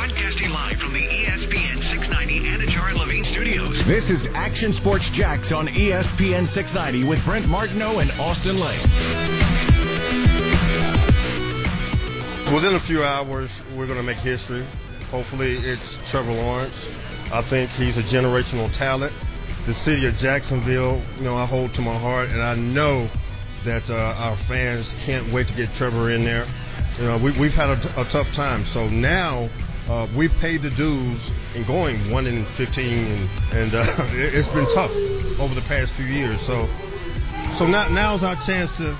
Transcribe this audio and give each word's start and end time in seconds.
Broadcasting 0.00 0.50
live 0.50 0.80
from 0.80 0.94
the 0.94 1.06
ESPN 1.06 1.82
690 1.82 2.48
Anajar 2.48 2.88
and 2.88 2.98
Levine 2.98 3.22
studios. 3.22 3.84
This 3.84 4.08
is 4.08 4.28
Action 4.28 4.72
Sports 4.72 5.10
Jax 5.10 5.52
on 5.52 5.68
ESPN 5.68 6.46
690 6.46 7.06
with 7.06 7.22
Brent 7.26 7.46
Martineau 7.46 7.98
and 7.98 8.10
Austin 8.12 8.58
Lane. 8.58 8.80
Within 12.54 12.76
a 12.76 12.78
few 12.78 13.04
hours, 13.04 13.62
we're 13.76 13.84
going 13.86 13.98
to 13.98 14.02
make 14.02 14.16
history. 14.16 14.64
Hopefully, 15.10 15.52
it's 15.52 15.98
Trevor 16.10 16.32
Lawrence. 16.32 16.88
I 17.30 17.42
think 17.42 17.68
he's 17.72 17.98
a 17.98 18.02
generational 18.02 18.74
talent. 18.74 19.12
The 19.66 19.74
city 19.74 20.06
of 20.06 20.16
Jacksonville, 20.16 20.98
you 21.18 21.24
know, 21.24 21.36
I 21.36 21.44
hold 21.44 21.74
to 21.74 21.82
my 21.82 21.98
heart, 21.98 22.30
and 22.30 22.40
I 22.40 22.54
know 22.54 23.06
that 23.64 23.90
uh, 23.90 24.14
our 24.18 24.36
fans 24.36 24.96
can't 25.04 25.30
wait 25.30 25.48
to 25.48 25.54
get 25.54 25.70
Trevor 25.74 26.10
in 26.10 26.22
there. 26.22 26.46
You 26.98 27.04
know, 27.04 27.18
we, 27.18 27.32
we've 27.32 27.54
had 27.54 27.68
a, 27.68 28.00
a 28.00 28.04
tough 28.04 28.32
time, 28.32 28.64
so 28.64 28.88
now 28.88 29.50
uh, 29.90 30.06
we've 30.16 30.32
paid 30.38 30.62
the 30.62 30.70
dues 30.70 31.32
in 31.56 31.64
going 31.64 31.96
one 32.12 32.24
in 32.24 32.44
15, 32.44 32.84
and, 32.84 33.28
and 33.54 33.74
uh, 33.74 33.78
it, 34.12 34.34
it's 34.34 34.48
been 34.48 34.66
tough 34.72 34.94
over 35.40 35.52
the 35.52 35.64
past 35.66 35.92
few 35.94 36.06
years. 36.06 36.40
So, 36.40 36.68
so 37.54 37.66
now 37.66 37.88
now's 37.88 38.22
our 38.22 38.36
chance 38.36 38.76
to 38.76 38.96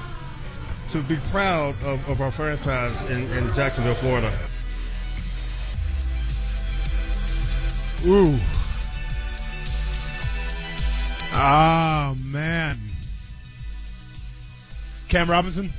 to 0.91 1.01
be 1.03 1.17
proud 1.31 1.77
of, 1.85 2.09
of 2.09 2.21
our 2.21 2.33
franchise 2.33 3.01
in, 3.09 3.31
in 3.31 3.55
Jacksonville, 3.55 3.95
Florida. 3.95 4.37
Ooh. 8.05 8.37
Ah, 11.33 12.17
man. 12.25 12.77
Cam 15.09 15.31
Robinson? 15.31 15.73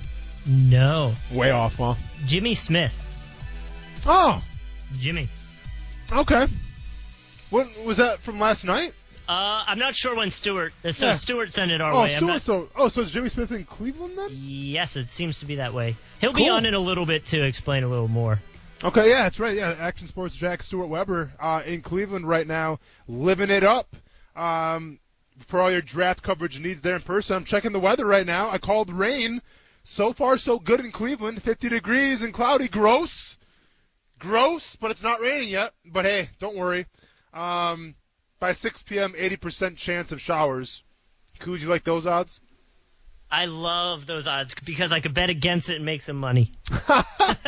No. 0.48 1.14
Way 1.30 1.52
off, 1.52 1.76
huh? 1.76 1.96
Jimmy 2.26 2.54
Smith. 2.54 2.94
Oh, 4.06 4.42
Jimmy. 5.00 5.30
okay. 6.12 6.48
What 7.50 7.68
was 7.86 7.98
that 7.98 8.20
from 8.20 8.40
last 8.40 8.64
night? 8.66 8.94
Uh, 9.28 9.64
I'm 9.68 9.80
not 9.80 9.96
sure 9.96 10.16
when 10.16 10.30
Stuart. 10.30 10.74
So 10.92 11.08
Yeah. 11.08 11.14
Stuart 11.14 11.54
sent 11.54 11.72
it 11.72 11.80
our 11.82 11.94
Oh, 11.94 12.02
way. 12.04 12.16
Stuart, 12.16 12.28
not- 12.28 12.44
so 12.44 12.70
oh, 12.76 12.88
so 12.90 13.02
is 13.02 13.12
Jimmy 13.12 13.30
Smith 13.30 13.52
in 13.52 13.66
Cleveland 13.66 14.18
then? 14.18 14.30
yes, 14.32 14.96
it 14.96 15.10
seems 15.10 15.40
to 15.40 15.46
be 15.46 15.56
that 15.56 15.74
way. 15.74 15.96
He'll 16.20 16.34
be 16.34 16.50
on 16.50 16.66
in 16.66 16.74
a 16.74 16.80
little 16.80 17.06
bit 17.06 17.26
to 17.28 17.42
explain 17.44 17.84
a 17.84 17.88
little 17.88 18.08
more. 18.08 18.40
Okay, 18.84 19.10
yeah, 19.10 19.24
that's 19.24 19.40
right. 19.40 19.56
Yeah, 19.56 19.76
Action 19.80 20.08
Sports 20.08 20.36
Jack 20.36 20.64
Stuart 20.64 20.88
Webber 20.88 21.32
uh, 21.40 21.62
in 21.66 21.82
Cleveland 21.82 22.28
right 22.28 22.48
now, 22.48 22.80
living 23.08 23.50
it 23.52 23.64
up. 23.64 23.96
Um, 24.36 25.00
for 25.46 25.60
all 25.62 25.72
your 25.72 25.82
draft 25.82 26.24
coverage 26.24 26.60
needs 26.60 26.82
there 26.82 26.96
in 26.96 27.02
person, 27.02 27.36
I'm 27.36 27.46
checking 27.46 27.74
the 27.74 27.80
weather 27.80 28.06
right 28.06 28.26
now. 28.26 28.50
I 28.50 28.58
called 28.58 28.92
rain. 28.92 29.42
So 29.84 30.14
far, 30.14 30.38
so 30.38 30.58
good 30.60 30.80
in 30.80 30.92
Cleveland. 30.92 31.42
50 31.42 31.70
degrees 31.70 32.22
and 32.22 32.34
cloudy. 32.34 32.68
Gross. 32.68 33.38
Gross, 34.22 34.76
but 34.76 34.92
it's 34.92 35.02
not 35.04 35.20
raining 35.20 35.50
yet. 35.50 35.74
But 35.84 36.06
hey, 36.06 36.30
don't 36.40 36.56
worry. 36.56 36.86
Um, 37.34 37.96
by 38.40 38.52
6 38.54 38.84
p.m., 38.84 39.14
80% 39.14 39.78
chance 39.78 40.12
of 40.12 40.22
showers. 40.22 40.84
Could 41.40 41.60
you 41.62 41.68
like 41.68 41.84
those 41.84 42.06
odds? 42.06 42.40
I 43.32 43.46
love 43.46 44.06
those 44.06 44.28
odds 44.28 44.54
because 44.64 44.94
I 44.94 45.00
could 45.00 45.14
bet 45.14 45.30
against 45.30 45.70
it 45.70 45.78
and 45.78 45.86
make 45.86 46.02
some 46.02 46.18
money. 46.18 46.52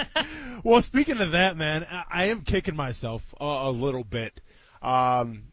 well, 0.63 0.81
speaking 0.81 1.19
of 1.19 1.31
that, 1.31 1.57
man, 1.57 1.85
I- 2.09 2.25
am 2.25 2.41
kicking 2.41 2.75
myself 2.75 3.21
a, 3.39 3.45
a 3.45 3.71
little 3.71 4.03
bit, 4.03 4.41
um, 4.81 5.43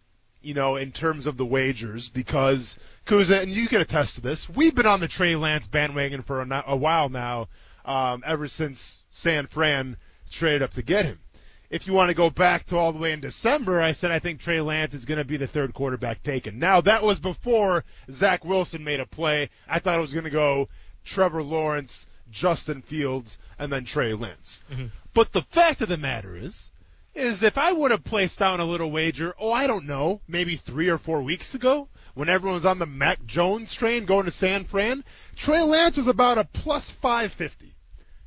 you 0.41 0.55
know, 0.55 0.77
in 0.77 0.91
terms 0.91 1.27
of 1.27 1.37
the 1.37 1.45
wagers 1.45 2.09
because 2.09 2.79
Kuza, 3.05 3.43
and 3.43 3.51
you 3.51 3.69
can 3.69 3.83
attest 3.83 4.15
to 4.15 4.21
this, 4.23 4.49
we've 4.49 4.75
been 4.75 4.87
on 4.87 5.01
the 5.01 5.09
Trey 5.09 5.37
Lance 5.37 5.67
bandwagon 5.67 6.23
for 6.23 6.41
a, 6.41 6.65
a 6.69 6.77
while 6.77 7.11
now, 7.11 7.49
um, 7.85 8.23
ever 8.25 8.49
since 8.49 9.03
San 9.11 9.49
Fran 9.49 9.99
traded 10.31 10.63
up 10.63 10.73
to 10.73 10.83
get 10.83 11.05
him. 11.05 11.21
If 11.69 11.87
you 11.87 11.93
want 11.93 12.09
to 12.09 12.17
go 12.17 12.31
back 12.31 12.65
to 12.67 12.77
all 12.77 12.93
the 12.93 12.99
way 12.99 13.13
in 13.13 13.21
December, 13.21 13.81
I 13.81 13.93
said 13.93 14.11
I 14.11 14.19
think 14.19 14.41
Trey 14.41 14.61
Lance 14.61 14.93
is 14.93 15.05
going 15.05 15.19
to 15.19 15.25
be 15.25 15.37
the 15.37 15.47
third 15.47 15.73
quarterback 15.73 16.23
taken. 16.23 16.59
Now 16.59 16.81
that 16.81 17.05
was 17.05 17.21
before 17.21 17.85
Zach 18.11 18.45
Wilson 18.45 18.83
made 18.83 18.99
a 18.99 19.07
play. 19.07 19.51
I 19.69 19.79
thought 19.79 19.97
it 19.97 20.01
was 20.01 20.13
going 20.13 20.25
to 20.25 20.31
go 20.31 20.69
Trevor 21.05 21.43
Lawrence, 21.43 22.09
Justin 22.31 22.83
Fields, 22.83 23.39
and 23.59 23.73
then 23.73 23.85
Trey 23.85 24.15
Lance. 24.15 24.61
Mm-hmm. 24.71 24.87
But 25.15 25.33
the 25.33 25.43
fact 25.43 25.81
of 25.83 25.89
the 25.89 25.97
matter 25.97 26.37
is, 26.37 26.73
is 27.15 27.43
if 27.43 27.59
I 27.59 27.73
would 27.73 27.91
have 27.91 28.05
placed 28.05 28.39
down 28.39 28.61
a 28.61 28.65
little 28.65 28.91
wager, 28.91 29.35
oh 29.39 29.53
I 29.53 29.67
don't 29.67 29.87
know, 29.87 30.21
maybe 30.29 30.57
three 30.57 30.89
or 30.89 30.99
four 30.99 31.23
weeks 31.23 31.55
ago, 31.55 31.89
when 32.15 32.29
everyone 32.29 32.55
was 32.55 32.67
on 32.67 32.79
the 32.79 32.87
Mac 32.87 33.25
Jones 33.27 33.75
train 33.75 34.05
going 34.05 34.25
to 34.25 34.31
San 34.31 34.65
Fran, 34.65 35.05
Trey 35.37 35.63
Lance 35.63 35.97
was 35.97 36.09
about 36.09 36.39
a 36.39 36.45
plus 36.45 36.91
550. 36.91 37.75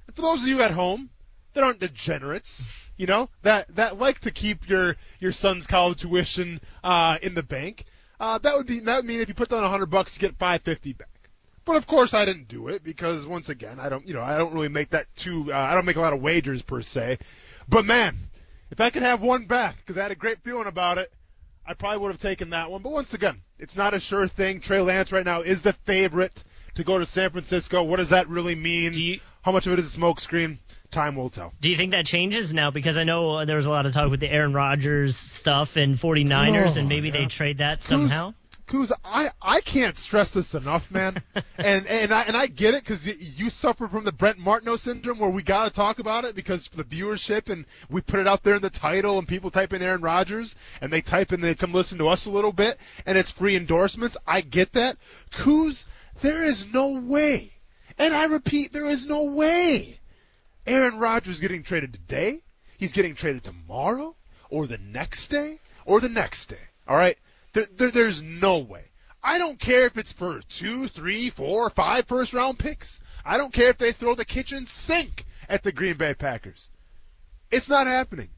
And 0.08 0.16
for 0.16 0.22
those 0.22 0.44
of 0.44 0.48
you 0.48 0.62
at 0.62 0.72
home 0.72 1.10
that 1.54 1.64
aren't 1.64 1.80
degenerates, 1.80 2.66
you 2.98 3.08
know, 3.08 3.30
that 3.44 3.74
that 3.76 3.98
like 4.00 4.20
to 4.22 4.32
keep 4.32 4.68
your 4.70 4.96
your 5.20 5.32
son's 5.32 5.68
college 5.68 6.02
tuition 6.02 6.62
uh, 6.84 7.18
in 7.22 7.34
the 7.36 7.44
bank, 7.44 7.86
uh, 8.20 8.38
that 8.40 8.54
would 8.56 8.68
be 8.68 8.80
that 8.82 8.98
would 8.98 9.06
mean 9.06 9.22
if 9.22 9.28
you 9.28 9.34
put 9.34 9.50
down 9.50 9.64
a 9.64 9.70
hundred 9.70 9.88
bucks, 9.88 10.16
you 10.16 10.22
get 10.22 10.38
five 10.38 10.62
fifty 10.62 10.94
back. 10.94 11.08
But 11.66 11.78
of 11.78 11.88
course, 11.88 12.14
I 12.14 12.26
didn't 12.26 12.48
do 12.50 12.68
it 12.68 12.84
because 12.84 13.26
once 13.26 13.50
again, 13.50 13.80
I 13.80 13.90
don't 13.90 14.06
you 14.08 14.14
know 14.14 14.22
I 14.22 14.38
don't 14.38 14.54
really 14.54 14.70
make 14.70 14.90
that 14.92 15.08
too 15.16 15.52
uh, 15.54 15.58
I 15.58 15.74
don't 15.74 15.86
make 15.86 15.96
a 15.96 16.02
lot 16.02 16.14
of 16.14 16.22
wagers 16.22 16.62
per 16.62 16.82
se. 16.82 17.20
But 17.70 17.86
man, 17.86 18.18
if 18.72 18.82
I 18.82 18.90
could 18.90 19.04
have 19.04 19.22
one 19.22 19.46
back 19.46 19.78
because 19.78 19.98
I 19.98 20.04
had 20.04 20.12
a 20.12 20.16
great 20.16 20.40
feeling 20.44 20.68
about 20.68 20.98
it, 20.98 21.12
I 21.66 21.74
probably 21.74 22.00
would 22.00 22.12
have 22.12 22.22
taken 22.22 22.50
that 22.50 22.70
one. 22.70 22.82
But 22.82 22.92
once 22.92 23.14
again, 23.14 23.42
it's 23.58 23.78
not 23.78 23.94
a 23.94 24.00
sure 24.00 24.28
thing. 24.28 24.60
Trey 24.60 24.82
Lance 24.82 25.12
right 25.14 25.24
now 25.26 25.42
is 25.42 25.62
the 25.62 25.72
favorite 25.74 26.44
to 26.76 26.84
go 26.84 27.00
to 27.00 27.06
San 27.06 27.30
Francisco. 27.30 27.84
What 27.84 27.98
does 27.98 28.10
that 28.10 28.28
really 28.28 28.56
mean? 28.56 28.94
You- 28.94 29.20
How 29.44 29.52
much 29.54 29.68
of 29.68 29.74
it 29.74 29.80
is 29.80 29.96
a 29.96 29.98
smokescreen? 29.98 30.58
Time 30.94 31.16
will 31.16 31.30
tell. 31.30 31.54
Do 31.60 31.70
you 31.70 31.78
think 31.78 31.92
that 31.92 32.06
changes 32.06 32.54
now? 32.54 32.72
Because 32.72 32.98
I 32.98 33.04
know 33.04 33.38
uh, 33.38 33.46
there 33.46 33.56
was 33.56 33.66
a 33.66 33.70
lot 33.70 33.86
of 33.86 33.94
talk 33.94 34.10
with 34.12 34.20
the 34.20 34.32
Aaron 34.32 34.54
Rodgers 34.54 35.18
stuff 35.18 35.76
and 35.76 35.98
49ers, 35.98 36.78
Oh, 36.78 36.80
and 36.80 36.90
maybe 36.90 37.10
they 37.10 37.26
trade 37.26 37.58
that 37.58 37.82
somehow. 37.82 38.34
Kuz, 38.68 38.92
I, 39.04 39.30
I 39.42 39.60
can't 39.62 39.98
stress 39.98 40.30
this 40.30 40.56
enough, 40.56 40.90
man. 40.90 41.22
and 41.58 41.86
and 41.86 42.14
I 42.14 42.24
and 42.24 42.38
I 42.38 42.48
get 42.48 42.74
it 42.76 42.82
because 42.82 43.06
you, 43.06 43.14
you 43.18 43.50
suffer 43.50 43.88
from 43.88 44.06
the 44.06 44.12
Brent 44.12 44.40
Martineau 44.40 44.78
syndrome, 44.78 45.20
where 45.20 45.30
we 45.30 45.44
got 45.44 45.66
to 45.66 45.70
talk 45.72 46.00
about 46.00 46.24
it 46.26 46.34
because 46.34 46.68
the 46.70 46.84
viewership, 46.84 47.50
and 47.50 47.66
we 47.90 48.02
put 48.02 48.20
it 48.20 48.28
out 48.28 48.44
there 48.44 48.56
in 48.56 48.62
the 48.62 48.70
title, 48.70 49.20
and 49.20 49.28
people 49.28 49.52
type 49.52 49.74
in 49.74 49.82
Aaron 49.82 50.02
Rodgers, 50.02 50.56
and 50.80 50.94
they 50.94 51.02
type 51.02 51.34
in 51.34 51.42
they 51.42 51.56
come 51.56 51.74
listen 51.74 51.98
to 51.98 52.08
us 52.08 52.26
a 52.26 52.32
little 52.32 52.54
bit, 52.54 52.78
and 53.06 53.18
it's 53.18 53.32
free 53.32 53.56
endorsements. 53.56 54.16
I 54.26 54.42
get 54.42 54.74
that, 54.74 54.98
Kuz. 55.32 55.86
There 56.22 56.44
is 56.44 56.72
no 56.72 57.02
way, 57.02 57.52
and 57.98 58.14
I 58.14 58.26
repeat, 58.26 58.72
there 58.72 58.90
is 58.90 59.08
no 59.08 59.32
way. 59.34 60.00
Aaron 60.66 60.98
Rodgers 60.98 61.40
getting 61.40 61.64
traded 61.64 61.94
today. 61.94 62.42
He's 62.78 62.94
getting 62.94 63.16
traded 63.16 63.44
tomorrow, 63.44 64.16
or 64.50 64.68
the 64.68 64.78
next 64.78 65.28
day, 65.28 65.60
or 65.86 66.00
the 66.00 66.10
next 66.10 66.48
day. 66.48 66.58
All 66.88 66.96
right, 66.96 67.18
there, 67.54 67.68
there, 67.76 67.92
there's 67.92 68.22
no 68.22 68.60
way. 68.60 68.86
I 69.24 69.38
don't 69.38 69.60
care 69.60 69.86
if 69.86 69.98
it's 69.98 70.12
for 70.12 70.42
two, 70.50 70.88
three, 70.88 71.30
four, 71.30 71.70
five 71.70 72.08
first 72.08 72.34
round 72.34 72.60
picks. 72.60 73.02
I 73.24 73.38
don't 73.38 73.54
care 73.54 73.70
if 73.70 73.78
they 73.78 73.94
throw 73.94 74.16
the 74.16 74.26
kitchen 74.26 74.66
sink 74.66 75.26
at 75.48 75.64
the 75.64 75.72
Green 75.72 75.96
Bay 75.96 76.14
Packers. 76.14 76.72
It's 77.52 77.70
not 77.70 77.88
happening. 77.88 78.30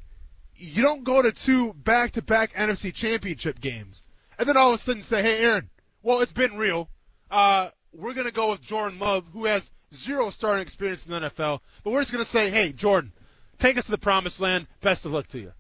You 0.56 0.84
don't 0.84 1.04
go 1.04 1.22
to 1.22 1.32
two 1.32 1.74
back-to-back 1.74 2.54
NFC 2.54 2.94
Championship 2.94 3.60
games 3.60 4.04
and 4.38 4.48
then 4.48 4.58
all 4.58 4.70
of 4.70 4.76
a 4.76 4.78
sudden 4.78 5.02
say, 5.02 5.22
"Hey, 5.22 5.44
Aaron, 5.44 5.70
well, 6.04 6.22
it's 6.22 6.34
been 6.34 6.58
real. 6.58 6.90
Uh, 7.32 7.70
we're 7.98 8.14
gonna 8.14 8.32
go 8.32 8.52
with 8.52 8.62
Jordan 8.62 9.00
Love, 9.00 9.26
who 9.34 9.46
has 9.46 9.72
zero 9.94 10.30
starting 10.30 10.62
experience 10.62 11.06
in 11.06 11.12
the 11.14 11.30
NFL, 11.30 11.60
but 11.84 11.92
we're 11.92 12.02
just 12.02 12.12
gonna 12.12 12.26
say, 12.26 12.50
hey, 12.50 12.72
Jordan, 12.72 13.14
take 13.60 13.78
us 13.78 13.86
to 13.86 13.92
the 13.92 13.98
promised 13.98 14.40
land. 14.40 14.68
Best 14.82 15.06
of 15.06 15.12
luck 15.12 15.28
to 15.28 15.40
you." 15.40 15.54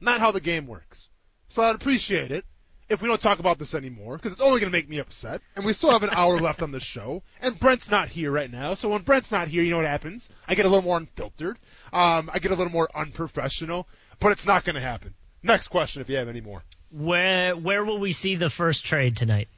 Not 0.00 0.20
how 0.20 0.30
the 0.30 0.40
game 0.40 0.66
works. 0.66 1.08
So 1.48 1.62
I'd 1.62 1.74
appreciate 1.74 2.30
it 2.30 2.44
if 2.88 3.02
we 3.02 3.08
don't 3.08 3.20
talk 3.20 3.38
about 3.38 3.58
this 3.58 3.74
anymore, 3.74 4.16
because 4.16 4.32
it's 4.32 4.40
only 4.40 4.60
going 4.60 4.70
to 4.70 4.76
make 4.76 4.88
me 4.88 4.98
upset. 4.98 5.40
And 5.56 5.64
we 5.64 5.72
still 5.72 5.90
have 5.90 6.02
an 6.02 6.10
hour 6.12 6.38
left 6.40 6.62
on 6.62 6.70
the 6.70 6.80
show, 6.80 7.22
and 7.40 7.58
Brent's 7.58 7.90
not 7.90 8.08
here 8.08 8.30
right 8.30 8.50
now. 8.50 8.74
So 8.74 8.88
when 8.88 9.02
Brent's 9.02 9.32
not 9.32 9.48
here, 9.48 9.62
you 9.62 9.70
know 9.70 9.78
what 9.78 9.86
happens? 9.86 10.30
I 10.46 10.54
get 10.54 10.66
a 10.66 10.68
little 10.68 10.84
more 10.84 10.98
unfiltered. 10.98 11.58
Um, 11.92 12.30
I 12.32 12.38
get 12.38 12.52
a 12.52 12.54
little 12.54 12.72
more 12.72 12.88
unprofessional, 12.94 13.88
but 14.20 14.32
it's 14.32 14.46
not 14.46 14.64
going 14.64 14.76
to 14.76 14.80
happen. 14.80 15.14
Next 15.42 15.68
question, 15.68 16.02
if 16.02 16.08
you 16.08 16.16
have 16.16 16.28
any 16.28 16.40
more. 16.40 16.62
Where 16.90 17.56
where 17.56 17.84
will 17.84 17.98
we 17.98 18.12
see 18.12 18.36
the 18.36 18.48
first 18.48 18.84
trade 18.84 19.16
tonight? 19.16 19.48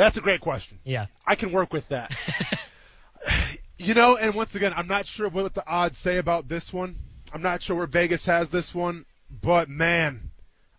That's 0.00 0.16
a 0.16 0.22
great 0.22 0.40
question. 0.40 0.78
Yeah. 0.82 1.08
I 1.26 1.34
can 1.34 1.52
work 1.52 1.74
with 1.74 1.86
that. 1.90 2.16
you 3.78 3.92
know, 3.92 4.16
and 4.16 4.34
once 4.34 4.54
again, 4.54 4.72
I'm 4.74 4.88
not 4.88 5.04
sure 5.04 5.28
what 5.28 5.52
the 5.52 5.68
odds 5.68 5.98
say 5.98 6.16
about 6.16 6.48
this 6.48 6.72
one. 6.72 6.96
I'm 7.34 7.42
not 7.42 7.60
sure 7.60 7.76
where 7.76 7.86
Vegas 7.86 8.24
has 8.24 8.48
this 8.48 8.74
one. 8.74 9.04
but 9.42 9.68
man, 9.68 10.30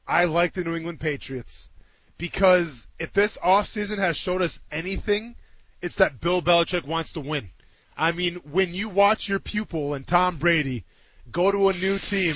I 0.07 0.25
like 0.25 0.53
the 0.53 0.63
New 0.63 0.75
England 0.75 0.99
Patriots 0.99 1.69
because 2.17 2.87
if 2.97 3.13
this 3.13 3.37
offseason 3.37 3.99
has 3.99 4.17
showed 4.17 4.41
us 4.41 4.59
anything, 4.71 5.35
it's 5.83 5.97
that 5.97 6.19
Bill 6.19 6.41
Belichick 6.41 6.87
wants 6.87 7.13
to 7.13 7.19
win. 7.19 7.51
I 7.95 8.13
mean, 8.13 8.37
when 8.37 8.73
you 8.73 8.89
watch 8.89 9.29
your 9.29 9.39
pupil 9.39 9.93
and 9.93 10.07
Tom 10.07 10.37
Brady 10.37 10.83
go 11.31 11.51
to 11.51 11.69
a 11.69 11.73
new 11.73 11.99
team, 11.99 12.33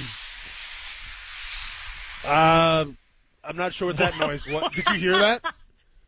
uh, 2.24 2.86
I'm 3.44 3.58
not 3.58 3.74
sure 3.74 3.88
what 3.88 3.98
that 3.98 4.20
noise 4.20 4.46
was. 4.46 4.72
Did 4.76 4.88
you 4.90 5.00
hear 5.00 5.18
that? 5.18 5.55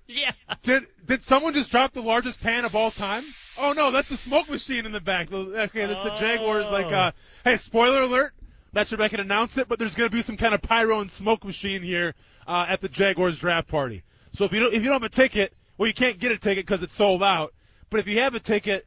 Yeah. 0.07 0.31
Did 0.63 0.83
did 1.05 1.21
someone 1.23 1.53
just 1.53 1.69
drop 1.71 1.93
the 1.93 2.01
largest 2.01 2.41
pan 2.41 2.65
of 2.65 2.75
all 2.75 2.91
time? 2.91 3.23
Oh 3.57 3.73
no, 3.73 3.91
that's 3.91 4.09
the 4.09 4.17
smoke 4.17 4.49
machine 4.49 4.85
in 4.85 4.91
the 4.91 5.01
back. 5.01 5.29
The- 5.29 5.63
Okay, 5.63 5.85
that's 5.85 6.03
the 6.03 6.11
Jaguars. 6.11 6.71
Like, 6.71 6.91
uh, 6.91 7.11
hey, 7.43 7.57
spoiler 7.57 8.01
alert. 8.01 8.33
Not 8.73 8.87
sure 8.87 8.97
if 8.97 9.01
I 9.01 9.07
can 9.07 9.19
announce 9.19 9.57
it, 9.57 9.67
but 9.67 9.79
there's 9.79 9.95
going 9.95 10.09
to 10.09 10.15
be 10.15 10.21
some 10.21 10.37
kind 10.37 10.53
of 10.53 10.61
pyro 10.61 10.99
and 10.99 11.09
smoke 11.09 11.43
machine 11.43 11.81
here 11.81 12.13
uh, 12.47 12.65
at 12.69 12.81
the 12.81 12.89
Jaguars 12.89 13.39
draft 13.39 13.67
party. 13.69 14.03
So 14.31 14.45
if 14.45 14.53
you 14.53 14.59
don't 14.59 14.73
if 14.73 14.83
you 14.83 14.89
don't 14.89 15.01
have 15.01 15.03
a 15.03 15.09
ticket, 15.09 15.53
well, 15.77 15.87
you 15.87 15.93
can't 15.93 16.19
get 16.19 16.31
a 16.31 16.37
ticket 16.37 16.65
because 16.65 16.83
it's 16.83 16.93
sold 16.93 17.23
out. 17.23 17.53
But 17.89 17.99
if 18.01 18.07
you 18.07 18.19
have 18.21 18.35
a 18.35 18.39
ticket, 18.39 18.85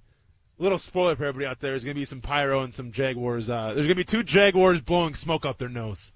little 0.58 0.78
spoiler 0.78 1.16
for 1.16 1.24
everybody 1.24 1.46
out 1.50 1.60
there, 1.60 1.72
there's 1.72 1.84
going 1.84 1.94
to 1.94 2.00
be 2.00 2.04
some 2.04 2.20
pyro 2.20 2.62
and 2.62 2.72
some 2.72 2.92
Jaguars. 2.92 3.48
Uh, 3.50 3.68
there's 3.74 3.86
going 3.86 3.88
to 3.88 3.94
be 3.96 4.04
two 4.04 4.22
Jaguars 4.22 4.80
blowing 4.80 5.14
smoke 5.14 5.44
out 5.46 5.58
their 5.58 5.68
nose. 5.68 6.12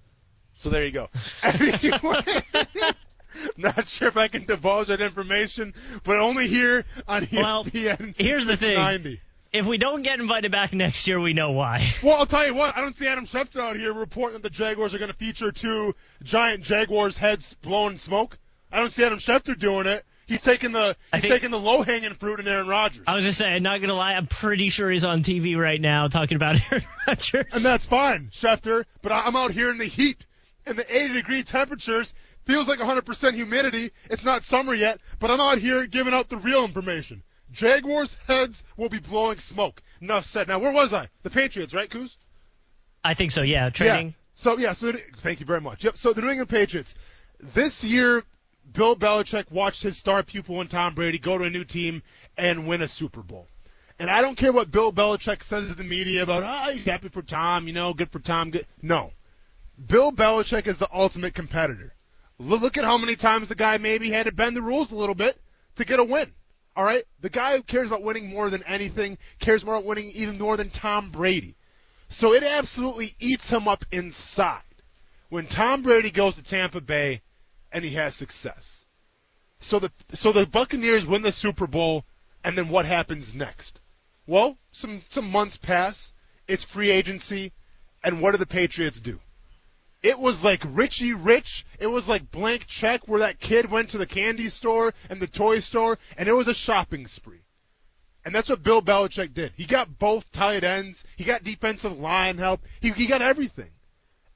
So 0.57 0.71
there 0.71 0.85
you 0.85 0.93
go. 0.93 1.09
Not 3.57 3.87
sure 3.89 4.09
if 4.09 4.17
I 4.17 4.29
can 4.29 4.45
divulge 4.45 4.89
that 4.89 5.01
information, 5.01 5.75
but 6.05 6.19
only 6.19 6.49
here 6.49 6.85
on 7.09 7.25
E 7.25 7.29
Well, 7.33 7.65
ESPN. 7.65 8.15
here's 8.17 8.47
the 8.47 8.57
thing. 8.57 8.71
690. 8.77 9.21
If 9.53 9.67
we 9.67 9.79
don't 9.79 10.03
get 10.03 10.19
invited 10.19 10.51
back 10.51 10.73
next 10.73 11.07
year, 11.07 11.21
we 11.21 11.33
know 11.33 11.53
why. 11.53 11.89
Well, 12.03 12.17
I'll 12.17 12.27
tell 12.27 12.45
you 12.45 12.55
what. 12.55 12.77
I 12.77 12.81
don't 12.81 12.97
see 12.97 13.07
Adam 13.07 13.25
Schefter 13.25 13.61
out 13.61 13.77
here 13.77 13.93
reporting 13.93 14.35
that 14.35 14.43
the 14.43 14.51
Jaguars 14.51 14.95
are 14.95 14.99
going 14.99 15.11
to 15.13 15.17
feature 15.17 15.53
two 15.53 15.95
giant 16.25 16.63
Jaguars 16.65 17.17
heads 17.17 17.55
blowing 17.63 17.97
smoke. 17.97 18.37
I 18.73 18.81
don't 18.81 18.91
see 18.93 19.05
Adam 19.05 19.19
Schefter 19.19 19.57
doing 19.57 19.87
it. 19.87 20.03
He's 20.27 20.41
taking 20.41 20.73
the 20.73 20.97
he's 21.13 21.21
think- 21.23 21.35
taking 21.35 21.51
the 21.51 21.61
low 21.61 21.83
hanging 21.83 22.15
fruit 22.15 22.41
in 22.41 22.49
Aaron 22.49 22.67
Rodgers, 22.67 23.03
I 23.07 23.15
was 23.15 23.25
just 23.25 23.37
saying, 23.39 23.63
not 23.63 23.81
gonna 23.83 23.93
lie, 23.95 24.15
I'm 24.15 24.27
pretty 24.27 24.71
sure 24.71 24.91
he's 24.91 25.05
on 25.05 25.23
TV 25.23 25.55
right 25.57 25.81
now 25.81 26.09
talking 26.09 26.37
about 26.37 26.57
Aaron 26.73 26.85
Rodgers. 27.07 27.45
and 27.53 27.63
that's 27.63 27.85
fine, 27.87 28.31
Schefter. 28.33 28.85
But 29.03 29.13
I'm 29.13 29.37
out 29.37 29.51
here 29.51 29.71
in 29.71 29.77
the 29.79 29.85
heat, 29.85 30.25
in 30.67 30.77
the 30.77 30.97
80 30.97 31.15
degree 31.15 31.43
temperatures. 31.43 32.15
Feels 32.45 32.69
like 32.69 32.79
100% 32.79 33.35
humidity. 33.35 33.91
It's 34.11 34.25
not 34.25 34.45
summer 34.45 34.75
yet, 34.75 34.99
but 35.19 35.31
I'm 35.31 35.41
out 35.41 35.59
here 35.59 35.87
giving 35.87 36.15
out 36.15 36.29
the 36.29 36.37
real 36.37 36.65
information. 36.65 37.23
Jaguars 37.51 38.17
heads 38.27 38.65
will 38.77 38.89
be 38.89 38.99
blowing 38.99 39.39
smoke. 39.39 39.83
Enough 40.01 40.25
said. 40.25 40.49
Now, 40.49 40.59
where 40.59 40.73
was 40.73 40.93
I? 40.93 41.09
The 41.23 41.31
Patriots, 41.31 41.73
right, 41.73 41.89
Coos? 41.89 42.19
I 43.03 43.15
think 43.15 43.31
so. 43.31 43.43
Yeah, 43.43 43.71
trading. 43.71 44.09
Yeah. 44.09 44.13
So 44.33 44.59
yeah. 44.59 44.73
So 44.73 44.93
thank 45.19 45.41
you 45.41 45.47
very 45.47 45.61
much. 45.61 45.85
Yep. 45.85 45.97
So 45.97 46.13
the 46.13 46.23
New 46.23 46.31
England 46.31 46.49
Patriots 46.49 46.95
this 47.41 47.85
year, 47.85 48.23
Bill 48.73 48.97
Belichick 48.97 49.51
watched 49.51 49.83
his 49.83 49.97
star 49.97 50.23
pupil 50.23 50.61
and 50.61 50.71
Tom 50.71 50.95
Brady 50.95 51.19
go 51.19 51.39
to 51.39 51.45
a 51.45 51.51
new 51.51 51.65
team 51.65 52.03
and 52.37 52.67
win 52.67 52.83
a 52.83 52.89
Super 52.89 53.23
Bowl. 53.23 53.47
And 53.99 54.11
I 54.11 54.23
don't 54.23 54.37
care 54.37 54.53
what 54.53 54.71
Bill 54.71 54.93
Belichick 54.93 55.43
says 55.43 55.69
to 55.69 55.75
the 55.75 55.85
media 55.85 56.23
about, 56.23 56.43
ah, 56.43 56.71
he's 56.73 56.85
happy 56.85 57.09
for 57.09 57.23
Tom, 57.23 57.69
you 57.69 57.73
know, 57.73 57.95
good 57.95 58.11
for 58.11 58.19
Tom. 58.19 58.51
Good. 58.51 58.67
No. 58.83 59.13
Bill 59.87 60.13
Belichick 60.13 60.67
is 60.67 60.79
the 60.79 60.89
ultimate 60.93 61.35
competitor. 61.35 61.95
Lo- 62.39 62.59
Look 62.59 62.77
at 62.77 62.85
how 62.85 62.99
many 62.99 63.17
times 63.17 63.49
the 63.49 63.55
guy 63.55 63.79
maybe 63.79 64.11
had 64.11 64.27
to 64.27 64.33
bend 64.33 64.57
the 64.57 64.63
rules 64.63 64.93
a 64.93 64.97
little 64.97 65.15
bit 65.15 65.37
to 65.77 65.85
get 65.85 66.01
a 66.01 66.05
win. 66.05 66.33
All 66.77 66.85
right? 66.85 67.05
The 67.21 67.31
guy 67.31 67.57
who 67.57 67.63
cares 67.63 67.89
about 67.89 68.03
winning 68.03 68.29
more 68.29 68.51
than 68.51 68.63
anything, 68.65 69.19
cares 69.39 69.65
more 69.65 69.75
about 69.77 69.87
winning 69.87 70.11
even 70.15 70.39
more 70.39 70.57
than 70.57 70.71
Tom 70.71 71.11
Brady. 71.11 71.57
So 72.09 72.33
it 72.33 72.43
absolutely 72.43 73.15
eats 73.19 73.51
him 73.51 73.67
up 73.69 73.85
inside 73.91 74.63
when 75.29 75.47
Tom 75.47 75.83
Brady 75.83 76.11
goes 76.11 76.37
to 76.37 76.43
Tampa 76.43 76.81
Bay 76.81 77.23
and 77.73 77.85
he 77.85 77.91
has 77.93 78.15
success. 78.15 78.85
So 79.59 79.79
the 79.79 79.91
so 80.13 80.31
the 80.31 80.47
Buccaneers 80.47 81.07
win 81.07 81.23
the 81.23 81.33
Super 81.33 81.67
Bowl 81.67 82.05
and 82.45 82.57
then 82.57 82.69
what 82.69 82.87
happens 82.87 83.35
next? 83.35 83.81
Well, 84.27 84.59
some 84.71 85.03
some 85.09 85.31
months 85.31 85.57
pass, 85.57 86.13
it's 86.47 86.65
free 86.65 86.91
agency, 86.91 87.53
and 88.03 88.21
what 88.21 88.33
do 88.33 88.39
the 88.39 88.47
Patriots 88.47 89.01
do? 89.01 89.19
It 90.05 90.19
was 90.19 90.45
like 90.45 90.63
Richie 90.69 91.15
Rich. 91.15 91.65
It 91.79 91.87
was 91.87 92.11
like 92.11 92.31
blank 92.31 92.67
check 92.67 93.09
where 93.09 93.21
that 93.21 93.41
kid 93.41 93.71
went 93.71 93.89
to 93.91 93.99
the 93.99 94.07
candy 94.07 94.51
store 94.51 94.93
and 95.09 95.19
the 95.19 95.27
toy 95.27 95.61
store 95.61 95.99
and 96.19 96.29
it 96.29 96.35
was 96.35 96.47
a 96.47 96.53
shopping 96.53 97.07
spree. 97.07 97.41
And 98.23 98.35
that's 98.35 98.51
what 98.51 98.63
Bill 98.63 98.83
Belichick 98.83 99.33
did. 99.33 99.53
He 99.57 99.65
got 99.65 99.99
both 99.99 100.31
tight 100.31 100.63
ends. 100.63 101.05
He 101.17 101.25
got 101.25 101.43
defensive 101.43 101.99
line 101.99 102.37
help. 102.37 102.61
He, 102.83 102.91
he 102.91 103.07
got 103.07 103.23
everything. 103.23 103.71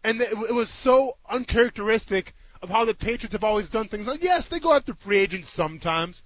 And 0.03 0.19
it, 0.23 0.33
it 0.33 0.55
was 0.55 0.71
so 0.71 1.19
uncharacteristic 1.29 2.33
of 2.63 2.71
how 2.71 2.87
the 2.87 2.95
Patriots 2.95 3.35
have 3.35 3.45
always 3.45 3.69
done 3.69 3.89
things. 3.89 4.09
Like, 4.09 4.23
yes, 4.23 4.47
they 4.47 4.61
go 4.61 4.73
after 4.73 4.95
free 4.95 5.19
agents 5.19 5.51
sometimes, 5.51 6.23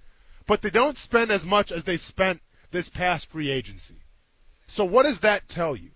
but 0.47 0.61
they 0.61 0.69
don't 0.69 0.97
spend 0.97 1.31
as 1.31 1.43
much 1.43 1.73
as 1.73 1.83
they 1.83 1.97
spent 1.97 2.41
this 2.71 2.87
past 2.87 3.29
free 3.29 3.51
agency. 3.51 4.03
So 4.67 4.85
what 4.85 5.03
does 5.03 5.19
that 5.19 5.49
tell 5.49 5.75
you? 5.75 5.91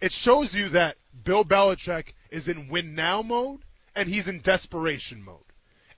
It 0.00 0.10
shows 0.10 0.52
you 0.52 0.70
that 0.70 0.96
Bill 1.22 1.44
Belichick 1.44 2.14
is 2.32 2.48
in 2.48 2.68
win 2.68 2.94
now 2.94 3.22
mode 3.22 3.60
and 3.94 4.08
he's 4.08 4.26
in 4.26 4.40
desperation 4.40 5.22
mode. 5.22 5.38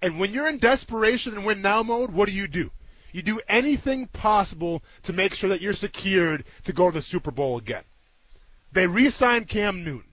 And 0.03 0.19
when 0.19 0.33
you're 0.33 0.49
in 0.49 0.59
desperation 0.59 1.35
and 1.35 1.47
win 1.47 1.63
now 1.63 1.83
mode, 1.83 2.11
what 2.11 2.29
do 2.29 2.35
you 2.35 2.49
do? 2.49 2.71
You 3.13 3.23
do 3.23 3.41
anything 3.49 4.09
possible 4.09 4.83
to 5.03 5.13
make 5.13 5.35
sure 5.35 5.51
that 5.51 5.61
you're 5.61 5.73
secured 5.73 6.45
to 6.65 6.73
go 6.73 6.91
to 6.91 6.95
the 6.95 7.01
Super 7.01 7.31
Bowl 7.31 7.57
again. 7.57 7.85
They 8.73 8.89
re-signed 8.89 9.49
Cam 9.49 9.85
Newton. 9.85 10.11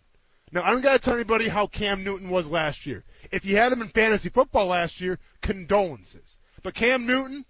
Now, 0.52 0.64
I 0.64 0.72
don't 0.72 0.82
got 0.82 0.94
to 0.94 1.00
tell 1.00 1.16
anybody 1.16 1.48
how 1.48 1.66
Cam 1.66 2.04
Newton 2.04 2.30
was 2.30 2.52
last 2.52 2.86
year. 2.86 3.04
If 3.32 3.44
you 3.44 3.56
had 3.56 3.72
him 3.72 3.82
in 3.82 3.90
fantasy 3.90 4.30
football 4.30 4.68
last 4.68 5.02
year, 5.02 5.18
condolences. 5.42 6.38
But 6.62 6.76
Cam 6.76 7.08
Newton, 7.08 7.46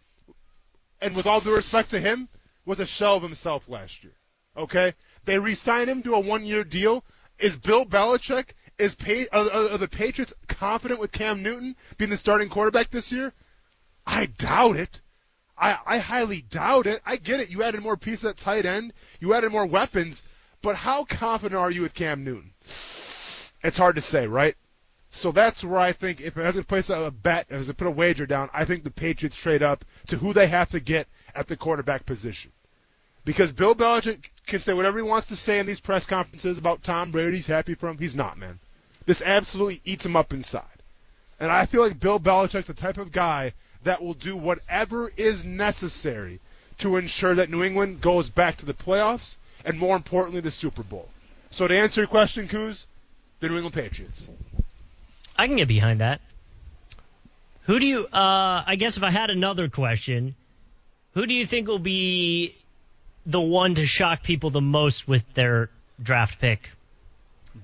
and 1.01 1.15
with 1.15 1.25
all 1.25 1.41
due 1.41 1.56
respect 1.56 1.89
to 1.89 2.00
him, 2.00 2.29
was 2.65 2.79
a 2.79 2.85
shell 2.85 3.17
of 3.17 3.24
himself 3.24 3.67
last 3.67 4.03
year. 4.03 4.13
Okay? 4.56 4.94
They 5.25 5.38
re-signed 5.38 5.89
him 5.89 6.03
to 6.03 6.13
a 6.13 6.19
one-year 6.21 6.63
deal. 6.63 7.03
Is 7.39 7.57
Bill 7.57 7.85
Belichick, 7.85 8.53
is 8.81 8.95
pa- 8.95 9.30
are, 9.31 9.72
are, 9.74 9.78
the 9.78 9.88
Patriots 9.88 10.33
confident 10.48 11.00
with 11.00 11.12
Cam 11.12 11.44
Newton 11.44 11.75
being 11.98 12.10
the 12.10 12.18
starting 12.18 12.50
quarterback 12.50 12.89
this 12.89 13.12
year? 13.12 13.33
I 14.06 14.25
doubt 14.25 14.75
it. 14.75 15.00
I, 15.57 15.78
I 15.86 15.98
highly 16.00 16.42
doubt 16.42 16.88
it. 16.88 17.00
I 17.06 17.18
get 17.18 17.39
it. 17.39 17.51
You 17.51 17.63
added 17.63 17.81
more 17.81 17.95
pieces 17.95 18.25
at 18.25 18.38
tight 18.38 18.66
end. 18.66 18.94
You 19.19 19.33
added 19.33 19.51
more 19.51 19.66
weapons. 19.66 20.24
But 20.62 20.75
how 20.75 21.04
confident 21.04 21.60
are 21.60 21.72
you 21.72 21.83
with 21.83 21.94
Cam 21.94 22.24
Newton? 22.24 22.51
It's 22.63 23.78
hard 23.78 23.95
to 23.95 24.01
say, 24.01 24.28
right? 24.28 24.56
So 25.12 25.31
that's 25.31 25.63
where 25.63 25.79
I 25.79 25.91
think 25.91 26.22
if 26.22 26.38
it 26.38 26.44
has 26.44 26.55
to 26.55 26.63
place 26.63 26.89
a 26.89 27.12
bet, 27.12 27.48
if 27.50 27.51
it 27.51 27.58
has 27.58 27.67
to 27.67 27.74
put 27.74 27.88
a 27.88 27.91
wager 27.91 28.25
down, 28.25 28.50
I 28.53 28.65
think 28.65 28.84
the 28.84 28.91
Patriots 28.91 29.38
trade 29.38 29.62
up 29.62 29.86
to 30.08 30.17
who 30.17 30.34
they 30.34 30.48
have 30.48 30.70
to 30.70 30.79
get 30.79 31.08
at 31.36 31.48
the 31.48 31.58
quarterback 31.58 32.05
position. 32.05 32.51
Because 33.25 33.51
Bill 33.51 33.75
Belichick 33.75 34.29
can 34.48 34.62
say 34.62 34.74
whatever 34.74 34.98
he 34.98 35.03
wants 35.03 35.27
to 35.27 35.36
say 35.36 35.60
in 35.60 35.65
these 35.67 35.82
press 35.82 36.05
conferences 36.05 36.58
about 36.58 36.82
Tom 36.82 37.12
Brady, 37.12 37.38
he's 37.38 37.46
happy 37.46 37.75
for 37.75 37.89
him. 37.89 37.98
He's 38.00 38.15
not, 38.15 38.38
man. 38.38 38.60
This 39.05 39.22
absolutely 39.22 39.81
eats 39.84 40.05
him 40.05 40.15
up 40.15 40.34
inside. 40.34 40.63
And 41.39 41.51
I 41.51 41.65
feel 41.65 41.81
like 41.81 42.00
Bill 42.00 42.20
Belichick's 42.20 42.67
the 42.67 42.74
type 42.74 42.98
of 42.98 43.12
guy 43.12 43.53
that 43.84 44.01
will 44.01 44.13
do 44.13 44.36
whatever 44.36 45.10
is 45.17 45.43
necessary 45.43 46.39
to 46.79 46.98
ensure 46.98 47.36
that 47.36 47.50
New 47.50 47.63
England 47.63 48.01
goes 48.01 48.29
back 48.29 48.58
to 48.58 48.65
the 48.65 48.74
playoffs 48.74 49.38
and 49.65 49.77
more 49.77 49.96
importantly 49.96 50.41
the 50.41 50.51
Super 50.51 50.84
Bowl. 50.84 51.10
So 51.50 51.67
to 51.67 51.77
answer 51.77 52.01
your 52.01 52.08
question, 52.08 52.48
Coos, 52.48 52.86
the 53.39 53.50
New 53.50 53.55
England 53.55 53.74
Patriots. 53.74 54.27
I 55.36 55.48
can 55.48 55.55
get 55.55 55.67
behind 55.67 56.01
that. 56.01 56.22
Who 57.63 57.79
do 57.79 57.88
you? 57.88 58.05
Uh, 58.05 58.63
I 58.65 58.75
guess 58.77 58.98
if 58.98 59.03
I 59.03 59.12
had 59.12 59.29
another 59.29 59.70
question, 59.70 60.36
who 61.13 61.25
do 61.25 61.34
you 61.34 61.46
think 61.46 61.67
will 61.67 61.79
be 61.79 62.55
the 63.25 63.41
one 63.41 63.75
to 63.75 63.86
shock 63.86 64.24
people 64.24 64.50
the 64.50 64.62
most 64.62 65.08
with 65.08 65.31
their 65.34 65.70
draft 66.01 66.39
pick? 66.39 66.70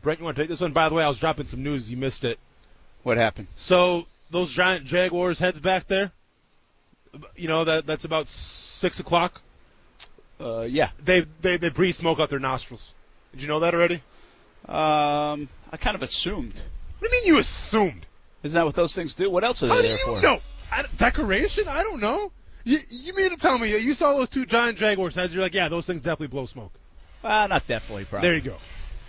Brent, 0.02 0.20
you 0.20 0.26
want 0.26 0.36
to 0.36 0.42
take 0.44 0.50
this 0.50 0.60
one? 0.62 0.74
By 0.74 0.90
the 0.90 0.96
way, 0.96 1.04
I 1.04 1.08
was 1.08 1.20
dropping 1.20 1.46
some 1.48 1.64
news. 1.64 1.90
You 1.90 1.98
missed 1.98 2.24
it. 2.24 2.40
What 3.04 3.18
happened? 3.18 3.48
So 3.56 4.06
those 4.32 4.52
giant 4.52 4.86
Jaguars 4.86 5.40
heads 5.40 5.60
back 5.60 5.88
there, 5.88 6.12
you 7.36 7.48
know 7.48 7.64
that 7.64 7.86
that's 7.86 8.06
about 8.06 8.28
six 8.28 9.00
o'clock. 9.00 9.42
Uh, 10.40 10.62
yeah. 10.62 10.90
They 11.04 11.26
they 11.42 11.58
they 11.58 11.70
breathe 11.70 11.96
smoke 11.96 12.20
out 12.20 12.30
their 12.30 12.40
nostrils. 12.40 12.94
Did 13.32 13.42
you 13.42 13.48
know 13.48 13.62
that 13.62 13.74
already? 13.74 14.02
Um, 14.68 15.48
I 15.72 15.78
kind 15.80 15.96
of 15.96 16.02
assumed. 16.02 16.62
What 17.00 17.10
do 17.10 17.16
you 17.16 17.22
mean 17.24 17.34
you 17.34 17.40
assumed? 17.40 18.06
Isn't 18.44 18.56
that 18.56 18.66
what 18.66 18.76
those 18.76 18.94
things 18.94 19.16
do? 19.16 19.30
What 19.30 19.44
else 19.44 19.64
are 19.64 19.68
they 19.68 19.74
How 19.76 19.82
do 19.82 19.88
you 19.88 19.98
for? 20.06 20.22
know? 20.22 20.40
I, 20.72 20.84
decoration? 20.98 21.68
I 21.68 21.84
don't 21.84 22.02
know. 22.02 22.32
You 22.66 22.80
you 22.90 23.14
mean 23.16 23.30
to 23.30 23.38
tell 23.38 23.58
me 23.58 23.78
you 23.78 23.94
saw 23.94 24.14
those 24.18 24.30
two 24.30 24.46
giant 24.46 24.78
Jaguars 24.78 25.16
heads? 25.16 25.34
You're 25.34 25.44
like, 25.44 25.54
yeah, 25.54 25.70
those 25.70 25.86
things 25.88 26.02
definitely 26.02 26.28
blow 26.28 26.46
smoke. 26.46 26.74
Uh, 27.24 27.48
not 27.48 27.66
definitely, 27.68 28.06
probably. 28.06 28.28
There 28.28 28.36
you 28.36 28.42
go. 28.42 28.58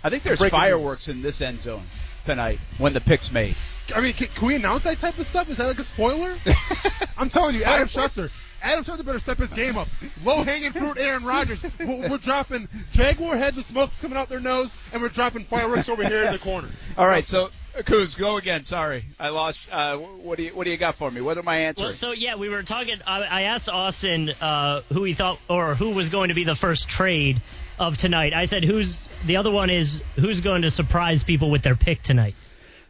I 0.03 0.09
think 0.09 0.23
there's 0.23 0.45
fireworks 0.47 1.07
in 1.07 1.21
this 1.21 1.41
end 1.41 1.59
zone 1.59 1.83
tonight 2.25 2.59
when 2.77 2.93
the 2.93 3.01
pick's 3.01 3.31
made. 3.31 3.55
I 3.95 4.01
mean, 4.01 4.13
can, 4.13 4.27
can 4.27 4.47
we 4.47 4.55
announce 4.55 4.83
that 4.83 4.99
type 4.99 5.17
of 5.17 5.25
stuff? 5.25 5.49
Is 5.49 5.57
that 5.57 5.67
like 5.67 5.79
a 5.79 5.83
spoiler? 5.83 6.35
I'm 7.17 7.29
telling 7.29 7.55
you, 7.55 7.63
Adam 7.63 7.87
Schefter. 7.87 8.31
Adam 8.61 8.83
Schefter 8.83 9.05
better 9.05 9.19
step 9.19 9.37
his 9.37 9.53
game 9.53 9.77
up. 9.77 9.87
Low 10.23 10.43
hanging 10.43 10.71
fruit, 10.71 10.97
Aaron 10.97 11.23
Rodgers. 11.23 11.63
We're, 11.79 12.09
we're 12.09 12.17
dropping 12.17 12.67
Jaguar 12.91 13.35
heads 13.37 13.57
with 13.57 13.65
smokes 13.65 13.99
coming 14.01 14.17
out 14.17 14.29
their 14.29 14.39
nose, 14.39 14.75
and 14.93 15.01
we're 15.01 15.09
dropping 15.09 15.45
fireworks 15.45 15.89
over 15.89 16.05
here 16.05 16.25
in 16.25 16.33
the 16.33 16.39
corner. 16.39 16.67
All 16.97 17.07
right, 17.07 17.27
so 17.27 17.49
Kuz, 17.77 18.17
go 18.17 18.37
again. 18.37 18.63
Sorry, 18.63 19.05
I 19.19 19.29
lost. 19.29 19.67
Uh, 19.71 19.97
what 19.97 20.37
do 20.37 20.43
you 20.43 20.51
What 20.51 20.65
do 20.65 20.71
you 20.71 20.77
got 20.77 20.95
for 20.95 21.09
me? 21.09 21.21
What 21.21 21.37
am 21.37 21.47
I 21.47 21.57
answering? 21.57 21.85
Well, 21.85 21.93
so 21.93 22.11
yeah, 22.11 22.35
we 22.35 22.49
were 22.49 22.63
talking. 22.63 22.99
I, 23.05 23.21
I 23.21 23.41
asked 23.43 23.69
Austin 23.69 24.29
uh, 24.41 24.81
who 24.91 25.03
he 25.03 25.13
thought 25.13 25.39
or 25.49 25.75
who 25.75 25.91
was 25.91 26.09
going 26.09 26.29
to 26.29 26.35
be 26.35 26.43
the 26.43 26.55
first 26.55 26.89
trade 26.89 27.41
of 27.79 27.97
tonight. 27.97 28.33
I 28.33 28.45
said 28.45 28.63
who's 28.63 29.07
the 29.25 29.37
other 29.37 29.51
one 29.51 29.69
is 29.69 30.01
who's 30.15 30.41
going 30.41 30.63
to 30.63 30.71
surprise 30.71 31.23
people 31.23 31.49
with 31.49 31.63
their 31.63 31.75
pick 31.75 32.01
tonight. 32.01 32.35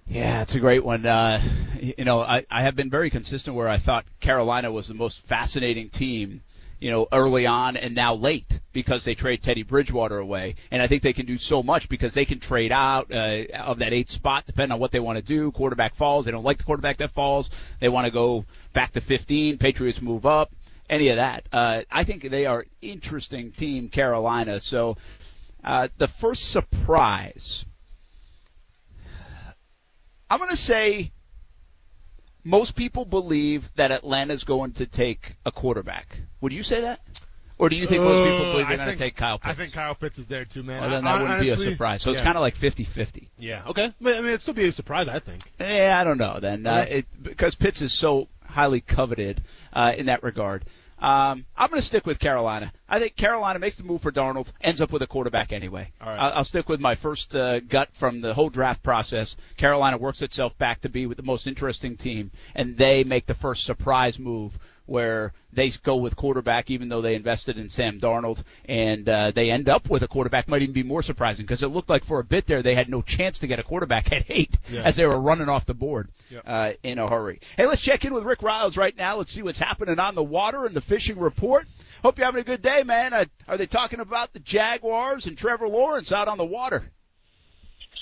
Yeah, 0.08 0.42
it's 0.42 0.56
a 0.56 0.60
great 0.60 0.84
one. 0.84 1.06
Uh, 1.06 1.40
you 1.80 2.04
know, 2.04 2.22
I, 2.22 2.44
I 2.50 2.64
have 2.64 2.76
been 2.76 2.90
very 2.90 3.12
consistent 3.12 3.56
where 3.56 3.68
I 3.68 3.78
thought 3.78 4.06
Carolina 4.20 4.72
was 4.72 4.88
the 4.88 4.96
most 4.96 5.22
fascinating 5.28 5.90
team, 5.90 6.42
you 6.80 6.90
know, 6.90 7.08
early 7.12 7.46
on 7.46 7.78
and 7.78 7.94
now 7.94 8.16
late 8.16 8.60
because 8.74 9.04
they 9.04 9.14
trade 9.14 9.44
Teddy 9.44 9.62
Bridgewater 9.62 10.18
away. 10.18 10.56
And 10.72 10.82
I 10.82 10.88
think 10.88 11.04
they 11.04 11.14
can 11.14 11.28
do 11.28 11.38
so 11.38 11.62
much 11.62 11.90
because 11.90 12.16
they 12.16 12.26
can 12.26 12.40
trade 12.40 12.72
out 12.72 13.12
uh, 13.12 13.44
of 13.54 13.80
that 13.80 13.94
eighth 13.94 14.10
spot 14.10 14.46
depending 14.48 14.72
on 14.72 14.80
what 14.80 14.92
they 14.92 15.00
want 15.00 15.18
to 15.18 15.24
do. 15.24 15.52
Quarterback 15.52 15.94
falls. 15.94 16.26
They 16.26 16.32
don't 16.32 16.44
like 16.44 16.58
the 16.58 16.64
quarterback 16.64 16.98
that 16.98 17.12
falls. 17.12 17.52
They 17.80 17.90
want 17.90 18.06
to 18.06 18.12
go 18.12 18.46
back 18.74 18.94
to 18.94 19.02
15. 19.02 19.60
Patriots 19.60 20.02
move 20.02 20.26
up. 20.26 20.52
Any 20.90 21.10
of 21.10 21.18
that. 21.18 21.48
Uh, 21.52 21.84
I 21.92 22.04
think 22.04 22.24
they 22.24 22.46
are 22.46 22.66
interesting 22.82 23.52
team, 23.52 23.90
Carolina. 23.90 24.60
So 24.60 24.98
uh, 25.64 25.90
the 25.98 26.08
first 26.08 26.50
surprise 26.50 27.66
I'm 30.30 30.38
going 30.38 30.52
to 30.52 30.56
say 30.56 31.12
most 32.44 32.76
people 32.76 33.06
believe 33.06 33.70
that 33.76 33.92
Atlanta's 33.92 34.44
going 34.44 34.74
to 34.74 34.86
take 34.86 35.36
a 35.46 35.52
quarterback. 35.52 36.20
Would 36.42 36.54
you 36.54 36.64
say 36.64 36.82
that? 36.82 37.00
Or 37.58 37.68
do 37.68 37.76
you 37.76 37.88
think 37.88 38.04
most 38.04 38.20
people 38.24 38.38
Uh, 38.46 38.52
believe 38.52 38.68
they're 38.70 38.78
going 38.78 38.90
to 38.90 38.96
take 38.96 39.16
Kyle 39.16 39.38
Pitts? 39.38 39.52
I 39.52 39.54
think 39.54 39.74
Kyle 39.74 39.96
Pitts 39.96 40.18
is 40.18 40.28
there 40.28 40.46
too, 40.46 40.64
man. 40.64 40.80
well, 40.82 40.90
then 40.92 41.06
I- 41.06 41.12
that 41.12 41.22
wouldn't 41.22 41.40
honestly, 41.42 41.66
be 41.66 41.70
a 41.70 41.72
surprise. 41.74 42.02
So 42.02 42.12
it's 42.12 42.20
yeah. 42.20 42.26
kind 42.26 42.38
of 42.38 42.42
like 42.42 42.56
50-50. 42.56 43.28
Yeah. 43.38 43.64
Okay. 43.68 43.94
But, 44.00 44.16
I 44.16 44.20
mean, 44.20 44.30
it'd 44.30 44.42
still 44.42 44.54
be 44.54 44.66
a 44.68 44.72
surprise, 44.72 45.08
I 45.10 45.20
think. 45.20 45.42
Yeah, 45.60 45.98
I 46.00 46.04
don't 46.06 46.18
know 46.18 46.40
then, 46.40 46.66
uh, 46.66 46.86
it, 46.88 47.06
because 47.22 47.56
Pitts 47.56 47.82
is 47.82 47.92
so 47.92 48.30
highly 48.46 48.80
coveted 48.82 49.42
uh, 49.74 49.94
in 49.98 50.06
that 50.06 50.24
regard. 50.24 50.64
Um, 51.02 51.46
I'm 51.56 51.70
going 51.70 51.82
to 51.82 51.88
stick 51.88 52.06
with 52.06 52.20
Carolina. 52.20 52.72
I 52.88 53.00
think 53.00 53.16
Carolina 53.16 53.60
makes 53.60 53.78
the 53.78 53.84
move 53.84 54.02
for 54.02 54.12
Darnold, 54.12 54.52
ends 54.62 54.82
up 54.82 54.92
with 54.92 55.02
a 55.02 55.08
quarterback 55.08 55.54
anyway. 55.54 55.92
All 56.02 56.10
right. 56.10 56.20
I'll, 56.20 56.34
I'll 56.40 56.44
stick 56.44 56.68
with 56.68 56.80
my 56.80 56.96
first 56.96 57.36
uh, 57.36 57.62
gut 57.62 57.90
from 57.94 58.22
the 58.22 58.34
whole 58.34 58.50
draft 58.50 58.84
process. 58.84 59.38
Carolina 59.58 59.98
works 59.98 60.22
itself 60.22 60.58
back 60.58 60.82
to 60.82 60.90
be 60.90 61.06
with 61.06 61.18
the 61.18 61.24
most 61.24 61.48
interesting 61.48 61.96
team, 61.96 62.32
and 62.54 62.78
they 62.78 63.04
make 63.04 63.26
the 63.26 63.34
first 63.34 63.64
surprise 63.64 64.20
move 64.20 64.58
where 64.90 65.34
they 65.54 65.70
go 65.70 65.96
with 65.98 66.16
quarterback, 66.16 66.70
even 66.70 66.90
though 66.90 67.02
they 67.02 67.16
invested 67.16 67.58
in 67.58 67.70
Sam 67.70 68.00
Darnold, 68.00 68.44
and 68.66 69.08
uh, 69.08 69.32
they 69.32 69.50
end 69.52 69.70
up 69.70 69.90
with 69.90 70.04
a 70.04 70.08
quarterback. 70.08 70.48
Might 70.48 70.62
even 70.62 70.74
be 70.74 70.84
more 70.84 71.02
surprising 71.02 71.46
because 71.46 71.64
it 71.64 71.68
looked 71.68 71.90
like 71.90 72.04
for 72.04 72.20
a 72.20 72.24
bit 72.24 72.46
there 72.46 72.62
they 72.62 72.76
had 72.76 72.90
no 72.90 73.02
chance 73.02 73.40
to 73.40 73.48
get 73.48 73.60
a 73.60 73.64
quarterback 73.64 74.12
at 74.12 74.26
eight 74.30 74.58
Yeah. 74.70 74.84
as 74.84 74.96
they 74.96 75.06
were 75.06 75.20
running 75.20 75.50
off 75.50 75.66
the 75.66 75.74
board 75.74 76.10
Yep. 76.30 76.44
uh, 76.46 76.72
in 76.84 77.00
a 77.00 77.08
hurry. 77.10 77.40
Hey, 77.58 77.66
let's 77.66 77.82
check 77.82 78.06
in 78.06 78.14
with 78.14 78.24
Rick 78.24 78.40
Ryals 78.40 78.78
right 78.78 78.96
now. 78.96 79.18
Let's 79.18 79.32
see 79.32 79.42
what's 79.42 79.60
happening 79.60 80.00
on 80.00 80.16
the 80.16 80.24
water 80.24 80.66
and 80.66 80.76
the 80.76 80.82
fishing 80.82 81.18
report. 81.18 81.68
Hope 82.04 82.18
you're 82.18 82.26
having 82.26 82.42
a 82.42 82.46
good 82.46 82.62
day, 82.62 82.84
man. 82.84 83.14
Uh, 83.14 83.26
are 83.48 83.58
they 83.58 83.66
talking 83.68 84.00
about 84.00 84.34
the 84.34 84.40
Jaguars 84.40 85.26
and 85.28 85.38
Trevor 85.38 85.68
Lawrence 85.68 86.12
out 86.12 86.28
on 86.28 86.38
the 86.38 86.46
water? 86.46 86.84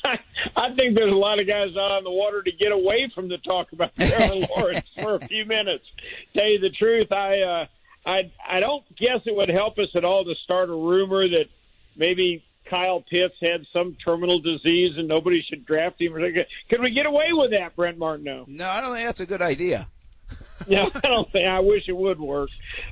I 0.56 0.76
think 0.76 0.98
there's 0.98 1.14
a 1.14 1.18
lot 1.18 1.40
of 1.40 1.48
guys 1.48 1.70
out 1.72 1.92
on 1.92 2.04
the 2.04 2.12
water 2.12 2.42
to 2.42 2.52
get 2.52 2.72
away 2.72 3.12
from 3.14 3.28
the 3.30 3.38
talk 3.38 3.72
about 3.72 3.96
Trevor 4.00 4.46
Lawrence 4.56 4.88
for 5.02 5.16
a 5.16 5.28
few 5.28 5.46
minutes. 5.46 5.84
Tell 6.36 6.50
you 6.50 6.60
the 6.60 6.70
truth, 6.70 7.12
I 7.12 7.42
uh, 7.42 7.66
I 8.06 8.32
I 8.48 8.60
don't 8.60 8.84
guess 8.96 9.22
it 9.26 9.36
would 9.36 9.50
help 9.50 9.78
us 9.80 9.90
at 9.96 10.04
all 10.04 10.24
to 10.26 10.34
start 10.44 10.70
a 10.70 10.74
rumor 10.74 11.24
that 11.24 11.46
maybe 11.96 12.44
Kyle 12.70 13.02
Pitts 13.02 13.36
had 13.42 13.66
some 13.74 13.96
terminal 14.04 14.40
disease 14.40 14.94
and 14.98 15.08
nobody 15.08 15.44
should 15.48 15.66
draft 15.66 16.02
him. 16.02 16.14
or 16.14 16.22
something. 16.22 16.46
Could 16.70 16.82
we 16.82 16.92
get 16.92 17.06
away 17.06 17.30
with 17.32 17.52
that, 17.52 17.76
Brent 17.76 17.98
Martineau? 17.98 18.46
No, 18.48 18.70
I 18.70 18.82
don't 18.82 18.94
think 18.94 19.08
that's 19.08 19.20
a 19.20 19.26
good 19.26 19.42
idea. 19.42 19.88
No, 20.78 20.92
I 20.94 21.08
don't 21.08 21.32
think. 21.32 21.48
I 21.48 21.62
wish 21.62 21.88
it 21.88 21.96
would 21.96 22.20
work. 22.20 22.50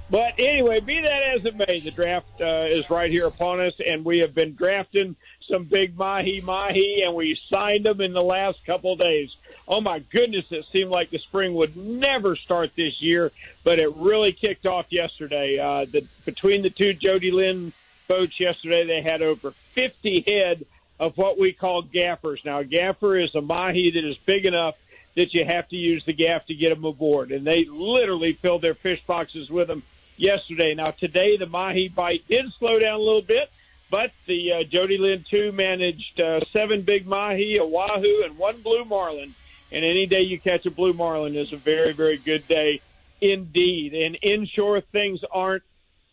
But 0.10 0.36
anyway, 0.39 0.79
be 0.79 1.01
that 1.01 1.38
as 1.38 1.46
it 1.46 1.55
may, 1.55 1.82
the 1.82 1.91
draft 1.91 2.27
uh, 2.39 2.65
is 2.70 2.89
right 2.89 3.12
here 3.12 3.27
upon 3.27 3.60
us, 3.60 3.74
and 3.86 4.05
we 4.05 4.20
have 4.20 4.34
been 4.34 4.55
drafting 4.55 5.17
some 5.51 5.65
big 5.65 5.98
mahi 5.98 6.39
mahi, 6.39 7.03
and 7.03 7.13
we 7.15 7.38
signed 7.51 7.86
them 7.86 8.00
in 8.00 8.13
the 8.13 8.24
last 8.24 8.60
couple 8.65 8.94
of 8.94 9.00
days. 9.00 9.29
Oh 9.67 9.82
my 9.82 10.00
goodness, 10.00 10.46
it 10.51 10.65
seemed 10.72 10.89
like 10.89 11.10
the 11.10 11.20
spring 11.20 11.53
would 11.55 11.75
never 11.75 12.38
start 12.38 12.72
this 12.77 13.01
year, 13.01 13.32
but 13.65 13.79
it 13.79 13.94
really 13.96 14.32
kicked 14.32 14.65
off 14.65 14.86
yesterday. 14.89 15.60
Uh, 15.60 15.86
the 15.91 16.08
between 16.24 16.62
the 16.62 16.70
two 16.70 16.94
Jody 16.94 17.32
Lynn 17.32 17.74
boats 18.08 18.39
yesterday, 18.39 18.86
they 18.86 19.01
had 19.01 19.22
over 19.22 19.51
50 19.74 20.24
head 20.25 20.65
of 21.00 21.17
what 21.17 21.38
we 21.38 21.51
call 21.51 21.82
gaffers. 21.82 22.39
Now, 22.46 22.60
a 22.60 22.63
gaffer 22.63 23.20
is 23.20 23.36
a 23.36 23.41
mahi 23.41 23.91
that 23.91 24.10
is 24.10 24.15
big 24.25 24.46
enough 24.46 24.75
that 25.16 25.34
you 25.34 25.46
have 25.46 25.68
to 25.70 25.76
use 25.76 26.04
the 26.06 26.14
gaff 26.14 26.46
to 26.48 26.54
get 26.54 26.70
them 26.70 26.86
aboard. 26.86 27.32
And 27.32 27.46
they 27.46 27.66
literally 27.66 28.34
filled 28.34 28.62
their 28.62 28.74
fish 28.74 29.02
boxes 29.06 29.50
with 29.50 29.68
them 29.68 29.84
yesterday. 30.18 30.74
Now 30.76 30.92
today 30.92 31.38
the 31.38 31.46
mahi 31.46 31.88
bite 31.88 32.28
did 32.28 32.46
slow 32.60 32.78
down 32.80 32.96
a 32.96 33.04
little 33.04 33.22
bit, 33.22 33.50
but 33.90 34.12
the 34.28 34.54
uh, 34.54 34.64
Jody 34.64 34.98
Lynn 34.98 35.26
2 35.30 35.52
managed 35.52 36.20
uh, 36.20 36.42
seven 36.52 36.82
big 36.82 37.06
mahi, 37.06 37.58
a 37.58 37.66
wahoo, 37.66 38.24
and 38.24 38.38
one 38.38 38.62
blue 38.62 38.86
marlin. 38.86 39.34
And 39.72 39.84
any 39.84 40.06
day 40.06 40.22
you 40.22 40.40
catch 40.40 40.66
a 40.66 40.72
blue 40.72 40.94
marlin 40.94 41.36
is 41.36 41.52
a 41.54 41.58
very, 41.58 41.94
very 41.94 42.18
good 42.18 42.48
day 42.48 42.82
indeed. 43.22 43.94
And 43.94 44.18
inshore 44.22 44.82
things 44.82 45.22
aren't, 45.32 45.64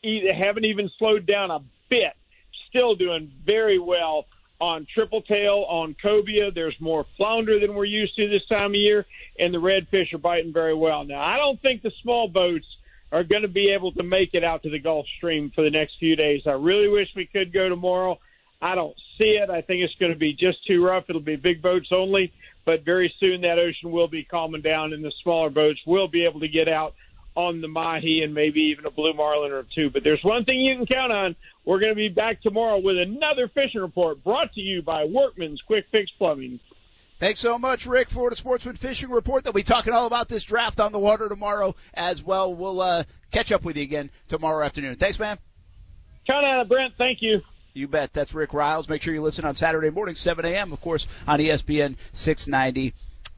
haven't 0.02 0.64
even 0.64 0.90
slowed 0.98 1.26
down 1.26 1.50
a 1.50 1.60
bit. 1.88 2.14
Still 2.68 2.94
doing 2.94 3.30
very 3.44 3.78
well 3.78 4.26
on 4.62 4.86
triple 4.94 5.22
tail, 5.22 5.66
on 5.68 5.96
cobia. 6.06 6.54
There's 6.54 6.76
more 6.78 7.04
flounder 7.16 7.58
than 7.58 7.74
we're 7.74 7.84
used 7.84 8.14
to 8.14 8.28
this 8.28 8.46
time 8.48 8.70
of 8.70 8.74
year, 8.76 9.04
and 9.36 9.52
the 9.52 9.58
redfish 9.58 10.14
are 10.14 10.18
biting 10.18 10.52
very 10.52 10.74
well. 10.74 11.02
Now, 11.02 11.20
I 11.20 11.36
don't 11.36 11.60
think 11.60 11.82
the 11.82 11.90
small 12.00 12.28
boats 12.28 12.66
are 13.10 13.24
going 13.24 13.42
to 13.42 13.48
be 13.48 13.72
able 13.72 13.90
to 13.92 14.04
make 14.04 14.34
it 14.34 14.44
out 14.44 14.62
to 14.62 14.70
the 14.70 14.78
Gulf 14.78 15.06
Stream 15.16 15.50
for 15.52 15.64
the 15.64 15.70
next 15.70 15.94
few 15.98 16.14
days. 16.14 16.42
I 16.46 16.52
really 16.52 16.86
wish 16.86 17.08
we 17.16 17.26
could 17.26 17.52
go 17.52 17.68
tomorrow. 17.68 18.20
I 18.60 18.76
don't 18.76 18.94
see 19.20 19.30
it. 19.30 19.50
I 19.50 19.62
think 19.62 19.82
it's 19.82 19.96
going 19.98 20.12
to 20.12 20.18
be 20.18 20.32
just 20.32 20.64
too 20.64 20.84
rough. 20.84 21.06
It'll 21.08 21.20
be 21.20 21.34
big 21.34 21.60
boats 21.60 21.88
only, 21.92 22.32
but 22.64 22.84
very 22.84 23.12
soon 23.18 23.40
that 23.40 23.58
ocean 23.58 23.90
will 23.90 24.06
be 24.06 24.22
calming 24.22 24.62
down, 24.62 24.92
and 24.92 25.04
the 25.04 25.12
smaller 25.24 25.50
boats 25.50 25.80
will 25.84 26.06
be 26.06 26.24
able 26.24 26.38
to 26.38 26.48
get 26.48 26.68
out 26.68 26.94
on 27.34 27.60
the 27.60 27.68
mahi 27.68 28.22
and 28.22 28.34
maybe 28.34 28.60
even 28.72 28.86
a 28.86 28.90
blue 28.90 29.14
marlin 29.14 29.52
or 29.52 29.64
two. 29.74 29.90
But 29.90 30.04
there's 30.04 30.22
one 30.22 30.44
thing 30.44 30.60
you 30.60 30.76
can 30.76 30.86
count 30.86 31.12
on. 31.12 31.36
We're 31.64 31.78
going 31.78 31.92
to 31.92 31.96
be 31.96 32.08
back 32.08 32.42
tomorrow 32.42 32.78
with 32.78 32.98
another 32.98 33.48
fishing 33.48 33.80
report 33.80 34.22
brought 34.22 34.52
to 34.54 34.60
you 34.60 34.82
by 34.82 35.04
Workman's 35.04 35.60
Quick 35.62 35.86
Fix 35.90 36.10
Plumbing. 36.18 36.60
Thanks 37.20 37.38
so 37.38 37.56
much, 37.56 37.86
Rick. 37.86 38.10
Florida 38.10 38.34
Sportsman 38.34 38.74
Fishing 38.74 39.10
Report. 39.10 39.44
They'll 39.44 39.52
be 39.52 39.62
talking 39.62 39.92
all 39.92 40.08
about 40.08 40.28
this 40.28 40.42
draft 40.42 40.80
on 40.80 40.90
the 40.90 40.98
water 40.98 41.28
tomorrow 41.28 41.76
as 41.94 42.20
well. 42.20 42.52
We'll 42.52 42.80
uh, 42.80 43.04
catch 43.30 43.52
up 43.52 43.62
with 43.62 43.76
you 43.76 43.84
again 43.84 44.10
tomorrow 44.26 44.64
afternoon. 44.64 44.96
Thanks, 44.96 45.20
man. 45.20 45.38
Count 46.28 46.46
on 46.46 46.60
it, 46.60 46.68
Brent. 46.68 46.94
Thank 46.98 47.22
you. 47.22 47.40
You 47.74 47.86
bet. 47.86 48.12
That's 48.12 48.34
Rick 48.34 48.50
Ryals. 48.50 48.88
Make 48.88 49.02
sure 49.02 49.14
you 49.14 49.22
listen 49.22 49.44
on 49.44 49.54
Saturday 49.54 49.90
morning, 49.90 50.16
7 50.16 50.44
a.m., 50.44 50.72
of 50.72 50.80
course, 50.80 51.06
on 51.26 51.38
ESPN 51.38 51.94
690 52.12 52.92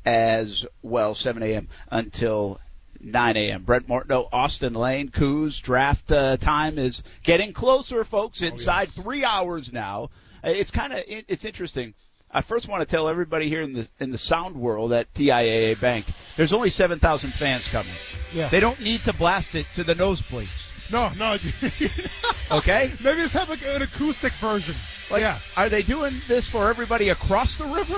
as 0.04 0.66
well, 0.82 1.14
7 1.14 1.42
a.m. 1.42 1.68
until 1.90 2.60
9 3.04 3.36
a.m. 3.36 3.62
Brent 3.62 3.88
Martineau, 3.88 4.28
Austin 4.32 4.74
Lane, 4.74 5.10
Coos 5.10 5.60
draft 5.60 6.10
uh, 6.10 6.36
time 6.36 6.78
is 6.78 7.02
getting 7.22 7.52
closer, 7.52 8.04
folks. 8.04 8.42
Inside 8.42 8.88
three 8.88 9.24
hours 9.24 9.72
now. 9.72 10.10
Uh, 10.44 10.50
It's 10.50 10.70
kind 10.70 10.92
of 10.92 11.00
it, 11.06 11.24
it's 11.28 11.44
interesting. 11.44 11.94
I 12.30 12.40
first 12.40 12.66
want 12.68 12.80
to 12.80 12.86
tell 12.86 13.08
everybody 13.08 13.48
here 13.48 13.62
in 13.62 13.74
the 13.74 13.88
in 14.00 14.10
the 14.10 14.18
sound 14.18 14.56
world 14.56 14.92
at 14.92 15.12
TIAA 15.14 15.80
Bank, 15.80 16.04
there's 16.36 16.52
only 16.52 16.70
7,000 16.70 17.30
fans 17.32 17.68
coming. 17.68 17.92
Yeah. 18.32 18.48
They 18.48 18.58
don't 18.58 18.80
need 18.80 19.04
to 19.04 19.12
blast 19.12 19.54
it 19.54 19.66
to 19.74 19.84
the 19.84 19.94
nosebleeds. 19.94 20.70
No, 20.90 21.10
no. 21.16 21.36
Okay. 22.50 22.92
Maybe 23.02 23.22
just 23.22 23.34
have 23.34 23.48
like 23.48 23.64
an 23.66 23.82
acoustic 23.82 24.32
version. 24.34 24.74
Like, 25.10 25.22
yeah. 25.22 25.38
are 25.56 25.68
they 25.68 25.82
doing 25.82 26.12
this 26.28 26.48
for 26.50 26.68
everybody 26.68 27.08
across 27.08 27.56
the 27.56 27.64
river? 27.64 27.96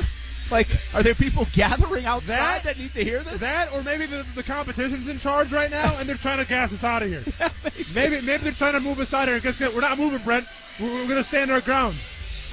Like, 0.51 0.69
are 0.95 1.03
there 1.03 1.15
people 1.15 1.47
gathering 1.53 2.05
outside 2.07 2.27
That- 2.29 2.65
that, 2.65 2.79
need 2.79 2.93
to 2.95 3.05
hear 3.05 3.23
this? 3.23 3.41
That 3.41 3.73
or 3.75 3.83
maybe 3.83 4.07
the, 4.07 4.25
the 4.35 4.43
competition's 4.43 5.09
in 5.09 5.19
charge 5.19 5.53
right 5.53 5.71
now 5.71 5.97
and 5.99 6.09
they're 6.09 6.17
trying 6.17 6.39
to 6.39 6.45
gas 6.45 6.73
us 6.73 6.85
out 6.85 7.03
of 7.03 7.09
here. 7.09 7.25
maybe 7.95 8.21
maybe 8.21 8.45
they're 8.45 8.53
trying 8.53 8.75
to 8.75 8.81
move 8.81 9.01
us 9.01 9.13
out 9.13 9.25
of 9.29 9.35
here. 9.35 9.41
Guess 9.41 9.61
what? 9.61 9.75
We're 9.75 9.81
not 9.81 9.99
moving, 9.99 10.19
Brent. 10.21 10.47
We're, 10.81 10.93
we're 10.93 11.09
gonna 11.09 11.25
stand 11.25 11.51
our 11.51 11.61
ground. 11.61 11.97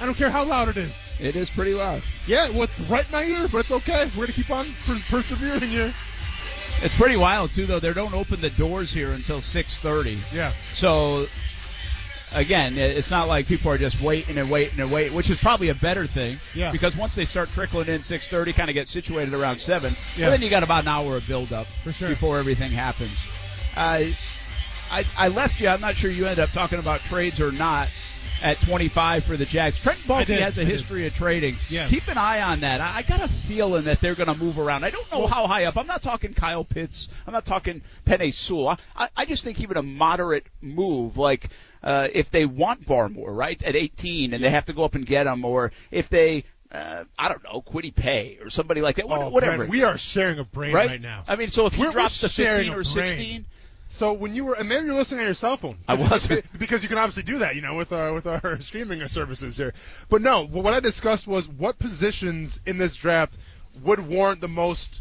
I 0.00 0.06
don't 0.06 0.16
care 0.16 0.30
how 0.30 0.44
loud 0.44 0.68
it 0.68 0.76
is. 0.76 1.00
It 1.20 1.36
is 1.36 1.48
pretty 1.50 1.72
loud. 1.74 2.02
Yeah, 2.26 2.50
well, 2.50 2.64
it's 2.64 2.80
right 2.80 3.06
in 3.06 3.12
my 3.12 3.24
ear, 3.24 3.48
but 3.50 3.58
it's 3.58 3.70
okay. 3.70 4.10
We're 4.16 4.24
gonna 4.26 4.32
keep 4.32 4.50
on 4.50 4.66
per- 4.86 5.00
persevering 5.08 5.60
here. 5.70 5.94
It's 6.82 6.94
pretty 6.96 7.16
wild 7.16 7.52
too, 7.52 7.66
though. 7.66 7.78
They 7.78 7.92
don't 7.92 8.14
open 8.14 8.40
the 8.40 8.50
doors 8.50 8.92
here 8.92 9.12
until 9.12 9.38
6:30. 9.38 10.18
Yeah. 10.32 10.52
So, 10.74 11.28
again, 12.34 12.76
it's 12.76 13.10
not 13.10 13.28
like 13.28 13.46
people 13.46 13.70
are 13.70 13.78
just 13.78 14.00
waiting 14.00 14.38
and 14.38 14.50
waiting 14.50 14.80
and 14.80 14.90
waiting, 14.90 15.14
which 15.14 15.30
is 15.30 15.38
probably 15.38 15.68
a 15.68 15.74
better 15.74 16.06
thing. 16.06 16.38
Yeah. 16.54 16.70
Because 16.72 16.96
once 16.96 17.14
they 17.14 17.24
start 17.24 17.48
trickling 17.50 17.88
in 17.88 18.00
6:30, 18.02 18.54
kind 18.54 18.68
of 18.70 18.74
get 18.74 18.88
situated 18.88 19.34
around 19.34 19.58
seven, 19.58 19.94
Yeah. 20.16 20.30
then 20.30 20.42
you 20.42 20.50
got 20.50 20.62
about 20.62 20.82
an 20.82 20.88
hour 20.88 21.16
of 21.16 21.26
build 21.26 21.52
up 21.52 21.66
For 21.82 21.92
sure. 21.92 22.08
before 22.08 22.38
everything 22.38 22.72
happens. 22.72 23.16
Uh, 23.76 24.04
I, 24.90 25.04
I 25.16 25.28
left 25.28 25.60
you. 25.60 25.68
I'm 25.68 25.80
not 25.80 25.96
sure 25.96 26.10
you 26.10 26.24
ended 26.26 26.40
up 26.40 26.50
talking 26.50 26.78
about 26.78 27.00
trades 27.04 27.40
or 27.40 27.50
not 27.50 27.88
at 28.44 28.60
25 28.60 29.24
for 29.24 29.38
the 29.38 29.46
Jags. 29.46 29.80
Trent 29.80 29.98
Baalke 30.00 30.38
has 30.38 30.58
a 30.58 30.64
history 30.66 31.06
of 31.06 31.14
trading. 31.14 31.56
Yeah. 31.70 31.88
Keep 31.88 32.08
an 32.08 32.18
eye 32.18 32.42
on 32.42 32.60
that. 32.60 32.80
I, 32.80 32.98
I 32.98 33.02
got 33.02 33.24
a 33.24 33.28
feeling 33.28 33.84
that 33.84 34.00
they're 34.00 34.14
going 34.14 34.32
to 34.32 34.38
move 34.38 34.58
around. 34.58 34.84
I 34.84 34.90
don't 34.90 35.10
know 35.10 35.26
how 35.26 35.46
high 35.46 35.64
up. 35.64 35.78
I'm 35.78 35.86
not 35.86 36.02
talking 36.02 36.34
Kyle 36.34 36.62
Pitts. 36.62 37.08
I'm 37.26 37.32
not 37.32 37.46
talking 37.46 37.80
Penei 38.04 38.34
Sewell. 38.34 38.78
I, 38.94 39.08
I 39.16 39.24
just 39.24 39.44
think 39.44 39.60
even 39.62 39.78
a 39.78 39.82
moderate 39.82 40.44
move, 40.60 41.16
like 41.16 41.48
uh, 41.82 42.08
if 42.12 42.30
they 42.30 42.44
want 42.44 42.86
Barmore, 42.86 43.34
right, 43.34 43.60
at 43.64 43.76
18 43.76 44.34
and 44.34 44.44
they 44.44 44.50
have 44.50 44.66
to 44.66 44.74
go 44.74 44.84
up 44.84 44.94
and 44.94 45.06
get 45.06 45.26
him, 45.26 45.42
or 45.46 45.72
if 45.90 46.10
they, 46.10 46.44
uh, 46.70 47.04
I 47.18 47.28
don't 47.28 47.42
know, 47.44 47.62
Kwity 47.66 47.94
Paye 47.94 48.38
or 48.42 48.50
somebody 48.50 48.82
like 48.82 48.96
that, 48.96 49.08
what- 49.08 49.22
Oh, 49.22 49.30
whatever. 49.30 49.56
Brent, 49.56 49.70
we 49.70 49.84
are 49.84 49.96
sharing 49.96 50.38
a 50.38 50.44
brain 50.44 50.74
right? 50.74 50.90
right, 50.90 51.00
now. 51.00 51.24
I 51.26 51.36
mean, 51.36 51.48
so 51.48 51.64
if 51.64 51.72
he 51.72 51.80
We're- 51.80 51.88
we're 51.88 51.92
drops 51.94 52.20
to 52.20 52.28
sharing 52.28 52.72
15 52.72 52.72
or 52.72 52.82
brain. 52.82 53.06
16, 53.16 53.46
So 53.94 54.12
when 54.12 54.34
you 54.34 54.44
were, 54.44 54.54
and 54.54 54.68
maybe 54.68 54.86
you're 54.86 54.96
listening 54.96 55.20
on 55.20 55.26
your 55.26 55.34
cell 55.34 55.56
phone. 55.56 55.78
I 55.86 55.94
wasn't. 55.94 56.44
because 56.58 56.82
you 56.82 56.88
can 56.88 56.98
obviously 56.98 57.22
do 57.22 57.38
that, 57.38 57.54
you 57.54 57.62
know, 57.62 57.76
with 57.76 57.92
our 57.92 58.12
with 58.12 58.26
our 58.26 58.60
streaming 58.60 59.06
services 59.06 59.56
here. 59.56 59.72
But 60.08 60.20
no, 60.20 60.44
what 60.44 60.74
I 60.74 60.80
discussed 60.80 61.28
was 61.28 61.48
what 61.48 61.78
positions 61.78 62.58
in 62.66 62.76
this 62.76 62.96
draft 62.96 63.38
would 63.84 64.00
warrant 64.00 64.40
the 64.40 64.48
most 64.48 64.92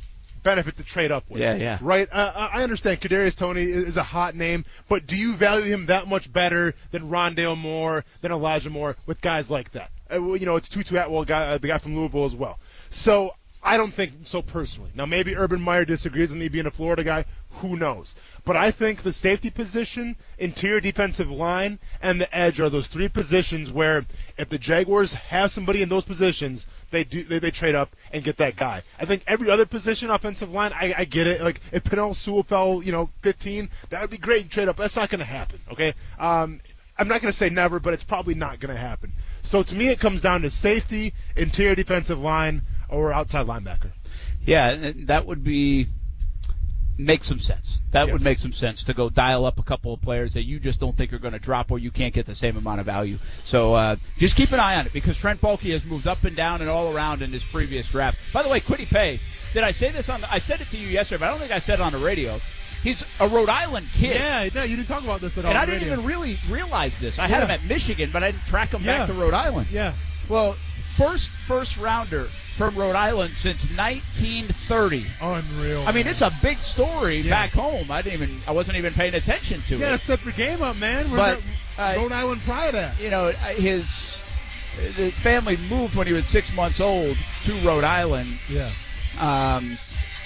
benefit 0.43 0.77
to 0.77 0.83
trade 0.83 1.12
up 1.12 1.27
with. 1.27 1.41
Yeah, 1.41 1.55
yeah. 1.55 1.79
Right. 1.81 2.07
Uh, 2.12 2.50
I 2.53 2.62
understand 2.62 3.01
Kadarius 3.01 3.35
Toney 3.35 3.63
is 3.63 3.85
is 3.85 3.97
a 3.97 4.03
hot 4.03 4.35
name, 4.35 4.63
but 4.89 5.07
do 5.07 5.17
you 5.17 5.33
value 5.33 5.65
him 5.65 5.88
that 5.88 6.07
much 6.07 6.31
better 6.31 6.75
than 6.91 7.09
Rondale 7.09 7.57
Moore, 7.57 8.05
than 8.21 8.31
Elijah 8.31 8.69
Moore, 8.69 8.95
with 9.07 9.21
guys 9.21 9.50
like 9.50 9.71
that? 9.71 9.89
Uh, 10.12 10.33
you 10.33 10.45
know, 10.45 10.55
it's 10.55 10.69
Tutu 10.69 10.95
Atwell, 10.97 11.25
guy, 11.25 11.47
uh, 11.47 11.57
the 11.57 11.69
guy 11.69 11.79
from 11.79 11.95
Louisville 11.95 12.25
as 12.25 12.35
well. 12.35 12.59
So 12.91 13.31
I 13.63 13.77
don't 13.77 13.93
think 13.93 14.12
so 14.25 14.41
personally. 14.41 14.91
Now 14.93 15.05
maybe 15.05 15.36
Urban 15.36 15.62
Meyer 15.62 15.86
disagrees 15.86 16.29
with 16.29 16.39
me 16.39 16.50
being 16.50 16.65
a 16.65 16.72
Florida 16.72 17.03
guy. 17.03 17.25
Who 17.62 17.77
knows? 17.77 18.13
But 18.43 18.58
I 18.58 18.72
think 18.72 19.01
the 19.01 19.13
safety 19.13 19.50
position, 19.50 20.17
interior 20.38 20.82
defensive 20.82 21.32
line, 21.32 21.79
and 22.01 22.20
the 22.20 22.36
edge 22.36 22.60
are 22.60 22.70
those 22.70 22.88
three 22.88 23.08
positions 23.08 23.72
where 23.72 24.05
if 24.38 24.50
the 24.50 24.58
Jaguars 24.58 25.13
have 25.13 25.50
somebody 25.50 25.82
in 25.82 25.88
those 25.88 26.03
positions, 26.03 26.65
they 26.91 27.05
do 27.05 27.24
they, 27.24 27.39
they 27.39 27.51
trade 27.51 27.75
up 27.75 27.96
and 28.12 28.24
get 28.24 28.38
that 28.38 28.58
guy. 28.58 28.84
I 29.00 29.05
think 29.05 29.24
every 29.27 29.50
other 29.50 29.65
position, 29.65 30.10
offensive 30.10 30.51
line, 30.51 30.74
I, 30.74 30.93
I 30.98 31.05
get 31.05 31.27
it. 31.27 31.41
Like 31.41 31.62
if 31.72 31.86
Penei 31.86 32.13
Sewell 32.13 32.43
fell, 32.43 32.82
you 32.84 32.91
know, 32.91 33.10
15, 33.22 33.70
that 33.89 34.01
would 34.01 34.10
be 34.10 34.17
great. 34.17 34.50
Trade 34.50 34.67
up. 34.67 34.75
That's 34.75 34.98
not 34.98 35.10
going 35.10 35.20
to 35.20 35.25
happen. 35.25 35.60
Okay. 35.72 35.93
Um, 36.20 36.60
I'm 36.98 37.08
not 37.08 37.22
going 37.22 37.32
to 37.32 37.38
say 37.38 37.50
never, 37.50 37.79
but 37.79 37.93
it's 37.93 38.03
probably 38.03 38.36
not 38.36 38.60
going 38.60 38.74
to 38.74 38.79
happen. 38.79 39.13
So 39.41 39.63
to 39.63 39.75
me, 39.75 39.89
it 39.89 40.00
comes 40.00 40.22
down 40.22 40.41
to 40.41 40.50
safety, 40.50 41.13
interior 41.36 41.75
defensive 41.75 42.20
line, 42.20 42.62
or 42.89 43.13
outside 43.13 43.45
linebacker. 43.47 43.91
Yeah, 44.45 44.91
that 45.05 45.25
would 45.25 45.43
be 45.43 45.87
make 46.97 47.23
some 47.23 47.39
sense. 47.39 47.81
That 47.91 48.05
Yes. 48.07 48.13
would 48.13 48.21
make 48.23 48.37
some 48.37 48.53
sense 48.53 48.83
to 48.85 48.93
go 48.93 49.09
dial 49.09 49.45
up 49.45 49.57
a 49.59 49.63
couple 49.63 49.93
of 49.93 50.01
players 50.01 50.33
that 50.35 50.43
you 50.43 50.59
just 50.59 50.79
don't 50.79 50.95
think 50.95 51.11
are 51.11 51.17
going 51.17 51.33
to 51.33 51.39
drop 51.39 51.71
or 51.71 51.79
you 51.79 51.89
can't 51.89 52.13
get 52.13 52.27
the 52.27 52.35
same 52.35 52.55
amount 52.55 52.79
of 52.81 52.85
value. 52.85 53.17
So 53.45 53.73
uh, 53.73 53.95
just 54.19 54.35
keep 54.35 54.51
an 54.51 54.59
eye 54.59 54.75
on 54.75 54.85
it 54.85 54.93
because 54.93 55.17
Trent 55.17 55.41
Baalke 55.41 55.71
has 55.71 55.83
moved 55.85 56.05
up 56.07 56.23
and 56.23 56.35
down 56.35 56.61
and 56.61 56.69
all 56.69 56.95
around 56.95 57.23
in 57.23 57.31
his 57.31 57.43
previous 57.43 57.89
drafts. 57.89 58.19
By 58.31 58.43
the 58.43 58.49
way, 58.49 58.59
Kwity 58.59 58.85
Paye, 58.87 59.19
did 59.53 59.63
I 59.63 59.71
say 59.71 59.91
this 59.91 60.07
on? 60.09 60.21
The, 60.21 60.31
I 60.31 60.37
said 60.37 60.61
it 60.61 60.69
to 60.69 60.77
you 60.77 60.87
yesterday, 60.87 61.19
but 61.21 61.25
I 61.29 61.31
don't 61.31 61.39
think 61.39 61.51
I 61.51 61.59
said 61.59 61.79
it 61.79 61.81
on 61.81 61.93
the 61.93 61.97
radio. 61.97 62.39
He's 62.83 63.03
a 63.19 63.27
Rhode 63.27 63.49
Island 63.49 63.87
kid. 63.93 64.15
Yeah, 64.17 64.49
no, 64.53 64.63
you 64.63 64.75
didn't 64.75 64.89
talk 64.89 65.03
about 65.03 65.19
this 65.21 65.37
at 65.37 65.45
all. 65.45 65.49
And 65.51 65.57
I 65.57 65.65
didn't 65.65 65.81
radio. 65.81 65.93
even 65.93 66.05
really 66.05 66.37
realize 66.49 66.99
this. 66.99 67.17
I 67.17 67.27
had 67.27 67.39
Yeah. 67.39 67.45
him 67.45 67.51
at 67.51 67.63
Michigan, 67.63 68.09
but 68.13 68.23
I 68.23 68.31
didn't 68.31 68.45
track 68.45 68.71
him 68.71 68.83
Yeah. 68.83 68.99
back 68.99 69.07
to 69.07 69.13
Rhode 69.13 69.33
Island. 69.33 69.67
Yeah. 69.71 69.93
Well, 70.29 70.55
first 70.97 71.29
first 71.29 71.77
rounder 71.77 72.25
from 72.57 72.75
Rhode 72.75 72.95
Island 72.95 73.33
since 73.33 73.63
1930. 73.75 75.05
Unreal. 75.21 75.83
I 75.88 75.91
mean, 75.91 76.07
it's 76.07 76.21
a 76.21 76.31
big 76.41 76.57
story 76.59 77.17
Yeah. 77.17 77.31
back 77.31 77.51
home. 77.51 77.89
I 77.91 78.01
didn't 78.01 78.21
even, 78.21 78.39
I 78.47 78.51
wasn't 78.51 78.77
even 78.77 78.93
paying 78.93 79.13
attention 79.15 79.62
to 79.63 79.75
You 79.75 79.79
gotta 79.81 79.97
step 79.97 80.23
your 80.23 80.33
game 80.33 80.62
up, 80.62 80.75
man. 80.77 81.09
We're 81.12 81.17
But, 81.17 81.41
not- 81.77 81.95
uh, 81.95 82.00
Rhode 82.01 82.12
Island 82.12 82.41
pride 82.43 82.75
at. 82.75 83.00
You 83.00 83.09
know, 83.09 83.31
his 83.55 84.17
the 84.97 85.12
family 85.12 85.57
moved 85.69 85.95
when 85.95 86.07
he 86.07 86.13
was 86.13 86.25
six 86.27 86.51
months 86.53 86.79
old 86.79 87.15
to 87.43 87.53
Rhode 87.59 87.83
Island, 87.83 88.39
Yeah. 88.50 88.71
um, 89.19 89.77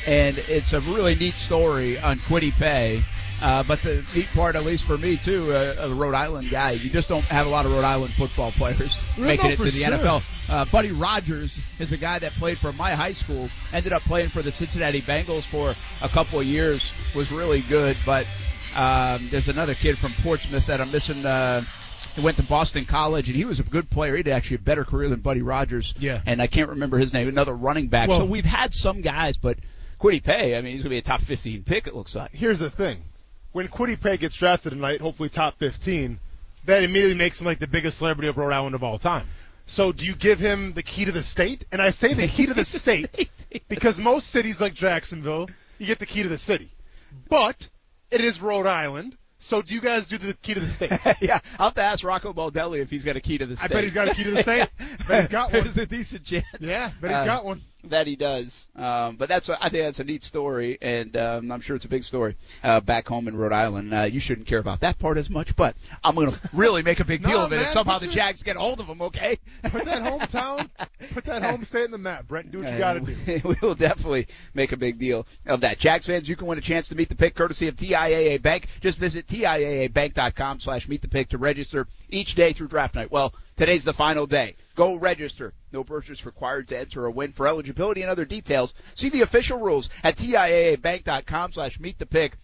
and 0.06 0.38
it's 0.38 0.72
a 0.74 0.80
really 0.82 1.16
neat 1.16 1.34
story 1.34 2.00
on 2.00 2.20
Kwity 2.20 2.54
Paye. 2.58 3.04
Uh, 3.42 3.64
but 3.64 3.80
the 3.84 4.04
neat 4.16 4.28
part, 4.34 4.56
at 4.56 4.64
least 4.66 4.84
for 4.86 4.98
me 4.98 5.16
too, 5.18 5.52
uh, 5.54 5.76
a 5.80 5.94
Rhode 5.94 6.16
Island 6.16 6.50
guy, 6.50 6.72
you 6.72 6.90
just 6.90 7.08
don't 7.08 7.24
have 7.26 7.46
a 7.46 7.50
lot 7.50 7.66
of 7.66 7.72
Rhode 7.72 7.84
Island 7.84 8.14
football 8.14 8.52
players 8.58 9.04
No, 9.18 9.26
making 9.26 9.52
it 9.52 9.58
to 9.58 9.64
the 9.66 9.72
sure. 9.72 9.92
NFL. 9.92 10.24
Uh, 10.50 10.66
Buddy 10.66 10.92
Rogers 10.92 11.60
is 11.78 11.92
a 11.92 11.98
guy 11.98 12.18
that 12.20 12.32
played 12.34 12.58
for 12.58 12.74
my 12.74 12.92
high 12.96 13.14
school, 13.14 13.50
ended 13.74 13.94
up 13.94 14.02
playing 14.04 14.30
for 14.30 14.42
the 14.42 14.52
Cincinnati 14.52 15.02
Bengals 15.02 15.44
for 15.44 15.76
a 16.02 16.10
couple 16.10 16.40
of 16.40 16.46
years, 16.46 16.92
was 17.14 17.32
really 17.32 17.62
good. 17.62 17.96
But 18.06 18.26
um, 18.76 19.28
there's 19.30 19.50
another 19.50 19.76
kid 19.76 19.98
from 19.98 20.14
Portsmouth 20.24 20.66
that 20.68 20.82
I'm 20.82 20.92
missing. 20.92 21.26
Uh, 21.26 21.62
he 22.16 22.22
went 22.24 22.38
to 22.38 22.44
Boston 22.44 22.86
College, 22.86 23.28
and 23.28 23.36
he 23.36 23.46
was 23.46 23.60
a 23.60 23.64
good 23.64 23.90
player. 23.92 24.14
He 24.14 24.20
had 24.20 24.30
actually 24.30 24.56
a 24.56 24.60
better 24.60 24.84
career 24.84 25.10
than 25.10 25.20
Buddy 25.20 25.42
Rogers. 25.44 25.94
Yeah. 26.00 26.22
And 26.26 26.42
I 26.42 26.48
can't 26.48 26.70
remember 26.70 26.98
his 26.98 27.14
name. 27.14 27.28
Another 27.28 27.54
running 27.54 27.88
back. 27.88 28.10
Well- 28.10 28.20
so 28.20 28.26
we've 28.26 28.46
had 28.46 28.74
some 28.74 29.02
guys, 29.02 29.38
but 29.38 29.58
Kwity 30.00 30.24
Paye, 30.24 30.58
I 30.58 30.62
mean, 30.62 30.74
he's 30.74 30.82
going 30.82 30.90
to 30.90 30.96
be 30.96 30.98
a 30.98 31.02
top 31.02 31.22
15 31.22 31.64
pick. 31.64 31.86
It 31.88 31.96
looks 31.96 32.16
like. 32.16 32.34
Here's 32.34 32.60
the 32.60 32.70
thing: 32.70 32.98
when 33.52 33.68
Kwity 33.68 34.00
Paye 34.00 34.18
gets 34.18 34.36
drafted 34.36 34.72
tonight, 34.74 35.02
hopefully 35.02 35.30
top 35.30 35.58
15, 35.60 36.20
that 36.66 36.84
immediately 36.84 37.16
makes 37.16 37.40
him 37.40 37.48
like 37.48 37.60
the 37.60 37.68
biggest 37.68 37.98
celebrity 37.98 38.28
of 38.28 38.38
Rhode 38.38 38.54
Island 38.54 38.76
of 38.76 38.84
all 38.84 38.98
time. 38.98 39.26
So 39.66 39.92
do 39.92 40.06
you 40.06 40.16
give 40.16 40.40
him 40.40 40.74
the 40.74 40.84
key 40.84 41.06
to 41.06 41.12
the 41.12 41.24
state? 41.24 41.66
And 41.72 41.82
I 41.82 41.90
say 41.90 42.14
the 42.14 42.28
key 42.28 42.46
to 42.46 42.54
the 42.54 42.66
state 42.84 43.30
because 43.68 44.00
most 44.00 44.28
cities 44.30 44.62
like 44.62 44.74
Jacksonville, 44.74 45.50
you 45.78 45.86
get 45.88 46.00
the 46.00 46.06
key 46.06 46.24
to 46.24 46.30
the 46.30 46.38
city. 46.38 46.70
But 47.30 47.68
it 48.12 48.22
is 48.22 48.42
Rhode 48.42 48.66
Island. 48.66 49.18
So 49.40 49.62
do 49.62 49.74
you 49.76 49.82
guys 49.82 50.08
do 50.08 50.18
the 50.18 50.34
key 50.34 50.56
to 50.56 50.60
the 50.60 50.68
state? 50.68 50.92
yeah, 51.22 51.40
I'll 51.60 51.68
have 51.68 51.76
to 51.76 51.84
ask 51.84 52.04
Rocco 52.04 52.34
Baldelli 52.34 52.80
if 52.80 52.90
he's 52.90 53.04
got 53.04 53.18
a 53.18 53.22
key 53.22 53.38
to 53.38 53.46
the 53.46 53.56
state. 53.56 53.70
I 53.70 53.74
bet 53.74 53.84
he's 53.84 53.94
got 53.94 54.08
a 54.08 54.16
key 54.16 54.24
to 54.24 54.32
the 54.32 54.42
state. 54.42 54.68
bet 55.08 55.22
he's 55.22 55.30
got 55.30 55.52
one. 55.54 55.64
There's 55.64 55.78
a 55.78 55.86
decent 55.86 56.24
chance. 56.24 56.46
Yeah, 56.60 56.92
bet 57.02 57.12
he's 57.12 57.20
Uh, 57.20 57.26
got 57.26 57.46
one. 57.46 57.62
That 57.90 58.08
he 58.08 58.16
does. 58.16 58.68
Um, 58.76 59.16
but 59.16 59.30
that's 59.30 59.50
a, 59.50 59.58
I 59.64 59.70
think 59.70 59.84
that's 59.84 60.00
a 60.00 60.04
neat 60.04 60.24
story, 60.24 60.78
and 60.82 61.16
um, 61.16 61.52
I'm 61.52 61.62
sure 61.62 61.76
it's 61.76 61.86
a 61.86 61.90
big 61.90 62.04
story 62.04 62.36
uh, 62.64 62.80
back 62.82 63.08
home 63.08 63.28
in 63.28 63.36
Rhode 63.36 63.54
Island. 63.54 63.94
Uh, 63.94 64.04
you 64.04 64.20
shouldn't 64.20 64.48
care 64.48 64.60
about 64.60 64.82
that 64.82 65.00
part 65.00 65.18
as 65.18 65.30
much, 65.30 65.56
but 65.56 65.76
I'm 66.04 66.16
going 66.16 66.32
to 66.32 66.40
really 66.54 66.84
make 66.84 67.00
a 67.00 67.06
big 67.06 67.22
No, 67.24 67.30
deal 67.30 67.40
of 67.46 67.54
it 67.54 67.62
if 67.62 67.72
somehow 67.72 68.00
the 68.00 68.08
Jags 68.08 68.44
get 68.44 68.56
a 68.56 68.60
hold 68.60 68.80
of 68.80 68.88
him. 68.88 69.02
Okay. 69.02 69.40
Put 69.64 69.86
that 69.86 70.02
hometown, 70.02 70.70
put 71.14 71.26
that 71.26 71.44
home 71.44 71.64
state 71.64 71.86
in 71.86 71.92
the 71.92 71.98
map, 71.98 72.28
Brent. 72.28 72.52
Do 72.52 72.60
what 72.60 72.72
you 72.72 72.78
got 72.78 72.94
to 72.94 73.00
do. 73.00 73.42
we 73.48 73.56
will 73.62 73.76
definitely 73.76 74.28
make 74.54 74.72
a 74.72 74.78
big 74.78 75.00
deal 75.00 75.26
of 75.46 75.62
that. 75.62 75.80
Jags 75.80 76.06
fans, 76.06 76.28
you 76.28 76.36
can 76.36 76.48
win 76.48 76.58
a 76.58 76.62
chance 76.62 76.90
to 76.90 76.96
meet 76.96 77.10
the 77.10 77.16
pick 77.16 77.36
courtesy 77.36 77.68
of 77.68 77.76
TIAA 77.76 78.42
Bank. 78.42 78.68
Just 78.82 79.00
visit 79.00 79.28
TIAABank.com 79.28 80.60
slash 80.60 80.88
meet 80.88 81.02
the 81.02 81.08
pick 81.08 81.30
to 81.30 81.38
register 81.38 81.88
each 82.10 82.36
day 82.36 82.54
through 82.54 82.68
draft 82.68 82.96
night. 82.96 83.12
Well, 83.12 83.34
today's 83.58 83.84
the 83.84 83.94
final 83.94 84.26
day. 84.26 84.56
Go 84.76 84.96
register. 84.96 85.54
No 85.72 85.84
purchase 85.84 86.26
required 86.26 86.70
to 86.70 86.80
enter 86.80 87.04
or 87.04 87.12
win. 87.12 87.32
For 87.34 87.48
eligibility 87.48 88.02
and 88.02 88.10
other 88.10 88.26
details, 88.26 88.74
see 88.94 89.10
the 89.10 89.22
official 89.22 89.60
rules 89.60 89.90
at 90.04 90.16
TIAABank.com 90.16 91.52
slash 91.52 91.80
meet 91.80 92.00
the 92.00 92.06
pick. 92.06 92.38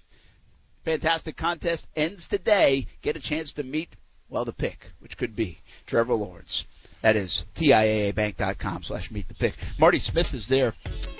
Fantastic 0.83 1.37
contest 1.37 1.87
ends 1.95 2.27
today. 2.27 2.87
Get 3.01 3.15
a 3.15 3.21
chance 3.21 3.53
to 3.53 3.63
meet, 3.63 3.95
well, 4.29 4.43
the 4.43 4.51
pick, 4.51 4.91
which 4.99 5.17
could 5.17 5.35
be 5.35 5.59
Trevor 5.85 6.15
Lawrence. 6.15 6.65
That 7.01 7.15
is 7.15 7.45
TIAABank.com 7.55 8.83
slash 8.83 9.11
meet 9.11 9.27
the 9.27 9.33
pick. 9.33 9.53
Marty 9.77 9.99
Smith 9.99 10.33
is 10.33 10.47
there 10.47 10.73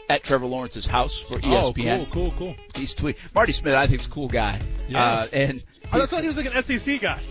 at 0.10 0.24
Trevor 0.24 0.46
Lawrence's 0.46 0.86
house 0.86 1.20
for 1.20 1.36
ESPN. 1.36 2.02
Oh, 2.02 2.06
cool, 2.06 2.32
cool, 2.32 2.34
cool. 2.38 2.56
He's 2.76 2.96
tweet. 2.96 3.18
Marty 3.34 3.54
Smith, 3.54 3.76
I 3.76 3.88
think, 3.88 4.02
is 4.02 4.08
a 4.08 4.10
cool 4.10 4.28
guy. 4.30 4.62
Yeah. 4.88 5.04
Uh, 5.04 5.28
and 5.32 5.64
I 5.92 6.06
thought 6.06 6.22
he 6.22 6.28
was 6.28 6.38
like 6.38 6.54
an 6.54 6.62
SEC 6.64 7.00
guy. 7.02 7.22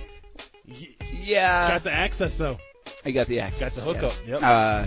Yeah, 1.12 1.68
Got 1.68 1.84
the 1.84 1.92
access 1.92 2.34
though. 2.36 2.58
he 3.04 3.12
got 3.12 3.26
the 3.28 3.40
access. 3.40 3.74
Got 3.74 3.84
the 3.84 3.92
hookup. 3.92 4.12
Yeah. 4.26 4.32
Yep. 4.32 4.40
Uh, 4.42 4.86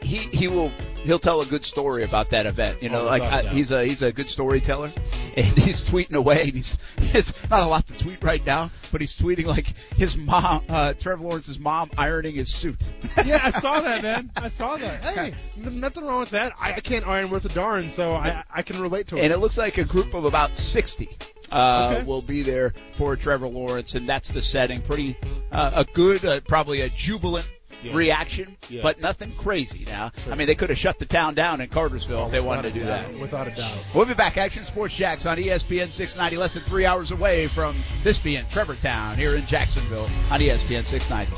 he 0.00 0.16
he 0.16 0.48
will 0.48 0.70
he'll 1.04 1.18
tell 1.18 1.40
a 1.40 1.46
good 1.46 1.64
story 1.64 2.02
about 2.04 2.30
that 2.30 2.46
event. 2.46 2.82
You 2.82 2.88
know, 2.90 3.02
Oh, 3.02 3.06
like 3.06 3.22
I, 3.22 3.42
he's 3.48 3.70
a 3.70 3.84
he's 3.84 4.02
a 4.02 4.12
good 4.12 4.28
storyteller, 4.28 4.90
and 5.36 5.58
he's 5.58 5.84
tweeting 5.84 6.14
away. 6.14 6.42
And 6.42 6.52
he's 6.52 6.78
it's 6.98 7.32
not 7.50 7.62
a 7.62 7.66
lot 7.66 7.86
to 7.88 7.96
tweet 7.96 8.22
right 8.22 8.44
now, 8.44 8.70
but 8.90 9.00
he's 9.00 9.16
tweeting 9.18 9.46
like 9.46 9.66
his 9.96 10.16
mom, 10.16 10.64
uh, 10.68 10.94
Trevor 10.94 11.24
Lawrence's 11.24 11.58
mom, 11.58 11.90
ironing 11.96 12.34
his 12.36 12.52
suit. 12.52 12.80
yeah, 13.24 13.40
I 13.42 13.50
saw 13.50 13.80
that, 13.80 14.02
man. 14.02 14.30
I 14.36 14.48
saw 14.48 14.76
that. 14.76 15.02
Hey, 15.12 15.34
nothing 15.56 16.04
wrong 16.06 16.20
with 16.20 16.30
that. 16.30 16.52
I, 16.58 16.72
I 16.74 16.80
can't 16.80 17.06
iron 17.06 17.30
worth 17.30 17.44
a 17.44 17.48
darn, 17.50 17.88
so 17.88 18.14
I 18.14 18.44
I 18.52 18.62
can 18.62 18.80
relate 18.80 19.08
to 19.08 19.16
it. 19.16 19.24
and 19.24 19.32
it 19.32 19.38
looks 19.38 19.58
like 19.58 19.78
a 19.78 19.84
group 19.84 20.14
of 20.14 20.24
about 20.24 20.56
60 20.56 21.08
uh, 21.50 21.92
Okay. 21.96 22.04
will 22.06 22.22
be 22.22 22.42
there 22.42 22.72
for 22.96 23.14
Trevor 23.14 23.46
Lawrence, 23.48 23.94
and 23.94 24.08
that's 24.08 24.30
the 24.30 24.40
setting. 24.40 24.80
Pretty 24.80 25.16
uh, 25.50 25.84
a 25.86 25.92
good, 25.92 26.24
uh, 26.24 26.40
probably 26.48 26.80
a 26.80 26.88
jubilant 26.88 27.50
Yeah. 27.82 27.94
reaction, 27.94 28.56
Yeah. 28.68 28.82
but 28.82 29.00
nothing 29.00 29.32
crazy. 29.36 29.84
Now, 29.86 30.12
Sure. 30.22 30.32
I 30.32 30.36
mean, 30.36 30.46
they 30.46 30.54
could 30.54 30.70
have 30.70 30.78
shut 30.78 30.98
the 30.98 31.06
town 31.06 31.34
down 31.34 31.60
in 31.60 31.68
Cartersville 31.68 32.26
if 32.26 32.32
they 32.32 32.40
wanted 32.40 32.62
to 32.62 32.70
do 32.78 32.82
a 32.82 32.86
that. 32.86 33.12
Without 33.18 33.48
a 33.48 33.50
doubt. 33.50 33.72
We'll 33.94 34.06
be 34.06 34.14
back. 34.14 34.36
Action 34.36 34.64
Sports 34.64 34.94
Jax 34.94 35.26
on 35.26 35.36
ESPN 35.38 35.90
690, 35.90 36.36
less 36.36 36.54
than 36.54 36.62
three 36.62 36.86
hours 36.86 37.10
away 37.10 37.48
from 37.48 37.76
this 38.04 38.18
being 38.18 38.44
Trevor 38.50 38.76
Town 38.76 39.16
here 39.16 39.34
in 39.36 39.46
Jacksonville 39.46 40.08
on 40.30 40.40
ESPN 40.40 40.84
690. 40.84 41.36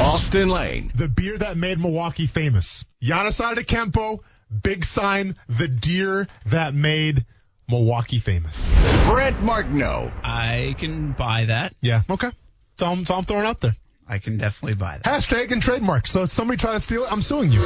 Austin 0.00 0.48
Lane. 0.48 0.92
the 0.94 1.08
beer 1.08 1.38
that 1.38 1.56
made 1.56 1.78
Milwaukee 1.80 2.26
famous. 2.26 2.84
Giannis 3.02 3.40
Antetokounmpo, 3.40 4.20
big 4.62 4.84
sign, 4.84 5.36
the 5.48 5.68
deer 5.68 6.26
that 6.46 6.74
made 6.74 7.24
Milwaukee 7.68 8.20
famous. 8.20 8.64
Brent 9.06 9.42
Martineau. 9.42 10.12
I 10.22 10.74
can 10.78 11.12
buy 11.12 11.46
that. 11.46 11.74
Yeah, 11.80 12.02
okay. 12.10 12.28
That's 12.76 12.86
all, 12.86 12.92
I'm, 12.92 12.98
that's 13.00 13.10
all 13.10 13.18
I'm 13.20 13.24
throwing 13.24 13.46
out 13.46 13.62
there. 13.62 13.74
I 14.06 14.18
can 14.18 14.36
definitely 14.36 14.76
buy 14.76 14.98
that. 15.02 15.04
Hashtag 15.04 15.50
and 15.50 15.62
trademark. 15.62 16.06
So 16.06 16.24
if 16.24 16.30
somebody 16.30 16.58
try 16.58 16.74
to 16.74 16.80
steal 16.80 17.04
it, 17.04 17.12
I'm 17.12 17.22
suing 17.22 17.50
you. 17.50 17.60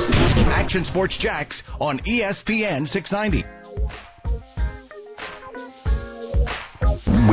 Action 0.53 0.85
Sports 0.85 1.17
Jax 1.19 1.65
on 1.81 1.99
ESPN 1.99 2.87
690. 2.87 3.45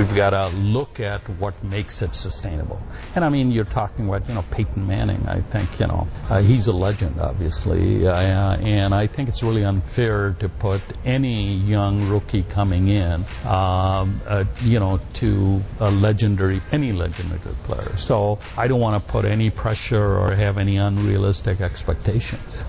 We've 0.07 0.15
got 0.15 0.29
to 0.29 0.47
look 0.55 1.01
at 1.01 1.19
what 1.37 1.61
makes 1.65 2.01
it 2.01 2.15
sustainable. 2.15 2.81
And 3.13 3.25
I 3.25 3.29
mean, 3.29 3.51
you're 3.51 3.65
talking 3.65 4.07
about, 4.07 4.25
you 4.29 4.35
know, 4.35 4.45
Peyton 4.51 4.87
Manning. 4.87 5.27
I 5.27 5.41
think, 5.41 5.81
you 5.81 5.87
know, 5.87 6.07
uh, 6.29 6.41
he's 6.41 6.67
a 6.67 6.71
legend, 6.71 7.19
obviously. 7.19 8.07
Uh, 8.07 8.55
and 8.55 8.95
I 8.95 9.07
think 9.07 9.27
it's 9.27 9.43
really 9.43 9.65
unfair 9.65 10.33
to 10.39 10.47
put 10.47 10.81
any 11.03 11.55
young 11.55 12.07
rookie 12.07 12.43
coming 12.43 12.87
in, 12.87 13.25
um, 13.43 14.21
uh, 14.25 14.45
you 14.61 14.79
know, 14.79 15.01
to 15.15 15.61
a 15.81 15.91
legendary, 15.91 16.61
any 16.71 16.93
legendary 16.93 17.41
player. 17.63 17.97
So 17.97 18.39
I 18.55 18.69
don't 18.69 18.79
want 18.79 19.03
to 19.03 19.11
put 19.11 19.25
any 19.25 19.49
pressure 19.49 20.19
or 20.19 20.33
have 20.33 20.57
any 20.57 20.77
unrealistic 20.77 21.59
expectations. 21.59 22.63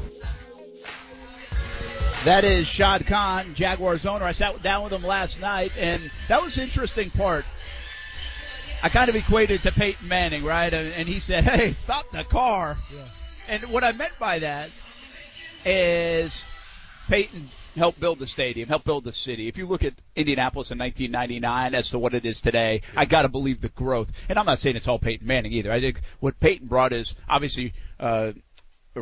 That 2.28 2.44
is 2.44 2.68
Shad 2.68 3.06
Khan, 3.06 3.54
Jaguars 3.54 4.04
owner. 4.04 4.26
I 4.26 4.32
sat 4.32 4.62
down 4.62 4.84
with 4.84 4.92
him 4.92 5.02
last 5.02 5.40
night, 5.40 5.72
and 5.78 6.10
that 6.28 6.42
was 6.42 6.56
the 6.56 6.62
interesting 6.62 7.08
part. 7.08 7.46
I 8.82 8.90
kind 8.90 9.08
of 9.08 9.16
equated 9.16 9.62
to 9.62 9.72
Peyton 9.72 10.08
Manning, 10.08 10.44
right? 10.44 10.70
And, 10.70 10.92
and 10.92 11.08
he 11.08 11.20
said, 11.20 11.44
"Hey, 11.44 11.72
stop 11.72 12.10
the 12.10 12.24
car." 12.24 12.76
Yeah. 12.94 13.04
And 13.48 13.62
what 13.72 13.82
I 13.82 13.92
meant 13.92 14.12
by 14.20 14.40
that 14.40 14.68
is 15.64 16.44
Peyton 17.08 17.48
helped 17.78 17.98
build 17.98 18.18
the 18.18 18.26
stadium, 18.26 18.68
helped 18.68 18.84
build 18.84 19.04
the 19.04 19.12
city. 19.14 19.48
If 19.48 19.56
you 19.56 19.64
look 19.64 19.82
at 19.82 19.94
Indianapolis 20.14 20.70
in 20.70 20.76
1999 20.76 21.74
as 21.74 21.88
to 21.92 21.98
what 21.98 22.12
it 22.12 22.26
is 22.26 22.42
today, 22.42 22.82
I 22.94 23.06
got 23.06 23.22
to 23.22 23.30
believe 23.30 23.62
the 23.62 23.70
growth. 23.70 24.12
And 24.28 24.38
I'm 24.38 24.44
not 24.44 24.58
saying 24.58 24.76
it's 24.76 24.86
all 24.86 24.98
Peyton 24.98 25.26
Manning 25.26 25.54
either. 25.54 25.72
I 25.72 25.80
think 25.80 26.02
what 26.20 26.38
Peyton 26.38 26.68
brought 26.68 26.92
is 26.92 27.14
obviously. 27.26 27.72
Uh, 27.98 28.32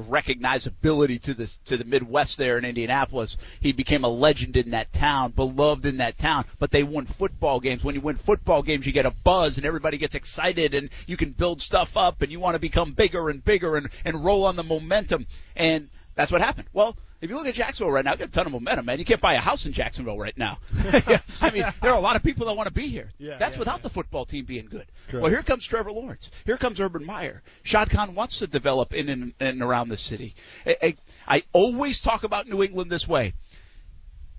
recognizability 0.00 1.20
to 1.22 1.34
the 1.34 1.46
to 1.66 1.76
the 1.76 1.84
Midwest 1.84 2.38
there 2.38 2.58
in 2.58 2.64
Indianapolis. 2.64 3.36
He 3.60 3.72
became 3.72 4.04
a 4.04 4.08
legend 4.08 4.56
in 4.56 4.70
that 4.70 4.92
town, 4.92 5.32
beloved 5.32 5.86
in 5.86 5.98
that 5.98 6.18
town. 6.18 6.44
But 6.58 6.70
they 6.70 6.82
won 6.82 7.06
football 7.06 7.60
games. 7.60 7.84
When 7.84 7.94
you 7.94 8.00
win 8.00 8.16
football 8.16 8.62
games, 8.62 8.86
you 8.86 8.92
get 8.92 9.06
a 9.06 9.10
buzz 9.10 9.56
and 9.56 9.66
everybody 9.66 9.98
gets 9.98 10.14
excited 10.14 10.74
and 10.74 10.90
you 11.06 11.16
can 11.16 11.32
build 11.32 11.60
stuff 11.60 11.96
up 11.96 12.22
and 12.22 12.32
you 12.32 12.40
want 12.40 12.54
to 12.54 12.60
become 12.60 12.92
bigger 12.92 13.30
and 13.30 13.44
bigger 13.44 13.76
and 13.76 13.88
and 14.04 14.24
roll 14.24 14.44
on 14.44 14.56
the 14.56 14.62
momentum. 14.62 15.26
And 15.54 15.88
that's 16.16 16.32
what 16.32 16.40
happened. 16.40 16.66
Well, 16.72 16.96
if 17.20 17.28
you 17.30 17.36
look 17.36 17.46
at 17.46 17.54
Jacksonville 17.54 17.92
right 17.92 18.04
now, 18.04 18.14
got 18.14 18.28
a 18.28 18.30
ton 18.30 18.46
of 18.46 18.52
momentum, 18.52 18.86
man. 18.86 18.98
You 18.98 19.04
can't 19.04 19.20
buy 19.20 19.34
a 19.34 19.40
house 19.40 19.66
in 19.66 19.72
Jacksonville 19.72 20.18
right 20.18 20.36
now. 20.36 20.58
I 21.40 21.50
mean, 21.52 21.64
there 21.82 21.90
are 21.90 21.96
a 21.96 22.00
lot 22.00 22.16
of 22.16 22.22
people 22.22 22.46
that 22.46 22.56
want 22.56 22.68
to 22.68 22.72
be 22.72 22.88
here. 22.88 23.10
Yeah, 23.18 23.36
That's 23.36 23.54
yeah, 23.54 23.60
without 23.60 23.78
yeah. 23.78 23.82
the 23.82 23.90
football 23.90 24.24
team 24.24 24.46
being 24.46 24.66
good. 24.66 24.86
Correct. 25.08 25.22
Well, 25.22 25.30
here 25.30 25.42
comes 25.42 25.64
Trevor 25.66 25.92
Lawrence. 25.92 26.30
Here 26.46 26.56
comes 26.56 26.80
Urban 26.80 27.04
Meyer. 27.04 27.42
Shad 27.62 27.90
Khan 27.90 28.14
wants 28.14 28.38
to 28.38 28.46
develop 28.46 28.94
in 28.94 29.08
and, 29.10 29.34
and 29.38 29.62
around 29.62 29.90
the 29.90 29.98
city. 29.98 30.34
I, 30.66 30.76
I, 30.82 30.96
I 31.28 31.42
always 31.52 32.00
talk 32.00 32.24
about 32.24 32.48
New 32.48 32.62
England 32.62 32.90
this 32.90 33.06
way. 33.06 33.34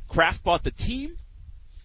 Kraft 0.09 0.43
bought 0.43 0.63
the 0.63 0.71
team. 0.71 1.17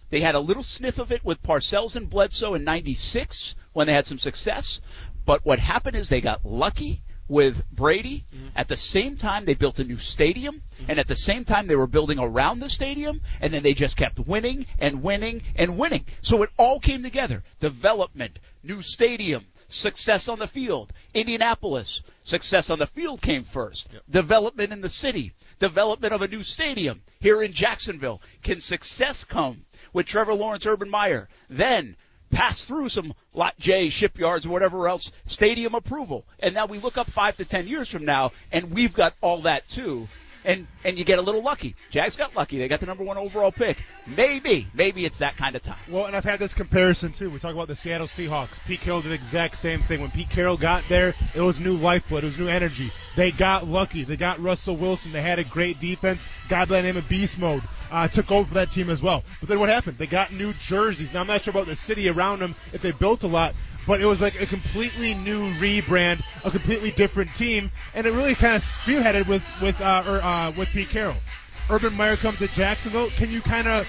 They 0.09 0.21
had 0.21 0.35
a 0.35 0.39
little 0.39 0.63
sniff 0.63 0.97
of 0.97 1.11
it 1.11 1.23
with 1.23 1.41
Parcells 1.43 1.95
and 1.95 2.09
Bledsoe 2.09 2.55
in 2.55 2.63
96 2.63 3.55
when 3.73 3.87
they 3.87 3.93
had 3.93 4.07
some 4.07 4.19
success. 4.19 4.81
But 5.25 5.45
what 5.45 5.59
happened 5.59 5.95
is 5.95 6.09
they 6.09 6.21
got 6.21 6.45
lucky 6.45 7.03
with 7.27 7.69
Brady. 7.71 8.25
Mm-hmm. 8.33 8.47
At 8.55 8.67
the 8.67 8.77
same 8.77 9.17
time, 9.17 9.45
they 9.45 9.53
built 9.53 9.79
a 9.79 9.83
new 9.83 9.97
stadium. 9.97 10.55
Mm-hmm. 10.55 10.91
And 10.91 10.99
at 10.99 11.07
the 11.07 11.15
same 11.15 11.45
time, 11.45 11.67
they 11.67 11.75
were 11.75 11.87
building 11.87 12.19
around 12.19 12.59
the 12.59 12.69
stadium. 12.69 13.21
And 13.39 13.53
then 13.53 13.63
they 13.63 13.73
just 13.73 13.97
kept 13.97 14.19
winning 14.19 14.65
and 14.79 15.01
winning 15.03 15.43
and 15.55 15.77
winning. 15.77 16.05
So 16.21 16.43
it 16.43 16.49
all 16.57 16.79
came 16.79 17.03
together. 17.03 17.43
Development, 17.59 18.39
new 18.63 18.81
stadium, 18.81 19.45
success 19.67 20.27
on 20.27 20.39
the 20.39 20.47
field. 20.47 20.93
Indianapolis, 21.13 22.03
success 22.23 22.69
on 22.69 22.79
the 22.79 22.87
field 22.87 23.21
came 23.21 23.43
first. 23.43 23.89
Development 24.09 24.71
in 24.71 24.81
the 24.81 24.89
city, 24.89 25.33
development 25.59 26.13
of 26.13 26.21
a 26.21 26.27
new 26.27 26.43
stadium 26.43 27.01
here 27.19 27.41
in 27.41 27.53
Jacksonville. 27.53 28.21
Can 28.41 28.59
success 28.59 29.23
come 29.23 29.65
with 29.91 30.05
Trevor 30.05 30.33
Lawrence, 30.33 30.65
Urban 30.65 30.89
Meyer? 30.89 31.27
Then 31.49 31.95
pass 32.33 32.65
through 32.65 32.89
some 32.89 33.13
Lot 33.33 33.57
J 33.59 33.89
shipyards 33.89 34.45
or 34.45 34.49
whatever 34.49 34.87
else, 34.87 35.11
stadium 35.25 35.75
approval. 35.75 36.25
And 36.39 36.53
now 36.53 36.65
we 36.65 36.79
look 36.79 36.97
up 36.97 37.09
five 37.09 37.37
to 37.37 37.45
ten 37.45 37.67
years 37.67 37.89
from 37.89 38.05
now 38.05 38.31
and 38.51 38.71
we've 38.71 38.93
got 38.93 39.13
all 39.21 39.41
that 39.43 39.67
too. 39.67 40.07
And 40.45 40.67
and 40.83 40.97
you 40.97 41.05
get 41.05 41.19
a 41.19 41.21
little 41.21 41.41
lucky. 41.41 41.75
Jags 41.89 42.15
got 42.15 42.35
lucky. 42.35 42.57
They 42.57 42.67
got 42.67 42.79
the 42.79 42.85
number 42.85 43.03
one 43.03 43.17
overall 43.17 43.51
pick. 43.51 43.77
Maybe, 44.05 44.67
maybe 44.73 45.05
it's 45.05 45.17
that 45.17 45.37
kind 45.37 45.55
of 45.55 45.61
time. 45.61 45.77
Well, 45.89 46.05
and 46.05 46.15
I've 46.15 46.25
had 46.25 46.39
this 46.39 46.53
comparison 46.53 47.11
too. 47.11 47.29
We 47.29 47.39
talk 47.39 47.53
about 47.53 47.67
the 47.67 47.75
Seattle 47.75 48.07
Seahawks. 48.07 48.63
Pete 48.65 48.81
Carroll 48.81 49.01
did 49.01 49.11
the 49.11 49.15
exact 49.15 49.55
same 49.55 49.81
thing. 49.81 50.01
When 50.01 50.11
Pete 50.11 50.29
Carroll 50.29 50.57
got 50.57 50.83
there, 50.89 51.13
it 51.35 51.41
was 51.41 51.59
new 51.59 51.73
lifeblood. 51.73 52.23
It 52.23 52.27
was 52.27 52.39
new 52.39 52.47
energy. 52.47 52.91
They 53.15 53.31
got 53.31 53.67
lucky. 53.67 54.03
They 54.03 54.17
got 54.17 54.39
Russell 54.39 54.75
Wilson. 54.75 55.11
They 55.11 55.21
had 55.21 55.39
a 55.39 55.43
great 55.43 55.79
defense. 55.79 56.25
Guy 56.49 56.65
by 56.65 56.81
the 56.81 56.83
name 56.83 56.97
of 56.97 57.07
Beast 57.07 57.39
Mode 57.39 57.63
uh, 57.91 58.07
took 58.07 58.31
over 58.31 58.47
for 58.47 58.55
that 58.55 58.71
team 58.71 58.89
as 58.89 59.01
well. 59.01 59.23
But 59.39 59.49
then 59.49 59.59
what 59.59 59.69
happened? 59.69 59.97
They 59.97 60.07
got 60.07 60.33
new 60.33 60.53
jerseys. 60.53 61.13
Now 61.13 61.21
I'm 61.21 61.27
not 61.27 61.43
sure 61.43 61.51
about 61.51 61.67
the 61.67 61.75
city 61.75 62.09
around 62.09 62.39
them 62.39 62.55
if 62.73 62.81
they 62.81 62.91
built 62.91 63.23
a 63.23 63.27
lot, 63.27 63.53
but 63.85 64.01
it 64.01 64.05
was 64.05 64.21
like 64.21 64.39
a 64.41 64.45
completely 64.45 65.13
new 65.13 65.51
rebrand, 65.53 66.21
a 66.43 66.51
completely 66.51 66.91
different 66.91 67.33
team, 67.35 67.71
and 67.93 68.05
it 68.07 68.11
really 68.13 68.35
kind 68.35 68.55
of 68.55 68.61
spearheaded 68.61 69.27
with 69.27 69.43
with 69.61 69.79
uh, 69.81 70.03
or, 70.07 70.21
uh, 70.21 70.51
with 70.57 70.69
Pete 70.69 70.89
Carroll. 70.89 71.15
Urban 71.69 71.93
Meyer 71.95 72.15
comes 72.17 72.39
to 72.39 72.47
Jacksonville. 72.47 73.09
Can 73.11 73.31
you 73.31 73.41
kind 73.41 73.67
of 73.67 73.87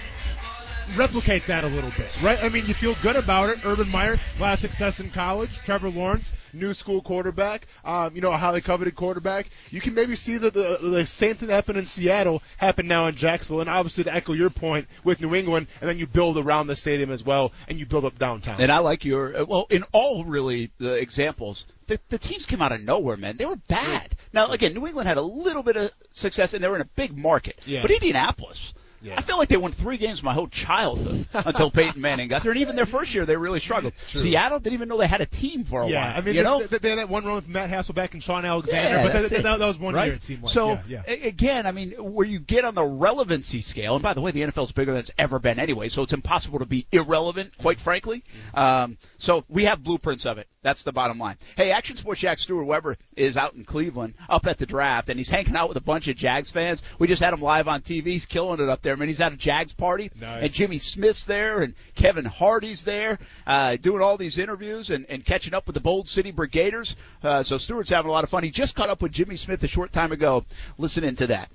replicate 0.97 1.47
that 1.47 1.65
a 1.65 1.69
little 1.69 1.91
bit, 1.91 2.23
right? 2.23 2.43
I 2.43 2.49
mean, 2.49 2.67
you 2.67 2.75
feel 2.75 2.95
good 3.03 3.17
about 3.17 3.51
it. 3.51 3.65
Urban 3.65 3.89
Meyer, 3.91 4.19
a 4.37 4.41
lot 4.41 4.55
of 4.55 4.61
success 4.61 5.01
in 5.01 5.11
college. 5.11 5.57
Trevor 5.65 5.91
Lawrence, 5.91 6.33
new 6.53 6.75
school 6.75 7.01
quarterback, 7.01 7.67
um, 7.85 8.15
you 8.15 8.21
know, 8.21 8.33
a 8.33 8.37
highly 8.37 8.61
coveted 8.61 8.95
quarterback. 8.95 9.49
You 9.71 9.81
can 9.81 9.95
maybe 9.95 10.17
see 10.17 10.39
that 10.39 10.55
the, 10.55 10.79
the 10.81 11.07
same 11.07 11.35
thing 11.37 11.49
that 11.49 11.55
happened 11.55 11.79
in 11.79 11.87
Seattle 11.87 12.43
happen 12.57 12.87
now 12.87 13.07
in 13.07 13.15
Jacksonville. 13.15 13.61
And 13.61 13.71
obviously, 13.71 14.05
to 14.05 14.15
echo 14.15 14.33
your 14.33 14.51
point 14.51 14.87
with 15.03 15.21
New 15.21 15.35
England, 15.35 15.67
and 15.81 15.89
then 15.89 15.99
you 15.99 16.07
build 16.07 16.39
around 16.39 16.67
the 16.67 16.77
stadium 16.77 17.11
as 17.11 17.25
well, 17.25 17.53
and 17.69 17.79
you 17.79 17.87
build 17.87 18.05
up 18.05 18.19
downtown. 18.19 18.61
And 18.61 18.71
I 18.71 18.79
like 18.79 19.05
your 19.05 19.37
uh, 19.37 19.45
well 19.45 19.67
in 19.71 19.85
all 19.93 20.25
really 20.25 20.71
the 20.79 20.95
examples. 20.95 21.67
The, 21.87 22.01
the 22.09 22.19
teams 22.19 22.47
came 22.47 22.63
out 22.63 22.73
of 22.73 22.81
nowhere, 22.81 23.17
man. 23.17 23.37
They 23.37 23.45
were 23.45 23.61
bad. 23.69 24.17
Now 24.33 24.51
again, 24.51 24.75
New 24.75 24.87
England 24.87 25.09
had 25.09 25.19
a 25.19 25.23
little 25.23 25.63
bit 25.63 25.77
of 25.77 25.91
success, 26.13 26.55
and 26.55 26.63
they 26.63 26.69
were 26.69 26.77
in 26.77 26.83
a 26.83 26.91
big 26.97 27.17
market. 27.17 27.61
Yeah. 27.67 27.83
But 27.83 27.91
Indianapolis. 27.91 28.75
Yeah. 29.05 29.17
I 29.19 29.21
feel 29.21 29.37
like 29.37 29.49
they 29.49 29.59
won 29.59 29.73
three 29.73 29.99
games 29.99 30.23
my 30.23 30.33
whole 30.33 30.49
childhood 30.49 31.27
until 31.35 31.71
Peyton 31.71 32.01
Manning 32.01 32.29
got 32.29 32.43
there, 32.43 32.53
and 32.53 32.61
even 32.63 32.75
their 32.75 32.87
first 32.87 33.15
year 33.15 33.27
they 33.27 33.37
really 33.37 33.61
struggled. 33.61 33.93
Seattle 34.07 34.59
didn't 34.61 34.75
even 34.75 34.89
know 34.89 34.97
they 34.97 35.07
had 35.07 35.21
a 35.21 35.27
team 35.27 35.65
for 35.65 35.83
a 35.83 35.87
yeah, 35.87 36.09
while. 36.09 36.19
I 36.19 36.21
mean, 36.23 36.35
you 36.35 36.41
they, 36.41 36.45
know, 36.45 36.63
they, 36.63 36.79
they 36.79 36.89
had 36.89 36.99
that 36.99 37.11
one 37.11 37.25
run 37.27 37.35
with 37.35 37.47
Matt 37.47 37.69
Hasselbeck 37.69 38.15
and 38.15 38.23
Shaun 38.23 38.47
Alexander, 38.47 38.97
Yeah, 38.97 39.03
but 39.03 39.29
that, 39.29 39.43
that, 39.43 39.59
that 39.59 39.67
was 39.67 39.79
one 39.79 39.95
right? 39.95 40.07
year 40.07 40.15
it 40.15 40.23
seemed 40.23 40.43
like. 40.43 40.53
So 40.53 40.73
yeah, 40.89 41.03
yeah. 41.07 41.13
again, 41.13 41.67
I 41.67 41.73
mean, 41.73 41.91
where 41.93 42.27
you 42.27 42.39
get 42.39 42.65
on 42.65 42.75
the 42.75 42.85
relevancy 42.85 43.61
scale, 43.61 43.95
and 43.95 44.03
by 44.03 44.15
the 44.15 44.23
way, 44.23 44.31
the 44.31 44.41
NFL 44.41 44.65
is 44.65 44.73
bigger 44.73 44.93
than 44.93 45.01
it's 45.01 45.11
ever 45.19 45.39
been 45.39 45.59
anyway, 45.59 45.91
so 45.91 46.03
it's 46.03 46.15
impossible 46.15 46.61
to 46.61 46.67
be 46.67 46.87
irrelevant, 46.91 47.59
quite 47.59 47.81
frankly. 47.81 48.25
Um, 48.55 48.97
so 49.19 49.45
we 49.51 49.65
have 49.65 49.85
blueprints 49.85 50.25
of 50.25 50.39
it. 50.39 50.49
That's 50.63 50.83
the 50.83 50.93
bottom 50.93 51.19
line. 51.19 51.37
Hey, 51.59 51.73
Action 51.73 51.97
Sports 51.97 52.23
Jack 52.23 52.39
Stuart 52.39 52.65
Webber 52.65 52.97
is 53.17 53.37
out 53.37 53.53
in 53.53 53.65
Cleveland, 53.65 54.15
up 54.31 54.47
at 54.47 54.57
the 54.57 54.65
draft, 54.65 55.11
and 55.11 55.21
he's 55.21 55.29
hanging 55.29 55.57
out 55.57 55.69
with 55.69 55.77
a 55.77 55.83
bunch 55.83 56.09
of 56.09 56.17
Jags 56.17 56.51
fans. 56.51 56.83
We 56.99 57.07
just 57.07 57.23
had 57.23 57.35
him 57.35 57.43
live 57.43 57.69
on 57.69 57.83
TV. 57.83 58.07
He's 58.07 58.25
killing 58.25 58.61
it 58.61 58.69
up 58.71 58.81
there. 58.81 58.94
Man, 58.97 59.09
he's 59.09 59.21
at 59.21 59.33
a 59.33 59.37
Jags 59.37 59.73
party, 59.73 60.11
Nice. 60.21 60.43
and 60.45 60.53
Jimmy 60.53 60.79
Smith's 60.79 61.25
there, 61.25 61.63
and 61.63 61.75
Kevin 61.95 62.25
Hardy's 62.25 62.85
there, 62.85 63.19
uh, 63.47 63.77
doing 63.77 64.03
all 64.03 64.17
these 64.17 64.39
interviews 64.39 64.91
and, 64.91 65.07
and 65.09 65.25
catching 65.25 65.55
up 65.55 65.67
with 65.67 65.75
the 65.75 65.81
Bold 65.81 66.09
City 66.09 66.33
Brigaders. 66.33 66.97
Uh, 67.23 67.43
so 67.43 67.59
Stuart's 67.59 67.91
having 67.91 68.09
a 68.09 68.13
lot 68.13 68.25
of 68.25 68.31
fun. 68.31 68.43
He 68.43 68.51
just 68.51 68.75
caught 68.75 68.89
up 68.89 69.03
with 69.03 69.13
Jimmy 69.13 69.37
Smith 69.37 69.63
a 69.63 69.69
short 69.69 69.93
time 69.93 70.13
ago. 70.13 70.45
Listen 70.79 71.05
into 71.05 71.27
that. 71.29 71.49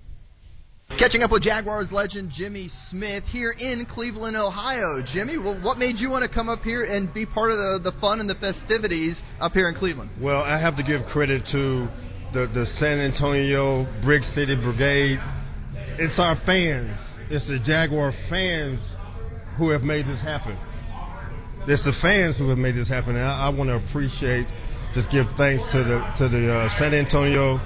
Catching 0.97 1.21
up 1.21 1.29
with 1.31 1.43
Jaguars 1.43 1.91
legend 1.91 2.31
Jimmy 2.31 2.67
Smith 2.67 3.27
here 3.27 3.55
in 3.57 3.85
Cleveland, 3.85 4.35
Ohio. 4.35 5.01
Jimmy, 5.03 5.37
well, 5.37 5.53
what 5.61 5.77
made 5.77 5.99
you 5.99 6.09
want 6.09 6.23
to 6.23 6.29
come 6.29 6.49
up 6.49 6.63
here 6.63 6.83
and 6.83 7.13
be 7.13 7.27
part 7.27 7.51
of 7.51 7.57
the, 7.57 7.79
the 7.83 7.91
fun 7.91 8.19
and 8.19 8.27
the 8.29 8.33
festivities 8.35 9.23
up 9.39 9.53
here 9.53 9.69
in 9.69 9.75
Cleveland? 9.75 10.09
Well, 10.19 10.41
I 10.41 10.57
have 10.57 10.77
to 10.77 10.83
give 10.83 11.05
credit 11.05 11.45
to 11.47 11.87
the, 12.31 12.47
the 12.47 12.65
San 12.65 12.97
Antonio 12.99 13.85
Brick 14.01 14.23
City 14.23 14.55
Brigade. 14.55 15.21
It's 15.99 16.17
our 16.17 16.35
fans. 16.35 16.89
It's 17.29 17.45
the 17.45 17.59
Jaguar 17.59 18.11
fans 18.11 18.97
who 19.57 19.69
have 19.69 19.83
made 19.83 20.07
this 20.07 20.21
happen. 20.21 20.57
It's 21.67 21.83
the 21.83 21.93
fans 21.93 22.37
who 22.37 22.49
have 22.49 22.57
made 22.57 22.73
this 22.73 22.87
happen. 22.87 23.15
And 23.15 23.23
I, 23.25 23.47
I 23.47 23.49
want 23.49 23.69
to 23.69 23.75
appreciate, 23.75 24.47
just 24.93 25.11
give 25.11 25.31
thanks 25.33 25.69
to 25.71 25.83
the 25.83 25.99
to 26.17 26.27
the 26.27 26.51
uh, 26.51 26.69
San 26.69 26.93
Antonio 26.93 27.61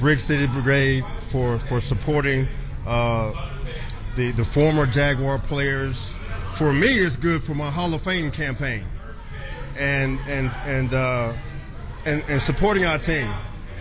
Brick 0.00 0.20
City 0.20 0.46
Brigade 0.46 1.04
for 1.20 1.58
for 1.58 1.82
supporting 1.82 2.48
uh, 2.86 3.32
the 4.16 4.30
the 4.30 4.44
former 4.44 4.86
Jaguar 4.86 5.38
players. 5.38 6.16
For 6.54 6.72
me, 6.72 6.88
it's 6.88 7.16
good 7.16 7.42
for 7.42 7.54
my 7.54 7.70
Hall 7.70 7.92
of 7.92 8.00
Fame 8.02 8.30
campaign, 8.30 8.86
and 9.76 10.18
and 10.26 10.50
and 10.64 10.94
uh, 10.94 11.34
and, 12.06 12.24
and 12.28 12.40
supporting 12.40 12.86
our 12.86 12.98
team. 12.98 13.30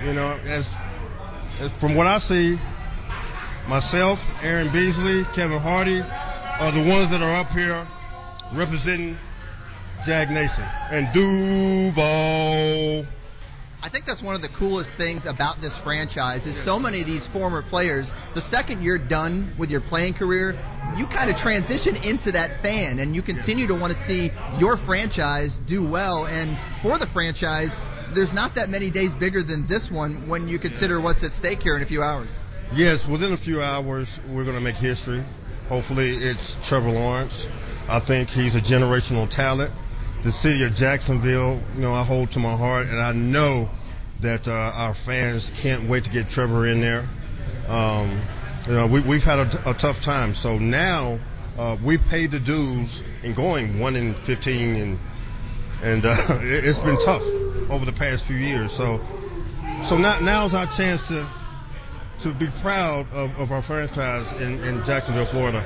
You 0.03 0.13
know, 0.13 0.37
as, 0.45 0.69
as 1.61 1.71
from 1.73 1.95
what 1.95 2.07
I 2.07 2.17
see, 2.19 2.59
myself, 3.67 4.25
Aaron 4.41 4.71
Beasley, 4.71 5.25
Kevin 5.33 5.59
Hardy 5.59 6.01
are 6.01 6.71
the 6.71 6.89
ones 6.89 7.09
that 7.11 7.21
are 7.21 7.35
up 7.35 7.51
here 7.51 7.87
representing 8.53 9.17
Jag 10.05 10.31
Nation 10.31 10.63
and 10.89 11.11
Duval. 11.13 13.05
I 13.83 13.89
think 13.89 14.05
that's 14.05 14.23
one 14.23 14.35
of 14.35 14.41
the 14.41 14.47
coolest 14.49 14.93
things 14.93 15.25
about 15.25 15.61
this 15.61 15.77
franchise 15.77 16.45
is 16.45 16.55
so 16.55 16.79
many 16.79 17.01
of 17.01 17.07
these 17.07 17.27
former 17.27 17.61
players, 17.61 18.13
the 18.33 18.41
second 18.41 18.83
you're 18.83 18.97
done 18.97 19.51
with 19.57 19.69
your 19.69 19.81
playing 19.81 20.13
career, 20.13 20.57
you 20.95 21.05
kind 21.05 21.29
of 21.29 21.37
transition 21.37 21.95
into 22.03 22.31
that 22.31 22.61
fan 22.61 22.99
and 22.99 23.15
you 23.15 23.21
continue 23.21 23.67
to 23.67 23.75
want 23.75 23.93
to 23.93 23.99
see 23.99 24.31
your 24.59 24.77
franchise 24.77 25.57
do 25.57 25.85
well. 25.85 26.25
And 26.25 26.57
for 26.81 26.97
the 26.97 27.07
franchise, 27.07 27.81
there's 28.11 28.33
not 28.33 28.55
that 28.55 28.69
many 28.69 28.89
days 28.89 29.13
bigger 29.13 29.43
than 29.43 29.67
this 29.67 29.91
one 29.91 30.27
when 30.27 30.47
you 30.47 30.57
consider 30.57 30.99
what's 30.99 31.23
at 31.23 31.33
stake 31.33 31.61
here 31.61 31.75
in 31.75 31.83
a 31.83 31.85
few 31.85 32.01
hours. 32.01 32.29
Yes, 32.73 33.07
within 33.07 33.33
a 33.33 33.37
few 33.37 33.61
hours, 33.61 34.19
we're 34.29 34.43
going 34.43 34.55
to 34.55 34.61
make 34.61 34.75
history. 34.75 35.23
Hopefully, 35.69 36.09
it's 36.09 36.57
Trevor 36.67 36.91
Lawrence. 36.91 37.47
I 37.89 37.99
think 37.99 38.29
he's 38.29 38.55
a 38.55 38.61
generational 38.61 39.29
talent 39.29 39.71
the 40.23 40.31
city 40.31 40.63
of 40.63 40.75
Jacksonville, 40.75 41.59
you 41.75 41.81
know, 41.81 41.93
I 41.93 42.03
hold 42.03 42.31
to 42.31 42.39
my 42.39 42.55
heart, 42.55 42.87
and 42.87 42.99
I 42.99 43.13
know 43.13 43.69
that 44.21 44.47
uh, 44.47 44.51
our 44.51 44.93
fans 44.93 45.51
can't 45.55 45.87
wait 45.87 46.05
to 46.05 46.11
get 46.11 46.27
Trevor 46.27 46.67
in 46.67 46.81
there. 46.81 47.07
Um, 47.67 48.19
you 48.67 48.73
know, 48.73 48.87
we, 48.87 49.01
we've 49.01 49.23
had 49.23 49.39
a, 49.39 49.69
a 49.69 49.73
tough 49.73 50.01
time, 50.01 50.33
so 50.33 50.57
now 50.57 51.19
uh, 51.57 51.77
we've 51.83 52.03
paid 52.07 52.31
the 52.31 52.39
dues 52.39 53.03
in 53.23 53.33
going 53.33 53.79
one 53.79 53.95
in 53.95 54.13
15, 54.13 54.75
and 54.75 54.99
and 55.83 56.05
uh, 56.05 56.09
it, 56.41 56.63
has 56.63 56.79
been 56.79 56.99
tough 56.99 57.23
over 57.69 57.85
the 57.85 57.93
past 57.93 58.25
few 58.25 58.35
years. 58.35 58.71
So, 58.71 58.99
so 59.83 59.97
now 59.97 60.19
now's 60.19 60.55
our 60.55 60.65
chance 60.65 61.07
to 61.09 61.25
to 62.33 62.39
be 62.39 62.47
proud 62.61 63.11
of, 63.13 63.37
of 63.39 63.51
our 63.51 63.61
franchise 63.61 64.31
in, 64.33 64.63
in 64.63 64.83
Jacksonville, 64.83 65.25
Florida 65.25 65.65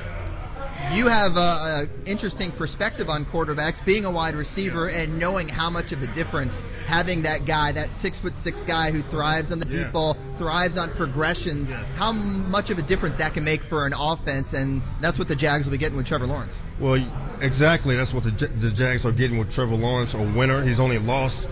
you 0.94 1.06
have 1.06 1.36
an 1.38 1.88
interesting 2.04 2.50
perspective 2.50 3.08
on 3.08 3.24
quarterbacks, 3.24 3.82
being 3.82 4.04
a 4.04 4.10
wide 4.10 4.34
receiver 4.34 4.88
and 4.88 5.18
knowing 5.18 5.48
how 5.48 5.70
much 5.70 5.92
of 5.92 6.02
a 6.02 6.06
difference 6.08 6.62
having 6.86 7.22
that 7.22 7.46
guy, 7.46 7.72
that 7.72 7.94
six 7.94 8.18
foot 8.18 8.36
six 8.36 8.62
guy 8.62 8.90
who 8.90 9.00
thrives 9.02 9.52
on 9.52 9.58
the 9.58 9.68
yeah. 9.68 9.84
deep 9.84 9.92
ball, 9.92 10.14
thrives 10.36 10.76
on 10.76 10.90
progressions, 10.90 11.70
yeah. 11.70 11.82
how 11.96 12.12
much 12.12 12.70
of 12.70 12.78
a 12.78 12.82
difference 12.82 13.16
that 13.16 13.32
can 13.32 13.44
make 13.44 13.62
for 13.62 13.86
an 13.86 13.94
offense, 13.98 14.52
and 14.52 14.82
that's 15.00 15.18
what 15.18 15.28
the 15.28 15.36
Jags 15.36 15.64
will 15.64 15.72
be 15.72 15.78
getting 15.78 15.96
with 15.96 16.06
Trevor 16.06 16.26
Lawrence. 16.26 16.52
Well, 16.78 17.02
exactly. 17.40 17.96
That's 17.96 18.12
what 18.12 18.24
the, 18.24 18.30
the 18.30 18.70
Jags 18.70 19.06
are 19.06 19.12
getting 19.12 19.38
with 19.38 19.50
Trevor 19.50 19.76
Lawrence, 19.76 20.14
a 20.14 20.22
winner. 20.22 20.62
He's 20.62 20.80
only 20.80 20.98
lost 20.98 21.48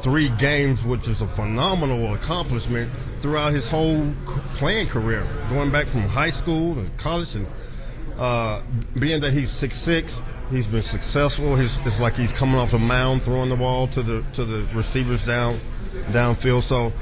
three 0.00 0.28
games, 0.38 0.84
which 0.84 1.08
is 1.08 1.20
a 1.20 1.26
phenomenal 1.26 2.14
accomplishment 2.14 2.90
throughout 3.20 3.52
his 3.52 3.68
whole 3.68 4.12
playing 4.54 4.88
career, 4.88 5.26
going 5.50 5.70
back 5.70 5.86
from 5.86 6.02
high 6.02 6.30
school 6.30 6.74
to 6.74 6.90
college 6.96 7.34
and 7.34 7.46
uh, 8.18 8.62
being 8.98 9.20
that 9.20 9.32
he's 9.32 9.50
six 9.50 9.76
six, 9.76 10.22
he's 10.50 10.66
been 10.66 10.82
successful. 10.82 11.56
He's, 11.56 11.78
it's 11.78 12.00
like 12.00 12.16
he's 12.16 12.32
coming 12.32 12.56
off 12.56 12.70
the 12.70 12.78
mound, 12.78 13.22
throwing 13.22 13.50
the 13.50 13.56
ball 13.56 13.88
to 13.88 14.02
the 14.02 14.24
to 14.34 14.44
the 14.44 14.68
receivers 14.74 15.24
down 15.24 15.60
downfield. 16.08 16.62
So 16.62 16.92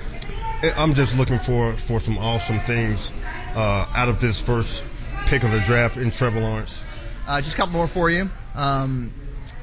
eh, 0.63 0.73
I'm 0.77 0.95
just 0.95 1.17
looking 1.17 1.39
for 1.39 1.73
for 1.75 2.01
some 2.01 2.19
awesome 2.19 2.61
things 2.61 3.13
uh, 3.55 3.87
out 3.95 4.09
of 4.09 4.21
this 4.21 4.41
first 4.41 4.85
pick 5.27 5.45
of 5.45 5.53
the 5.53 5.61
draft 5.61 5.97
in 5.97 6.11
Trevor 6.11 6.41
Lawrence. 6.41 6.83
Uh, 7.27 7.41
just 7.41 7.55
a 7.55 7.57
couple 7.57 7.75
more 7.75 7.89
for 7.89 8.11
you. 8.11 8.31
Um, 8.55 9.13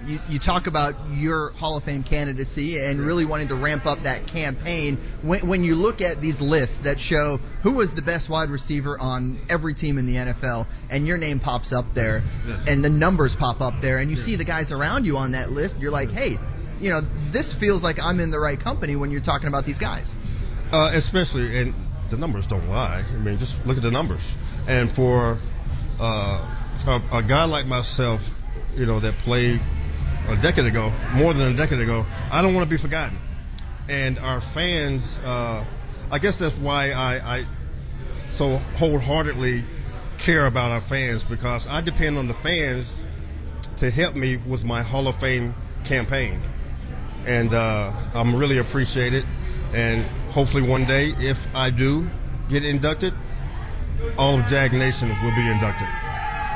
you, 0.06 0.20
you 0.30 0.40
talk 0.40 0.68
about 0.68 0.96
your 1.12 1.52
Hall 1.52 1.78
of 1.78 1.84
Fame 1.84 2.04
candidacy 2.04 2.80
and 2.80 3.00
really 3.00 3.26
wanting 3.26 3.50
to 3.50 3.56
ramp 3.56 3.86
up 3.86 4.04
that 4.04 4.28
campaign. 4.28 4.98
When, 5.22 5.48
when 5.48 5.64
you 5.64 5.76
look 5.76 6.02
at 6.02 6.22
these 6.22 6.42
lists 6.42 6.82
that 6.82 7.00
show 7.00 7.38
who 7.64 7.74
was 7.74 7.94
the 7.94 8.02
best 8.02 8.30
wide 8.30 8.50
receiver 8.50 8.98
on 9.00 9.40
every 9.50 9.74
team 9.74 9.98
in 9.98 10.06
the 10.06 10.16
NFL, 10.16 10.68
and 10.90 11.08
your 11.08 11.18
name 11.18 11.40
pops 11.40 11.72
up 11.72 11.94
there, 11.94 12.24
yes. 12.48 12.68
and 12.68 12.84
the 12.84 12.90
numbers 12.90 13.36
pop 13.36 13.62
up 13.62 13.82
there, 13.82 13.98
and 13.98 14.10
you 14.10 14.16
yes. 14.16 14.26
see 14.26 14.36
the 14.36 14.46
guys 14.46 14.72
around 14.72 15.06
you 15.06 15.18
on 15.18 15.32
that 15.32 15.52
list, 15.52 15.80
you're 15.80 15.92
like, 15.92 16.12
hey, 16.12 16.38
you 16.80 16.90
know, 16.90 17.02
this 17.30 17.54
feels 17.54 17.84
like 17.84 18.02
I'm 18.02 18.20
in 18.20 18.32
the 18.32 18.40
right 18.40 18.60
company 18.60 18.96
when 18.96 19.12
you're 19.12 19.22
talking 19.22 19.48
about 19.48 19.66
these 19.66 19.78
guys. 19.78 20.14
Uh, 20.72 20.92
especially, 20.94 21.58
and 21.58 21.74
the 22.10 22.18
numbers 22.18 22.48
don't 22.48 22.68
lie. 22.70 23.04
I 23.08 23.18
mean, 23.18 23.38
just 23.38 23.66
look 23.66 23.78
at 23.78 23.84
the 23.84 23.92
numbers. 23.92 24.22
And 24.68 24.92
for 24.92 25.38
uh, 26.00 26.56
a, 26.88 27.02
a 27.14 27.24
guy 27.24 27.46
like 27.46 27.68
myself, 27.68 28.22
you 28.76 28.86
know, 28.86 29.00
that 29.00 29.14
played 29.20 29.60
a 30.30 30.38
decade 30.38 30.66
ago, 30.66 30.92
more 31.14 31.34
than 31.34 31.54
a 31.54 31.56
decade 31.56 31.80
ago, 31.80 32.06
I 32.32 32.42
don't 32.42 32.54
want 32.54 32.70
to 32.70 32.70
be 32.70 32.82
forgotten. 32.82 33.18
And 33.90 34.20
our 34.20 34.42
fans, 34.42 35.20
uh, 35.26 35.66
I 36.12 36.20
guess 36.20 36.38
that's 36.38 36.58
why 36.58 36.92
I, 36.92 37.38
I 37.38 37.46
so 38.28 38.58
wholeheartedly 38.78 39.64
care 40.18 40.46
about 40.46 40.72
our 40.72 40.82
fans 40.82 41.24
because 41.24 41.68
I 41.68 41.82
depend 41.82 42.18
on 42.18 42.28
the 42.28 42.34
fans 42.36 43.08
to 43.78 43.90
help 43.90 44.16
me 44.16 44.38
with 44.38 44.64
my 44.64 44.84
Hall 44.84 45.08
of 45.08 45.20
Fame 45.20 45.56
campaign. 45.84 46.42
And 47.26 47.54
uh, 47.54 47.92
I'm 48.14 48.36
really 48.36 48.60
appreciated. 48.60 49.26
And 49.74 50.04
hopefully 50.32 50.64
one 50.64 50.86
day, 50.86 51.14
if 51.18 51.48
I 51.56 51.70
do 51.70 52.08
get 52.50 52.64
inducted, 52.66 53.14
all 54.18 54.40
of 54.40 54.48
Jag 54.48 54.74
Nation 54.74 55.10
will 55.10 55.36
be 55.36 55.48
inducted. 55.48 55.88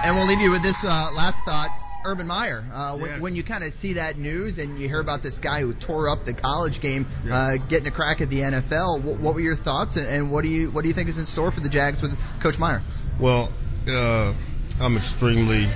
And 0.04 0.16
we'll 0.16 0.28
leave 0.28 0.42
you 0.42 0.52
with 0.52 0.62
this 0.62 0.84
uh, 0.84 1.12
last 1.16 1.44
thought. 1.46 1.85
Urban 2.06 2.28
Meyer. 2.28 2.64
Uh, 2.72 2.98
when, 2.98 3.10
yeah. 3.10 3.20
when, 3.20 3.36
you 3.36 3.44
kind 3.44 3.64
of 3.64 3.74
see 3.74 3.94
that 3.94 4.18
news 4.18 4.58
and 4.58 4.80
you 4.80 4.88
hear 4.88 5.00
about 5.00 5.24
this 5.24 5.40
guy 5.40 5.62
who 5.62 5.74
tore 5.74 6.08
up 6.08 6.26
the 6.26 6.34
college 6.34 6.80
game, 6.80 7.08
yeah. 7.26 7.36
uh, 7.36 7.58
getting 7.58 7.88
a 7.88 7.92
crack 7.92 8.22
at 8.22 8.30
the 8.30 8.40
NFL, 8.40 9.04
what, 9.04 9.20
what, 9.20 9.34
were 9.34 9.40
your 9.40 9.56
thoughts 9.56 9.98
and 9.98 10.32
what 10.32 10.44
do 10.44 10.50
you 10.50 10.72
what 10.72 10.84
do 10.84 10.88
you 10.88 10.94
think 10.94 11.10
is 11.10 11.18
in 11.18 11.26
store 11.26 11.52
for 11.52 11.60
the 11.60 11.70
Jags 11.70 12.02
with 12.02 12.18
Coach 12.40 12.60
Meyer? 12.60 12.82
Well, 13.20 13.52
uh, 13.88 14.34
I'm 14.80 14.98
extremely 14.98 15.68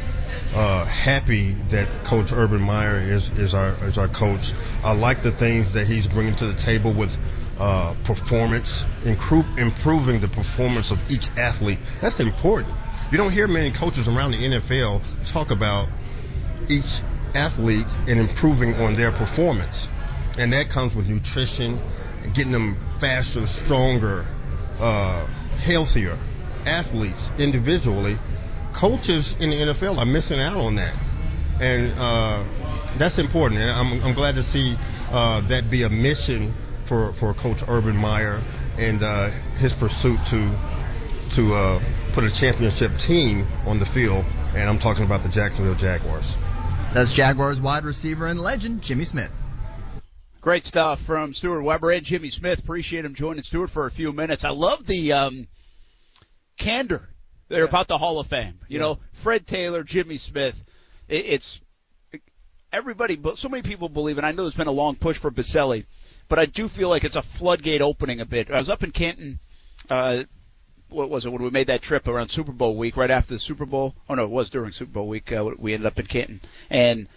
uh, 0.54 0.86
happy 0.86 1.52
that 1.70 2.04
Coach 2.04 2.32
Urban 2.32 2.62
Meyer 2.62 2.96
is 2.96 3.30
is 3.38 3.54
our 3.54 3.72
is 3.86 3.98
our 3.98 4.08
coach. 4.08 4.54
I 4.84 4.94
like 4.94 5.22
the 5.24 5.32
things 5.32 5.74
that 5.74 5.88
he's 5.88 6.08
bringing 6.08 6.36
to 6.38 6.48
the 6.48 6.60
table 6.60 6.94
with. 6.94 7.18
Uh, 7.62 7.94
performance, 8.06 8.86
improving 9.04 10.22
the 10.22 10.30
performance 10.30 10.92
of 10.92 11.12
each 11.12 11.28
athlete. 11.38 11.78
That's 12.00 12.22
important. 12.22 12.74
You 13.12 13.18
don't 13.18 13.34
hear 13.34 13.50
many 13.50 13.72
coaches 13.72 14.08
around 14.08 14.32
the 14.32 14.38
NFL 14.38 15.02
talk 15.30 15.52
about 15.52 15.90
each 16.68 17.02
athlete 17.36 17.88
and 18.08 18.20
improving 18.20 18.76
on 18.76 18.96
their 18.96 19.12
performance. 19.12 19.90
And 20.38 20.54
that 20.54 20.70
comes 20.70 20.96
with 20.96 21.08
nutrition, 21.08 21.80
getting 22.34 22.52
them 22.52 22.78
faster, 23.00 23.46
stronger, 23.48 24.26
uh, 24.80 25.26
healthier 25.58 26.18
athletes 26.66 27.32
individually. 27.38 28.18
Coaches 28.74 29.36
in 29.40 29.50
the 29.50 29.56
NFL 29.58 29.98
are 29.98 30.06
missing 30.06 30.40
out 30.40 30.58
on 30.58 30.76
that. 30.76 30.94
And 31.62 31.92
uh, 31.98 32.44
that's 32.98 33.20
important. 33.20 33.60
And 33.60 33.72
I'm, 33.72 34.04
I'm 34.04 34.14
glad 34.14 34.36
to 34.36 34.44
see 34.44 34.78
uh, 35.12 35.42
that 35.42 35.70
be 35.70 35.84
a 35.84 35.90
mission 35.90 36.54
for, 36.86 37.14
for 37.14 37.34
Coach 37.34 37.64
Urban 37.68 37.96
Meyer 37.96 38.42
and 38.78 39.04
uh, 39.04 39.30
his 39.58 39.74
pursuit 39.74 40.24
to 40.28 40.52
to 41.32 41.54
uh, 41.54 41.80
put 42.14 42.24
a 42.24 42.30
championship 42.32 42.98
team 42.98 43.46
on 43.68 43.80
the 43.80 43.86
field. 43.86 44.26
And 44.56 44.68
I'm 44.68 44.80
talking 44.80 45.04
about 45.04 45.22
the 45.24 45.30
Jacksonville 45.30 45.76
Jaguars. 45.76 46.36
That's 46.94 47.14
Jaguars 47.14 47.62
wide 47.62 47.86
receiver 47.86 48.26
and 48.26 48.40
legend 48.40 48.82
Jimmy 48.82 49.06
Smith. 49.06 49.32
Great 50.42 50.66
stuff 50.66 51.00
from 51.00 51.36
Stuart 51.36 51.62
Webber 51.62 51.92
and 51.92 52.04
Jimmy 52.04 52.32
Smith. 52.32 52.60
Appreciate 52.60 53.06
him 53.06 53.14
joining 53.14 53.44
Stuart 53.44 53.70
for 53.70 53.86
a 53.86 53.92
few 53.92 54.12
minutes. 54.12 54.44
I 54.44 54.50
love 54.50 54.88
the 54.88 55.14
um, 55.14 55.48
candor 56.58 57.08
there 57.48 57.64
yeah. 57.64 57.70
about 57.70 57.88
the 57.88 57.98
Hall 58.00 58.20
of 58.20 58.26
Fame. 58.26 58.60
You 58.68 58.80
yeah. 58.80 58.80
know, 58.80 59.00
Fred 59.14 59.46
Taylor, 59.46 59.84
Jimmy 59.84 60.18
Smith. 60.18 60.64
It, 61.08 61.26
it's 61.26 61.62
everybody, 62.74 63.16
but 63.16 63.38
so 63.38 63.50
many 63.50 63.62
people 63.62 63.88
believe, 63.88 64.18
and 64.18 64.26
I 64.26 64.32
know 64.32 64.44
there's 64.44 64.56
been 64.56 64.68
a 64.68 64.72
long 64.72 64.96
push 64.96 65.18
for 65.18 65.30
Boselli, 65.30 65.86
but 66.28 66.40
I 66.40 66.48
do 66.48 66.68
feel 66.68 66.90
like 66.90 67.04
it's 67.04 67.16
a 67.16 67.22
floodgate 67.22 67.84
opening 67.84 68.20
a 68.20 68.26
bit. 68.26 68.50
I 68.50 68.58
was 68.58 68.70
up 68.70 68.84
in 68.84 68.90
Canton 68.90 69.40
uh, 69.92 70.24
what 70.90 71.10
was 71.10 71.26
it 71.26 71.32
when 71.32 71.42
we 71.42 71.50
made 71.50 71.68
that 71.68 71.82
trip 71.82 72.08
around 72.08 72.30
Super 72.30 72.52
Bowl 72.52 72.76
week, 72.76 72.98
right 72.98 73.12
after 73.12 73.34
the 73.34 73.40
Super 73.40 73.66
Bowl? 73.66 73.96
Oh 74.10 74.16
no, 74.16 74.26
it 74.26 74.30
was 74.30 74.50
during 74.50 74.72
Super 74.72 74.92
Bowl 74.92 75.08
week. 75.08 75.32
Uh, 75.32 75.52
we 75.58 75.74
ended 75.74 75.88
up 75.88 76.00
in 76.00 76.06
Canton, 76.06 76.42
and 76.70 77.08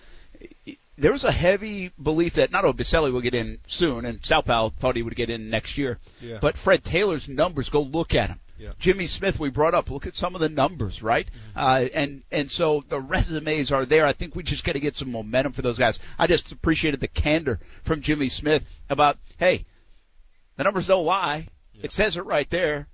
there 0.99 1.13
was 1.13 1.25
a 1.25 1.33
heavy 1.33 1.91
belief 2.01 2.35
that 2.35 2.51
not 2.51 2.65
only 2.65 2.77
Boselli 2.77 3.13
will 3.13 3.21
get 3.21 3.35
in 3.35 3.59
soon, 3.67 4.05
and 4.05 4.21
Salpal 4.21 4.73
thought 4.73 4.97
he 4.97 5.03
would 5.03 5.17
get 5.17 5.31
in 5.31 5.51
next 5.51 5.79
year, 5.79 5.99
yeah. 6.21 6.39
but 6.41 6.57
Fred 6.57 6.85
Taylor's 6.85 7.29
numbers. 7.29 7.71
Go 7.71 7.83
look 7.83 8.15
at 8.15 8.29
him. 8.31 8.41
Yeah. 8.59 8.73
Jimmy 8.79 9.09
Smith, 9.09 9.41
we 9.41 9.51
brought 9.51 9.75
up. 9.75 9.91
Look 9.91 10.07
at 10.07 10.15
some 10.15 10.37
of 10.37 10.41
the 10.41 10.49
numbers, 10.49 11.03
right? 11.03 11.27
Mm-hmm. 11.27 11.59
Uh, 11.59 11.89
and 11.95 12.23
and 12.31 12.51
so 12.51 12.85
the 12.89 13.01
resumes 13.01 13.73
are 13.73 13.85
there. 13.85 14.07
I 14.07 14.13
think 14.13 14.37
we 14.37 14.45
just 14.45 14.63
got 14.63 14.73
to 14.73 14.81
get 14.81 14.95
some 14.95 15.11
momentum 15.11 15.53
for 15.53 15.63
those 15.63 15.79
guys. 15.79 15.99
I 16.19 16.29
just 16.29 16.53
appreciated 16.53 17.01
the 17.01 17.09
candor 17.09 17.59
from 17.83 18.03
Jimmy 18.03 18.29
Smith 18.29 18.65
about, 18.89 19.19
hey, 19.39 19.65
the 20.57 20.65
numbers 20.65 20.87
don't 20.87 21.05
lie. 21.05 21.49
It 21.83 21.91
says 21.91 22.17
it 22.17 22.25
right 22.27 22.49
there. 22.49 22.87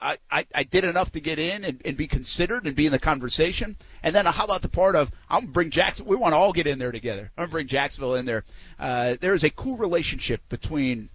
I, 0.00 0.46
I, 0.54 0.62
did 0.64 0.84
enough 0.84 1.12
to 1.12 1.20
get 1.20 1.38
in 1.38 1.64
and, 1.64 1.80
and 1.84 1.96
be 1.96 2.06
considered 2.06 2.66
and 2.66 2.74
be 2.74 2.86
in 2.86 2.92
the 2.92 2.98
conversation. 2.98 3.76
And 4.02 4.14
then 4.14 4.26
how 4.26 4.44
about 4.44 4.62
the 4.62 4.68
part 4.68 4.96
of 4.96 5.10
I'm 5.28 5.42
gonna 5.42 5.52
bring 5.52 5.70
Jackson? 5.70 6.06
We 6.06 6.16
want 6.16 6.32
to 6.32 6.36
all 6.36 6.52
get 6.52 6.66
in 6.66 6.78
there 6.78 6.92
together. 6.92 7.30
I'm 7.36 7.44
gonna 7.44 7.52
bring 7.52 7.66
Jacksonville 7.68 8.16
in 8.16 8.26
there. 8.26 8.44
Uh, 8.78 9.16
there 9.20 9.34
is 9.34 9.44
a 9.44 9.50
cool 9.50 9.76
relationship 9.76 10.40
between 10.48 11.08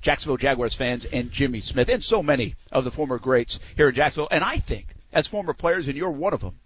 Jacksonville 0.00 0.38
Jaguars 0.38 0.74
fans 0.74 1.04
and 1.04 1.30
Jimmy 1.30 1.60
Smith 1.60 1.88
and 1.88 2.02
so 2.02 2.22
many 2.22 2.56
of 2.72 2.84
the 2.84 2.90
former 2.90 3.18
greats 3.18 3.60
here 3.76 3.88
in 3.88 3.94
Jacksonville. 3.94 4.28
And 4.30 4.42
I 4.42 4.56
think, 4.56 4.86
as 5.12 5.26
former 5.26 5.52
players, 5.52 5.88
and 5.88 5.96
you're 5.96 6.10
one 6.10 6.32
of 6.32 6.40
them, 6.40 6.58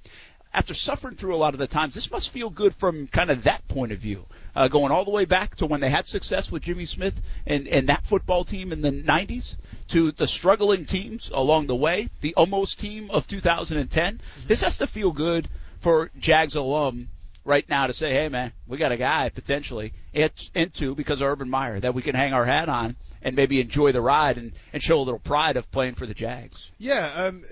after 0.53 0.73
suffering 0.73 1.17
through 1.17 1.35
a 1.35 1.37
lot 1.37 1.55
of 1.55 1.59
the 1.59 1.67
times, 1.67 1.95
this 1.95 2.11
must 2.11 2.31
feel 2.31 2.49
good 2.49 2.75
from 2.75 3.09
kind 3.09 3.31
of 3.31 3.43
that 3.45 3.67
point 3.67 3.91
of 3.91 3.99
view. 3.99 4.27
Uh, 4.55 4.69
going 4.69 4.93
all 4.93 5.05
the 5.05 5.11
way 5.11 5.25
back 5.25 5.57
to 5.57 5.67
when 5.67 5.81
they 5.81 5.91
had 5.91 6.07
success 6.07 6.51
with 6.51 6.63
Jimmy 6.63 6.87
Smith 6.87 7.21
and, 7.47 7.67
and 7.67 7.89
that 7.89 8.07
football 8.07 8.45
team 8.45 8.73
in 8.73 8.83
the 8.83 8.93
90s 8.93 9.57
to 9.89 10.13
the 10.13 10.27
struggling 10.27 10.85
teams 10.85 11.31
along 11.35 11.67
the 11.67 11.75
way, 11.77 12.09
the 12.21 12.35
almost 12.35 12.79
team 12.79 13.11
of 13.11 13.27
2010. 13.27 14.21
This 14.47 14.63
has 14.63 14.79
to 14.79 14.87
feel 14.87 15.11
good 15.11 15.49
for 15.81 16.11
Jags 16.19 16.55
alum 16.55 17.09
right 17.45 17.69
now 17.69 17.87
to 17.87 17.93
say, 17.93 18.13
hey 18.13 18.29
man, 18.29 18.53
we 18.67 18.79
got 18.79 18.93
a 18.93 18.97
guy 18.97 19.29
potentially 19.29 19.93
into 20.13 20.95
because 20.95 21.21
of 21.21 21.29
Urban 21.29 21.51
Meyer 21.51 21.81
that 21.81 21.95
we 21.95 22.03
can 22.03 22.15
hang 22.15 22.33
our 22.33 22.45
hat 22.45 22.69
on 22.69 22.97
and 23.23 23.37
maybe 23.37 23.61
enjoy 23.61 23.93
the 23.93 24.01
ride 24.01 24.39
and, 24.39 24.53
and 24.73 24.83
show 24.83 24.99
a 24.99 25.03
little 25.03 25.19
pride 25.19 25.57
of 25.57 25.71
playing 25.71 25.95
for 25.95 26.07
the 26.07 26.15
Jags. 26.15 26.71
Yeah, 26.79 27.13
um, 27.13 27.43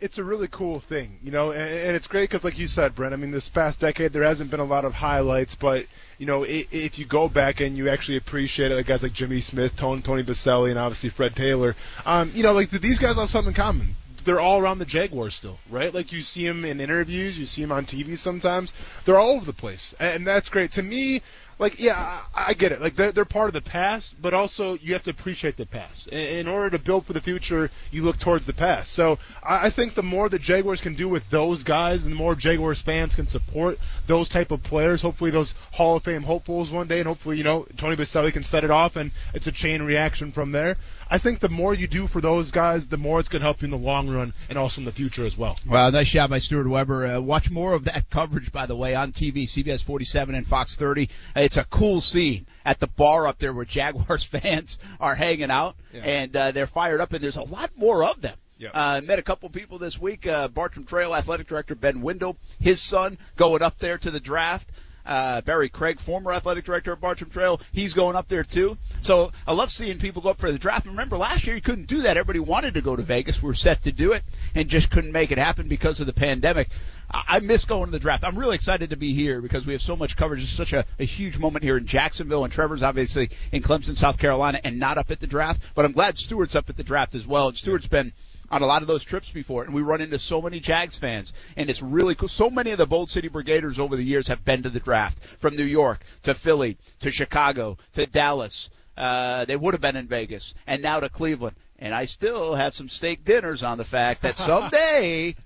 it's 0.00 0.18
a 0.18 0.24
really 0.24 0.48
cool 0.48 0.78
thing, 0.78 1.18
you 1.22 1.32
know, 1.32 1.50
and, 1.50 1.60
and 1.60 1.96
it's 1.96 2.06
great 2.06 2.28
because, 2.28 2.44
like 2.44 2.58
you 2.58 2.66
said, 2.66 2.94
Brent. 2.94 3.12
I 3.12 3.16
mean, 3.16 3.30
this 3.30 3.48
past 3.48 3.80
decade 3.80 4.12
there 4.12 4.22
hasn't 4.22 4.50
been 4.50 4.60
a 4.60 4.64
lot 4.64 4.84
of 4.84 4.94
highlights, 4.94 5.54
but 5.54 5.86
you 6.18 6.26
know, 6.26 6.44
if, 6.44 6.72
if 6.72 6.98
you 6.98 7.04
go 7.04 7.28
back 7.28 7.60
and 7.60 7.76
you 7.76 7.88
actually 7.88 8.16
appreciate 8.16 8.70
it, 8.70 8.76
like 8.76 8.86
guys 8.86 9.02
like 9.02 9.12
Jimmy 9.12 9.40
Smith, 9.40 9.76
Tony, 9.76 10.00
Tony 10.00 10.22
Boselli, 10.22 10.70
and 10.70 10.78
obviously 10.78 11.10
Fred 11.10 11.34
Taylor, 11.34 11.74
um, 12.06 12.30
you 12.34 12.42
know, 12.42 12.52
like 12.52 12.70
these 12.70 12.98
guys 12.98 13.16
have 13.16 13.28
something 13.28 13.50
in 13.50 13.54
common 13.54 13.96
they're 14.24 14.40
all 14.40 14.60
around 14.60 14.78
the 14.78 14.84
Jaguars 14.84 15.34
still, 15.34 15.58
right? 15.70 15.94
Like 15.94 16.12
you 16.12 16.20
see 16.20 16.46
them 16.46 16.64
in 16.66 16.80
interviews, 16.80 17.38
you 17.38 17.46
see 17.46 17.62
them 17.62 17.72
on 17.72 17.86
TV 17.86 18.18
sometimes. 18.18 18.74
They're 19.04 19.18
all 19.18 19.36
over 19.36 19.46
the 19.46 19.54
place, 19.54 19.94
and 19.98 20.26
that's 20.26 20.50
great. 20.50 20.72
To 20.72 20.82
me, 20.82 21.22
like 21.58 21.80
yeah, 21.80 22.20
I, 22.34 22.46
I 22.48 22.54
get 22.54 22.72
it. 22.72 22.80
Like 22.80 22.94
they're 22.94 23.12
they're 23.12 23.24
part 23.24 23.48
of 23.48 23.54
the 23.54 23.60
past, 23.60 24.20
but 24.20 24.34
also 24.34 24.74
you 24.78 24.92
have 24.92 25.02
to 25.04 25.10
appreciate 25.10 25.56
the 25.56 25.66
past. 25.66 26.08
In, 26.08 26.18
in 26.18 26.48
order 26.48 26.70
to 26.70 26.78
build 26.78 27.06
for 27.06 27.12
the 27.12 27.20
future, 27.20 27.70
you 27.90 28.02
look 28.02 28.18
towards 28.18 28.46
the 28.46 28.52
past. 28.52 28.92
So 28.92 29.18
I, 29.42 29.66
I 29.66 29.70
think 29.70 29.94
the 29.94 30.02
more 30.02 30.28
the 30.28 30.38
Jaguars 30.38 30.80
can 30.80 30.94
do 30.94 31.08
with 31.08 31.28
those 31.30 31.64
guys, 31.64 32.04
and 32.04 32.12
the 32.12 32.18
more 32.18 32.34
Jaguars 32.34 32.80
fans 32.80 33.14
can 33.14 33.26
support 33.26 33.78
those 34.06 34.28
type 34.28 34.50
of 34.50 34.62
players. 34.62 35.02
Hopefully, 35.02 35.30
those 35.30 35.54
Hall 35.72 35.96
of 35.96 36.04
Fame 36.04 36.22
hopefuls 36.22 36.70
one 36.70 36.86
day, 36.86 36.98
and 36.98 37.06
hopefully, 37.06 37.38
you 37.38 37.44
know, 37.44 37.66
Tony 37.76 37.96
Boselli 37.96 38.32
can 38.32 38.42
set 38.42 38.64
it 38.64 38.70
off, 38.70 38.96
and 38.96 39.10
it's 39.34 39.46
a 39.46 39.52
chain 39.52 39.82
reaction 39.82 40.32
from 40.32 40.52
there. 40.52 40.76
I 41.10 41.18
think 41.18 41.40
the 41.40 41.48
more 41.48 41.72
you 41.74 41.86
do 41.86 42.06
for 42.06 42.20
those 42.20 42.50
guys, 42.50 42.86
the 42.86 42.98
more 42.98 43.18
it's 43.18 43.30
going 43.30 43.40
to 43.40 43.46
help 43.46 43.62
you 43.62 43.66
in 43.66 43.70
the 43.70 43.78
long 43.78 44.10
run 44.10 44.34
and 44.50 44.58
also 44.58 44.82
in 44.82 44.84
the 44.84 44.92
future 44.92 45.24
as 45.24 45.38
well. 45.38 45.56
Well, 45.66 45.90
nice 45.90 46.10
job 46.10 46.30
by 46.30 46.38
Stuart 46.38 46.68
Webber. 46.68 47.06
Uh, 47.06 47.20
watch 47.20 47.50
more 47.50 47.72
of 47.72 47.84
that 47.84 48.10
coverage, 48.10 48.52
by 48.52 48.66
the 48.66 48.76
way, 48.76 48.94
on 48.94 49.12
TV, 49.12 49.44
CBS 49.44 49.82
47 49.82 50.34
and 50.34 50.46
Fox 50.46 50.76
30. 50.76 51.08
It's 51.48 51.56
a 51.56 51.64
cool 51.64 52.02
scene 52.02 52.44
at 52.62 52.78
the 52.78 52.86
bar 52.86 53.26
up 53.26 53.38
there 53.38 53.54
where 53.54 53.64
Jaguars 53.64 54.22
fans 54.34 54.78
are 55.00 55.14
hanging 55.14 55.50
out, 55.50 55.76
yeah. 55.94 56.02
and 56.02 56.36
uh, 56.36 56.50
they're 56.50 56.66
fired 56.66 57.00
up, 57.00 57.14
and 57.14 57.24
there's 57.24 57.38
a 57.38 57.42
lot 57.42 57.70
more 57.74 58.04
of 58.04 58.20
them. 58.20 58.36
Yep. 58.58 58.70
Uh, 58.74 59.00
met 59.02 59.18
a 59.18 59.22
couple 59.22 59.48
people 59.48 59.78
this 59.78 59.98
week. 59.98 60.26
Uh, 60.26 60.48
Bartram 60.48 60.84
Trail 60.84 61.14
Athletic 61.14 61.46
Director 61.46 61.74
Ben 61.74 62.02
Windle, 62.02 62.36
his 62.60 62.82
son, 62.82 63.16
going 63.36 63.62
up 63.62 63.78
there 63.78 63.96
to 63.96 64.10
the 64.10 64.20
draft. 64.20 64.68
Uh, 65.06 65.40
Barry 65.40 65.70
Craig, 65.70 66.00
former 66.00 66.34
athletic 66.34 66.66
director 66.66 66.92
of 66.92 67.00
Bartram 67.00 67.30
Trail, 67.30 67.62
he's 67.72 67.94
going 67.94 68.14
up 68.14 68.28
there 68.28 68.44
too. 68.44 68.76
So 69.00 69.32
I 69.46 69.54
love 69.54 69.70
seeing 69.70 69.98
people 69.98 70.20
go 70.20 70.28
up 70.28 70.38
for 70.38 70.52
the 70.52 70.58
draft. 70.58 70.84
Remember 70.84 71.16
last 71.16 71.46
year 71.46 71.56
you 71.56 71.62
couldn't 71.62 71.86
do 71.86 72.02
that. 72.02 72.18
Everybody 72.18 72.40
wanted 72.40 72.74
to 72.74 72.82
go 72.82 72.94
to 72.94 73.02
Vegas. 73.02 73.42
We 73.42 73.46
were 73.46 73.54
set 73.54 73.84
to 73.84 73.92
do 73.92 74.12
it 74.12 74.22
and 74.54 74.68
just 74.68 74.90
couldn't 74.90 75.12
make 75.12 75.32
it 75.32 75.38
happen 75.38 75.66
because 75.66 76.00
of 76.00 76.06
the 76.06 76.12
pandemic. 76.12 76.68
I 77.10 77.40
miss 77.40 77.64
going 77.64 77.86
to 77.86 77.90
the 77.90 77.98
draft. 77.98 78.22
I'm 78.22 78.38
really 78.38 78.54
excited 78.54 78.90
to 78.90 78.96
be 78.96 79.14
here 79.14 79.40
because 79.40 79.66
we 79.66 79.72
have 79.72 79.80
so 79.80 79.96
much 79.96 80.16
coverage. 80.16 80.42
It's 80.42 80.50
such 80.50 80.74
a, 80.74 80.84
a 80.98 81.04
huge 81.04 81.38
moment 81.38 81.64
here 81.64 81.78
in 81.78 81.86
Jacksonville, 81.86 82.44
and 82.44 82.52
Trevor's 82.52 82.82
obviously 82.82 83.30
in 83.50 83.62
Clemson, 83.62 83.96
South 83.96 84.18
Carolina, 84.18 84.60
and 84.62 84.78
not 84.78 84.98
up 84.98 85.10
at 85.10 85.18
the 85.18 85.26
draft. 85.26 85.62
But 85.74 85.86
I'm 85.86 85.92
glad 85.92 86.18
Stuart's 86.18 86.54
up 86.54 86.68
at 86.68 86.76
the 86.76 86.84
draft 86.84 87.14
as 87.14 87.26
well. 87.26 87.48
And 87.48 87.56
Stuart's 87.56 87.86
been 87.86 88.12
on 88.50 88.62
a 88.62 88.66
lot 88.66 88.82
of 88.82 88.88
those 88.88 89.04
trips 89.04 89.30
before, 89.30 89.64
and 89.64 89.72
we 89.72 89.82
run 89.82 90.00
into 90.00 90.18
so 90.18 90.42
many 90.42 90.60
Jags 90.60 90.96
fans, 90.96 91.32
and 91.56 91.70
it's 91.70 91.82
really 91.82 92.14
cool. 92.14 92.28
So 92.28 92.50
many 92.50 92.72
of 92.72 92.78
the 92.78 92.86
Bold 92.86 93.10
City 93.10 93.28
Brigaders 93.28 93.78
over 93.78 93.96
the 93.96 94.04
years 94.04 94.28
have 94.28 94.44
been 94.44 94.62
to 94.62 94.70
the 94.70 94.80
draft, 94.80 95.18
from 95.38 95.56
New 95.56 95.64
York 95.64 96.00
to 96.24 96.34
Philly 96.34 96.76
to 97.00 97.10
Chicago 97.10 97.78
to 97.94 98.06
Dallas. 98.06 98.70
Uh, 98.96 99.44
they 99.44 99.56
would 99.56 99.74
have 99.74 99.80
been 99.80 99.96
in 99.96 100.08
Vegas, 100.08 100.54
and 100.66 100.82
now 100.82 101.00
to 101.00 101.08
Cleveland. 101.08 101.56
And 101.78 101.94
I 101.94 102.06
still 102.06 102.54
have 102.54 102.74
some 102.74 102.88
steak 102.88 103.24
dinners 103.24 103.62
on 103.62 103.78
the 103.78 103.84
fact 103.84 104.22
that 104.22 104.36
someday 104.36 105.36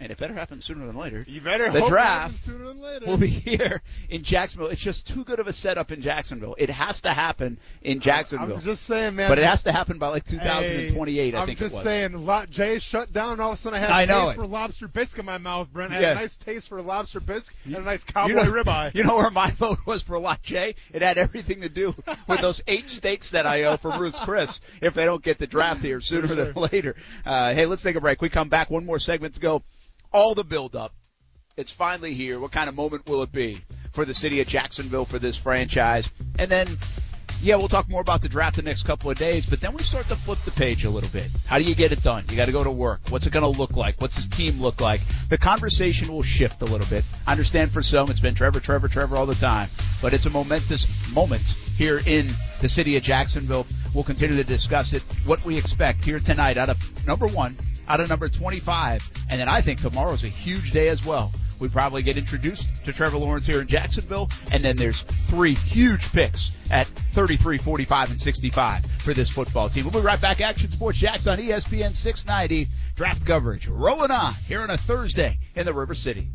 and 0.00 0.10
it 0.12 0.18
better 0.18 0.34
happen 0.34 0.60
sooner 0.60 0.86
than 0.86 0.96
later. 0.96 1.24
You 1.28 1.40
better 1.40 1.70
the 1.70 1.86
draft 1.86 2.36
sooner 2.36 2.66
than 2.68 2.80
later. 2.80 3.06
will 3.06 3.16
be 3.16 3.28
here 3.28 3.82
in 4.08 4.22
Jacksonville. 4.22 4.68
It's 4.68 4.80
just 4.80 5.06
too 5.06 5.24
good 5.24 5.40
of 5.40 5.46
a 5.46 5.52
setup 5.52 5.92
in 5.92 6.02
Jacksonville. 6.02 6.54
It 6.58 6.70
has 6.70 7.02
to 7.02 7.10
happen 7.10 7.58
in 7.82 8.00
Jacksonville. 8.00 8.56
I'm 8.56 8.62
just 8.62 8.84
saying, 8.84 9.16
man. 9.16 9.28
But 9.28 9.38
it 9.38 9.44
has 9.44 9.62
to 9.64 9.72
happen 9.72 9.98
by 9.98 10.08
like 10.08 10.24
2028. 10.24 11.34
Hey, 11.34 11.38
I 11.38 11.46
think 11.46 11.60
I'm 11.60 11.68
just 11.68 11.82
saying. 11.82 12.12
Lot 12.26 12.50
J 12.50 12.78
shut 12.78 13.12
down. 13.12 13.40
All 13.40 13.50
of 13.50 13.54
a 13.54 13.56
sudden, 13.56 13.78
I 13.78 13.80
had 13.86 13.90
I 13.90 14.02
a 14.02 14.06
taste 14.06 14.32
it. 14.32 14.34
for 14.36 14.46
lobster 14.46 14.88
bisque 14.88 15.18
in 15.18 15.24
my 15.26 15.38
mouth. 15.38 15.72
Brent 15.72 15.92
I 15.92 15.94
had 15.96 16.02
Yeah. 16.02 16.12
a 16.12 16.14
nice 16.16 16.36
taste 16.36 16.68
for 16.68 16.80
lobster 16.82 17.20
bisque 17.20 17.54
and 17.64 17.76
a 17.76 17.80
nice 17.80 18.04
cowboy 18.04 18.28
you 18.30 18.34
know, 18.36 18.42
ribeye. 18.52 18.94
You 18.94 19.04
know 19.04 19.16
where 19.16 19.30
my 19.30 19.50
vote 19.52 19.78
was 19.86 20.02
for 20.02 20.18
Lot 20.18 20.42
J? 20.42 20.74
It 20.92 21.02
had 21.02 21.18
everything 21.18 21.60
to 21.62 21.68
do 21.68 21.94
with 22.28 22.40
those 22.40 22.62
eight 22.68 22.88
steaks 22.90 23.30
that 23.32 23.46
I 23.46 23.64
owe 23.64 23.76
from 23.76 24.00
Ruth 24.00 24.16
Chris 24.16 24.60
if 24.80 24.94
they 24.94 25.04
don't 25.04 25.22
get 25.22 25.38
the 25.38 25.46
draft 25.46 25.82
here 25.82 26.00
sooner 26.00 26.26
than 26.34 26.54
later. 26.54 26.94
Uh, 27.24 27.54
hey, 27.54 27.66
let's 27.66 27.82
take 27.82 27.96
a 27.96 28.00
break. 28.00 28.20
We 28.22 28.28
come 28.28 28.48
back. 28.48 28.70
One 28.70 28.84
more 28.86 28.98
segment 28.98 29.34
to 29.34 29.40
go. 29.40 29.62
All 30.14 30.36
the 30.36 30.44
build 30.44 30.76
up. 30.76 30.94
It's 31.56 31.72
finally 31.72 32.14
here. 32.14 32.38
What 32.38 32.52
kind 32.52 32.68
of 32.68 32.76
moment 32.76 33.08
will 33.08 33.24
it 33.24 33.32
be 33.32 33.60
for 33.92 34.04
the 34.04 34.14
city 34.14 34.40
of 34.40 34.46
Jacksonville 34.46 35.06
for 35.06 35.18
this 35.18 35.36
franchise? 35.36 36.08
And 36.38 36.48
then, 36.48 36.68
yeah, 37.42 37.56
we'll 37.56 37.66
talk 37.66 37.88
more 37.88 38.00
about 38.00 38.22
the 38.22 38.28
draft 38.28 38.54
the 38.54 38.62
next 38.62 38.84
couple 38.84 39.10
of 39.10 39.18
days, 39.18 39.44
but 39.44 39.60
then 39.60 39.74
we 39.74 39.82
start 39.82 40.06
to 40.08 40.14
flip 40.14 40.38
the 40.44 40.52
page 40.52 40.84
a 40.84 40.90
little 40.90 41.10
bit. 41.10 41.32
How 41.46 41.58
do 41.58 41.64
you 41.64 41.74
get 41.74 41.90
it 41.90 42.00
done? 42.04 42.24
You 42.30 42.36
got 42.36 42.46
to 42.46 42.52
go 42.52 42.62
to 42.62 42.70
work. 42.70 43.00
What's 43.08 43.26
it 43.26 43.32
going 43.32 43.42
to 43.42 43.58
look 43.58 43.76
like? 43.76 44.00
What's 44.00 44.14
his 44.14 44.28
team 44.28 44.62
look 44.62 44.80
like? 44.80 45.00
The 45.30 45.38
conversation 45.38 46.12
will 46.12 46.22
shift 46.22 46.62
a 46.62 46.66
little 46.66 46.86
bit. 46.86 47.04
I 47.26 47.32
understand 47.32 47.72
for 47.72 47.82
some 47.82 48.08
it's 48.08 48.20
been 48.20 48.36
Trevor, 48.36 48.60
Trevor, 48.60 48.86
Trevor 48.86 49.16
all 49.16 49.26
the 49.26 49.34
time, 49.34 49.68
but 50.00 50.14
it's 50.14 50.26
a 50.26 50.30
momentous 50.30 50.86
moment 51.12 51.56
here 51.76 52.00
in 52.06 52.28
the 52.60 52.68
city 52.68 52.96
of 52.96 53.02
Jacksonville. 53.02 53.66
We'll 53.92 54.04
continue 54.04 54.36
to 54.36 54.44
discuss 54.44 54.92
it, 54.92 55.02
what 55.26 55.44
we 55.44 55.58
expect 55.58 56.04
here 56.04 56.20
tonight 56.20 56.56
out 56.56 56.68
of 56.68 57.04
number 57.04 57.26
one, 57.26 57.56
out 57.88 58.00
of 58.00 58.08
number 58.08 58.28
25, 58.28 59.10
and 59.30 59.40
then 59.40 59.48
I 59.48 59.60
think 59.60 59.80
tomorrow's 59.80 60.24
a 60.24 60.28
huge 60.28 60.72
day 60.72 60.88
as 60.88 61.04
well. 61.04 61.32
We 61.58 61.68
probably 61.68 62.02
get 62.02 62.18
introduced 62.18 62.68
to 62.84 62.92
Trevor 62.92 63.16
Lawrence 63.18 63.46
here 63.46 63.60
in 63.60 63.66
Jacksonville, 63.66 64.28
and 64.52 64.62
then 64.62 64.76
there's 64.76 65.02
three 65.02 65.54
huge 65.54 66.12
picks 66.12 66.56
at 66.70 66.86
33, 66.86 67.58
45, 67.58 68.10
and 68.10 68.20
65 68.20 68.84
for 68.98 69.14
this 69.14 69.30
football 69.30 69.68
team. 69.68 69.84
We'll 69.84 70.02
be 70.02 70.06
right 70.06 70.20
back. 70.20 70.40
Action 70.40 70.70
Sports 70.70 70.98
Jax 70.98 71.26
on 71.26 71.38
ESPN 71.38 71.94
690. 71.94 72.68
Draft 72.96 73.24
coverage 73.24 73.68
rolling 73.68 74.10
on 74.10 74.34
here 74.46 74.62
on 74.62 74.70
a 74.70 74.76
Thursday 74.76 75.38
in 75.54 75.64
the 75.64 75.72
River 75.72 75.94
City. 75.94 76.28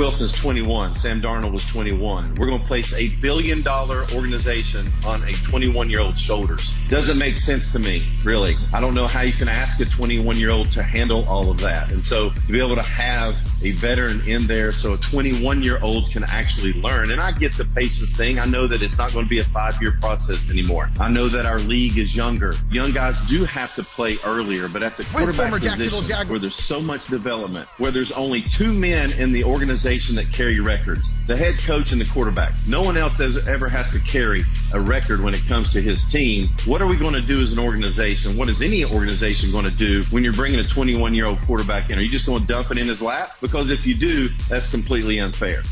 Wilson's 0.00 0.32
21. 0.32 0.94
Sam 0.94 1.20
Darnold 1.20 1.52
was 1.52 1.62
21. 1.66 2.36
We're 2.36 2.46
going 2.46 2.62
to 2.62 2.66
place 2.66 2.94
a 2.94 3.08
billion 3.20 3.60
dollar 3.60 4.06
organization 4.14 4.90
on 5.04 5.22
a 5.24 5.32
21 5.32 5.90
year 5.90 6.00
old's 6.00 6.18
shoulders. 6.18 6.72
Doesn't 6.88 7.18
make 7.18 7.38
sense 7.38 7.72
to 7.72 7.78
me, 7.78 8.10
really. 8.24 8.54
I 8.72 8.80
don't 8.80 8.94
know 8.94 9.06
how 9.06 9.20
you 9.20 9.34
can 9.34 9.46
ask 9.46 9.78
a 9.80 9.84
21 9.84 10.38
year 10.38 10.48
old 10.48 10.72
to 10.72 10.82
handle 10.82 11.28
all 11.28 11.50
of 11.50 11.58
that. 11.58 11.92
And 11.92 12.02
so 12.02 12.30
to 12.30 12.40
be 12.50 12.60
able 12.60 12.76
to 12.76 12.82
have 12.82 13.36
a 13.62 13.72
veteran 13.72 14.26
in 14.26 14.46
there 14.46 14.72
so 14.72 14.94
a 14.94 14.96
21 14.96 15.62
year 15.62 15.78
old 15.82 16.10
can 16.10 16.24
actually 16.24 16.72
learn. 16.72 17.10
And 17.10 17.20
I 17.20 17.32
get 17.32 17.52
the 17.58 17.66
patience 17.66 18.16
thing. 18.16 18.38
I 18.38 18.46
know 18.46 18.66
that 18.66 18.80
it's 18.80 18.96
not 18.96 19.12
going 19.12 19.26
to 19.26 19.28
be 19.28 19.40
a 19.40 19.44
five 19.44 19.82
year 19.82 19.92
process 20.00 20.50
anymore. 20.50 20.88
I 20.98 21.10
know 21.10 21.28
that 21.28 21.44
our 21.44 21.58
league 21.58 21.98
is 21.98 22.16
younger. 22.16 22.54
Young 22.70 22.92
guys 22.92 23.20
do 23.28 23.44
have 23.44 23.74
to 23.74 23.82
play 23.82 24.16
earlier, 24.24 24.66
but 24.66 24.82
at 24.82 24.96
the 24.96 25.04
quarterback 25.04 25.52
position 25.60 26.28
where 26.28 26.38
there's 26.38 26.56
so 26.56 26.80
much 26.80 27.06
development, 27.08 27.68
where 27.76 27.90
there's 27.90 28.12
only 28.12 28.40
two 28.40 28.72
men 28.72 29.12
in 29.12 29.32
the 29.32 29.44
organization 29.44 29.89
that 29.90 30.32
carry 30.32 30.60
records, 30.60 31.26
the 31.26 31.36
head 31.36 31.58
coach 31.58 31.90
and 31.90 32.00
the 32.00 32.04
quarterback. 32.04 32.54
No 32.68 32.80
one 32.80 32.96
else 32.96 33.18
has, 33.18 33.48
ever 33.48 33.68
has 33.68 33.90
to 33.90 33.98
carry 33.98 34.44
a 34.72 34.80
record 34.80 35.20
when 35.20 35.34
it 35.34 35.44
comes 35.48 35.72
to 35.72 35.82
his 35.82 36.04
team. 36.12 36.46
What 36.64 36.80
are 36.80 36.86
we 36.86 36.96
going 36.96 37.14
to 37.14 37.20
do 37.20 37.42
as 37.42 37.52
an 37.52 37.58
organization? 37.58 38.36
What 38.36 38.48
is 38.48 38.62
any 38.62 38.84
organization 38.84 39.50
going 39.50 39.64
to 39.64 39.76
do 39.76 40.04
when 40.12 40.22
you're 40.22 40.32
bringing 40.32 40.60
a 40.60 40.64
21 40.64 41.12
year 41.12 41.26
old 41.26 41.38
quarterback 41.38 41.90
in? 41.90 41.98
Are 41.98 42.02
you 42.02 42.08
just 42.08 42.24
going 42.24 42.42
to 42.42 42.46
dump 42.46 42.70
it 42.70 42.78
in 42.78 42.86
his 42.86 43.02
lap? 43.02 43.32
Because 43.40 43.72
if 43.72 43.84
you 43.84 43.96
do, 43.96 44.28
that's 44.48 44.70
completely 44.70 45.18
unfair. 45.18 45.64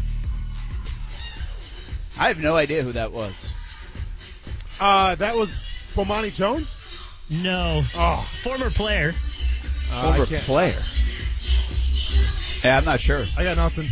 I 2.19 2.27
have 2.27 2.41
no 2.41 2.57
idea 2.57 2.83
who 2.83 2.91
that 2.93 3.13
was. 3.13 3.53
Uh, 4.81 5.15
that 5.15 5.37
was 5.37 5.53
Bomani 5.95 6.35
Jones? 6.35 6.75
No. 7.31 7.83
Oh. 7.95 8.29
Former 8.43 8.71
player. 8.71 9.13
Uh, 9.93 10.17
Former 10.17 10.41
player. 10.41 10.83
Yeah, 12.65 12.79
I'm 12.79 12.85
not 12.85 12.99
sure. 12.99 13.25
I 13.39 13.45
got 13.45 13.57
nothing. 13.57 13.89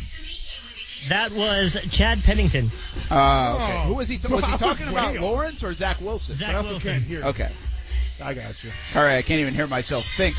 That 1.09 1.33
was 1.33 1.77
Chad 1.91 2.23
Pennington. 2.25 2.71
Uh, 3.11 3.55
okay. 3.55 3.79
Oh. 3.79 3.83
Who 3.89 3.95
was 3.95 4.09
he? 4.09 4.17
was 4.17 4.45
he 4.45 4.57
talking 4.59 4.89
about 4.89 5.15
Lawrence 5.17 5.63
or 5.63 5.73
Zach 5.73 6.01
Wilson? 6.01 6.35
Zach 6.35 6.51
I 6.51 6.55
also 6.55 6.71
Wilson. 6.71 6.93
can't 6.95 7.05
hear. 7.05 7.25
Okay. 7.25 7.51
I 8.25 8.35
got 8.35 8.65
you. 8.65 8.71
All 8.95 9.03
right. 9.03 9.17
I 9.17 9.23
can't 9.23 9.41
even 9.41 9.55
hear 9.55 9.67
myself 9.67 10.05
think. 10.17 10.35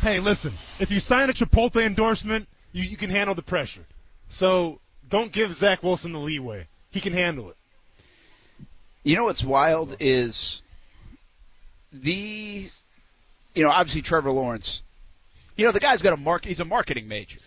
Hey, 0.00 0.20
listen. 0.20 0.52
If 0.78 0.90
you 0.90 1.00
sign 1.00 1.28
a 1.28 1.32
Chipotle 1.32 1.84
endorsement, 1.84 2.48
you, 2.72 2.84
you 2.84 2.96
can 2.96 3.10
handle 3.10 3.34
the 3.34 3.42
pressure. 3.42 3.84
So 4.28 4.80
don't 5.08 5.32
give 5.32 5.54
Zach 5.54 5.82
Wilson 5.82 6.12
the 6.12 6.18
leeway. 6.20 6.66
He 6.90 7.00
can 7.00 7.12
handle 7.12 7.50
it. 7.50 7.56
You 9.02 9.16
know 9.16 9.24
what's 9.24 9.42
wild 9.44 9.96
is 10.00 10.62
the, 11.92 12.66
you 13.54 13.64
know, 13.64 13.70
obviously 13.70 14.02
Trevor 14.02 14.30
Lawrence. 14.30 14.82
You 15.56 15.64
know, 15.66 15.72
the 15.72 15.80
guy's 15.80 16.02
got 16.02 16.12
a 16.12 16.16
mark. 16.16 16.44
He's 16.44 16.60
a 16.60 16.64
marketing 16.64 17.08
major. 17.08 17.40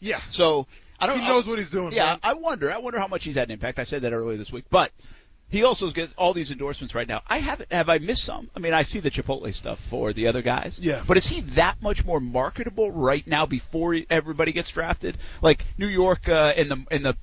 Yeah. 0.00 0.20
So 0.30 0.66
I 1.02 1.06
don't. 1.06 1.18
He 1.18 1.26
knows 1.26 1.48
what 1.48 1.58
he's 1.58 1.70
doing. 1.70 1.92
Yeah, 1.92 2.06
man. 2.06 2.20
I 2.22 2.34
wonder. 2.34 2.70
I 2.70 2.78
wonder 2.78 3.00
how 3.00 3.08
much 3.08 3.24
he's 3.24 3.34
had 3.34 3.48
an 3.48 3.52
impact. 3.52 3.78
I 3.80 3.84
said 3.84 4.02
that 4.02 4.12
earlier 4.12 4.36
this 4.36 4.52
week, 4.52 4.66
but 4.70 4.92
he 5.48 5.64
also 5.64 5.90
gets 5.90 6.14
all 6.16 6.32
these 6.32 6.52
endorsements 6.52 6.94
right 6.94 7.08
now. 7.08 7.22
I 7.26 7.38
haven't. 7.38 7.72
Have 7.72 7.88
I 7.88 7.98
missed 7.98 8.22
some? 8.22 8.48
I 8.54 8.60
mean, 8.60 8.72
I 8.72 8.84
see 8.84 9.00
the 9.00 9.10
Chipotle 9.10 9.52
stuff 9.52 9.80
for 9.80 10.12
the 10.12 10.28
other 10.28 10.42
guys. 10.42 10.78
Yeah. 10.80 11.02
But 11.06 11.16
is 11.16 11.26
he 11.26 11.40
that 11.40 11.82
much 11.82 12.04
more 12.04 12.20
marketable 12.20 12.92
right 12.92 13.26
now 13.26 13.46
before 13.46 13.96
everybody 14.08 14.52
gets 14.52 14.70
drafted? 14.70 15.18
Like 15.42 15.64
New 15.76 15.88
York 15.88 16.28
uh, 16.28 16.54
and 16.56 16.70
the 16.70 16.84
and 16.90 17.04
the 17.04 17.16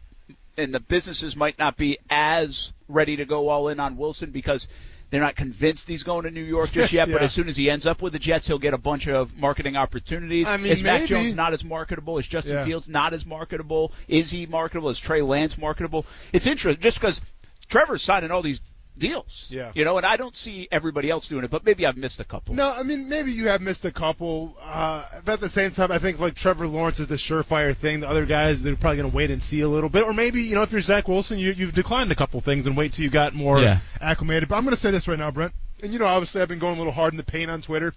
and 0.57 0.75
the 0.75 0.81
businesses 0.81 1.37
might 1.37 1.57
not 1.57 1.77
be 1.77 1.97
as 2.09 2.73
ready 2.89 3.15
to 3.15 3.25
go 3.25 3.47
all 3.47 3.69
in 3.69 3.79
on 3.79 3.95
Wilson 3.95 4.31
because 4.31 4.67
they're 5.09 5.21
not 5.21 5.35
convinced 5.35 5.87
he's 5.87 6.03
going 6.03 6.23
to 6.23 6.31
New 6.31 6.43
York 6.43 6.71
just 6.71 6.93
yet. 6.93 7.11
But 7.11 7.21
as 7.21 7.31
soon 7.33 7.49
as 7.49 7.57
he 7.57 7.69
ends 7.69 7.85
up 7.85 8.01
with 8.01 8.13
the 8.13 8.19
Jets, 8.19 8.47
he'll 8.47 8.59
get 8.59 8.73
a 8.73 8.77
bunch 8.77 9.07
of 9.07 9.35
marketing 9.37 9.75
opportunities. 9.75 10.47
I 10.47 10.57
mean, 10.57 10.71
is 10.71 10.83
Mac. 10.83 11.05
Jones 11.07 11.33
not 11.33 11.53
as 11.53 11.63
marketable? 11.65 12.17
Is 12.17 12.27
Justin 12.27 12.53
Yeah. 12.53 12.65
Fields 12.65 12.87
not 12.89 13.13
as 13.13 13.25
marketable? 13.25 13.91
Is 14.07 14.31
he 14.31 14.45
marketable? 14.45 14.89
Is 14.89 14.99
Trey 14.99 15.21
Lance 15.21 15.57
marketable? 15.57 16.05
It's 16.33 16.47
interesting 16.47 16.81
just 16.81 16.99
because 16.99 17.21
Trevor's 17.69 18.01
signing 18.03 18.31
all 18.31 18.41
these 18.41 18.61
deals. 18.97 19.47
Yeah. 19.49 19.71
You 19.75 19.85
know, 19.85 19.97
and 19.97 20.05
I 20.05 20.17
don't 20.17 20.35
see 20.35 20.67
everybody 20.71 21.09
else 21.09 21.27
doing 21.29 21.43
it, 21.45 21.49
but 21.49 21.65
maybe 21.65 21.85
I've 21.85 21.95
missed 21.97 22.19
a 22.19 22.23
couple. 22.25 22.55
No, 22.55 22.69
I 22.71 22.83
mean 22.83 23.07
maybe 23.09 23.31
you 23.31 23.47
have 23.47 23.61
missed 23.61 23.85
a 23.85 23.91
couple, 23.91 24.57
uh, 24.61 25.05
but 25.23 25.33
at 25.33 25.39
the 25.39 25.49
same 25.49 25.71
time, 25.71 25.91
I 25.91 25.99
think 25.99 26.19
like 26.19 26.35
Trevor 26.35 26.67
Lawrence 26.67 26.99
is 26.99 27.07
the 27.07 27.15
surefire 27.15 27.75
thing. 27.75 28.01
The 28.01 28.09
other 28.09 28.25
guys 28.25 28.61
they're 28.61 28.75
probably 28.75 28.97
going 28.97 29.09
to 29.11 29.15
wait 29.15 29.31
and 29.31 29.41
see 29.41 29.61
a 29.61 29.69
little 29.69 29.89
bit, 29.89 30.03
or 30.03 30.13
maybe 30.13 30.41
you 30.43 30.55
know 30.55 30.63
if 30.63 30.71
you're 30.71 30.81
Zach 30.81 31.07
Wilson, 31.07 31.39
you, 31.39 31.51
you've 31.51 31.73
declined 31.73 32.11
a 32.11 32.15
couple 32.15 32.41
things 32.41 32.67
and 32.67 32.75
wait 32.75 32.93
till 32.93 33.03
you 33.05 33.09
got 33.09 33.33
more 33.33 33.59
Yeah. 33.61 33.79
acclimated. 34.01 34.49
But 34.49 34.55
I'm 34.55 34.63
going 34.63 34.75
to 34.75 34.79
say 34.81 34.91
this 34.91 35.07
right 35.07 35.19
now, 35.19 35.31
Brent, 35.31 35.53
and 35.81 35.93
you 35.93 35.99
know 35.99 36.05
obviously 36.05 36.41
I've 36.41 36.49
been 36.49 36.59
going 36.59 36.75
a 36.75 36.77
little 36.77 36.93
hard 36.93 37.13
in 37.13 37.17
the 37.17 37.23
paint 37.23 37.49
on 37.49 37.61
Twitter. 37.61 37.93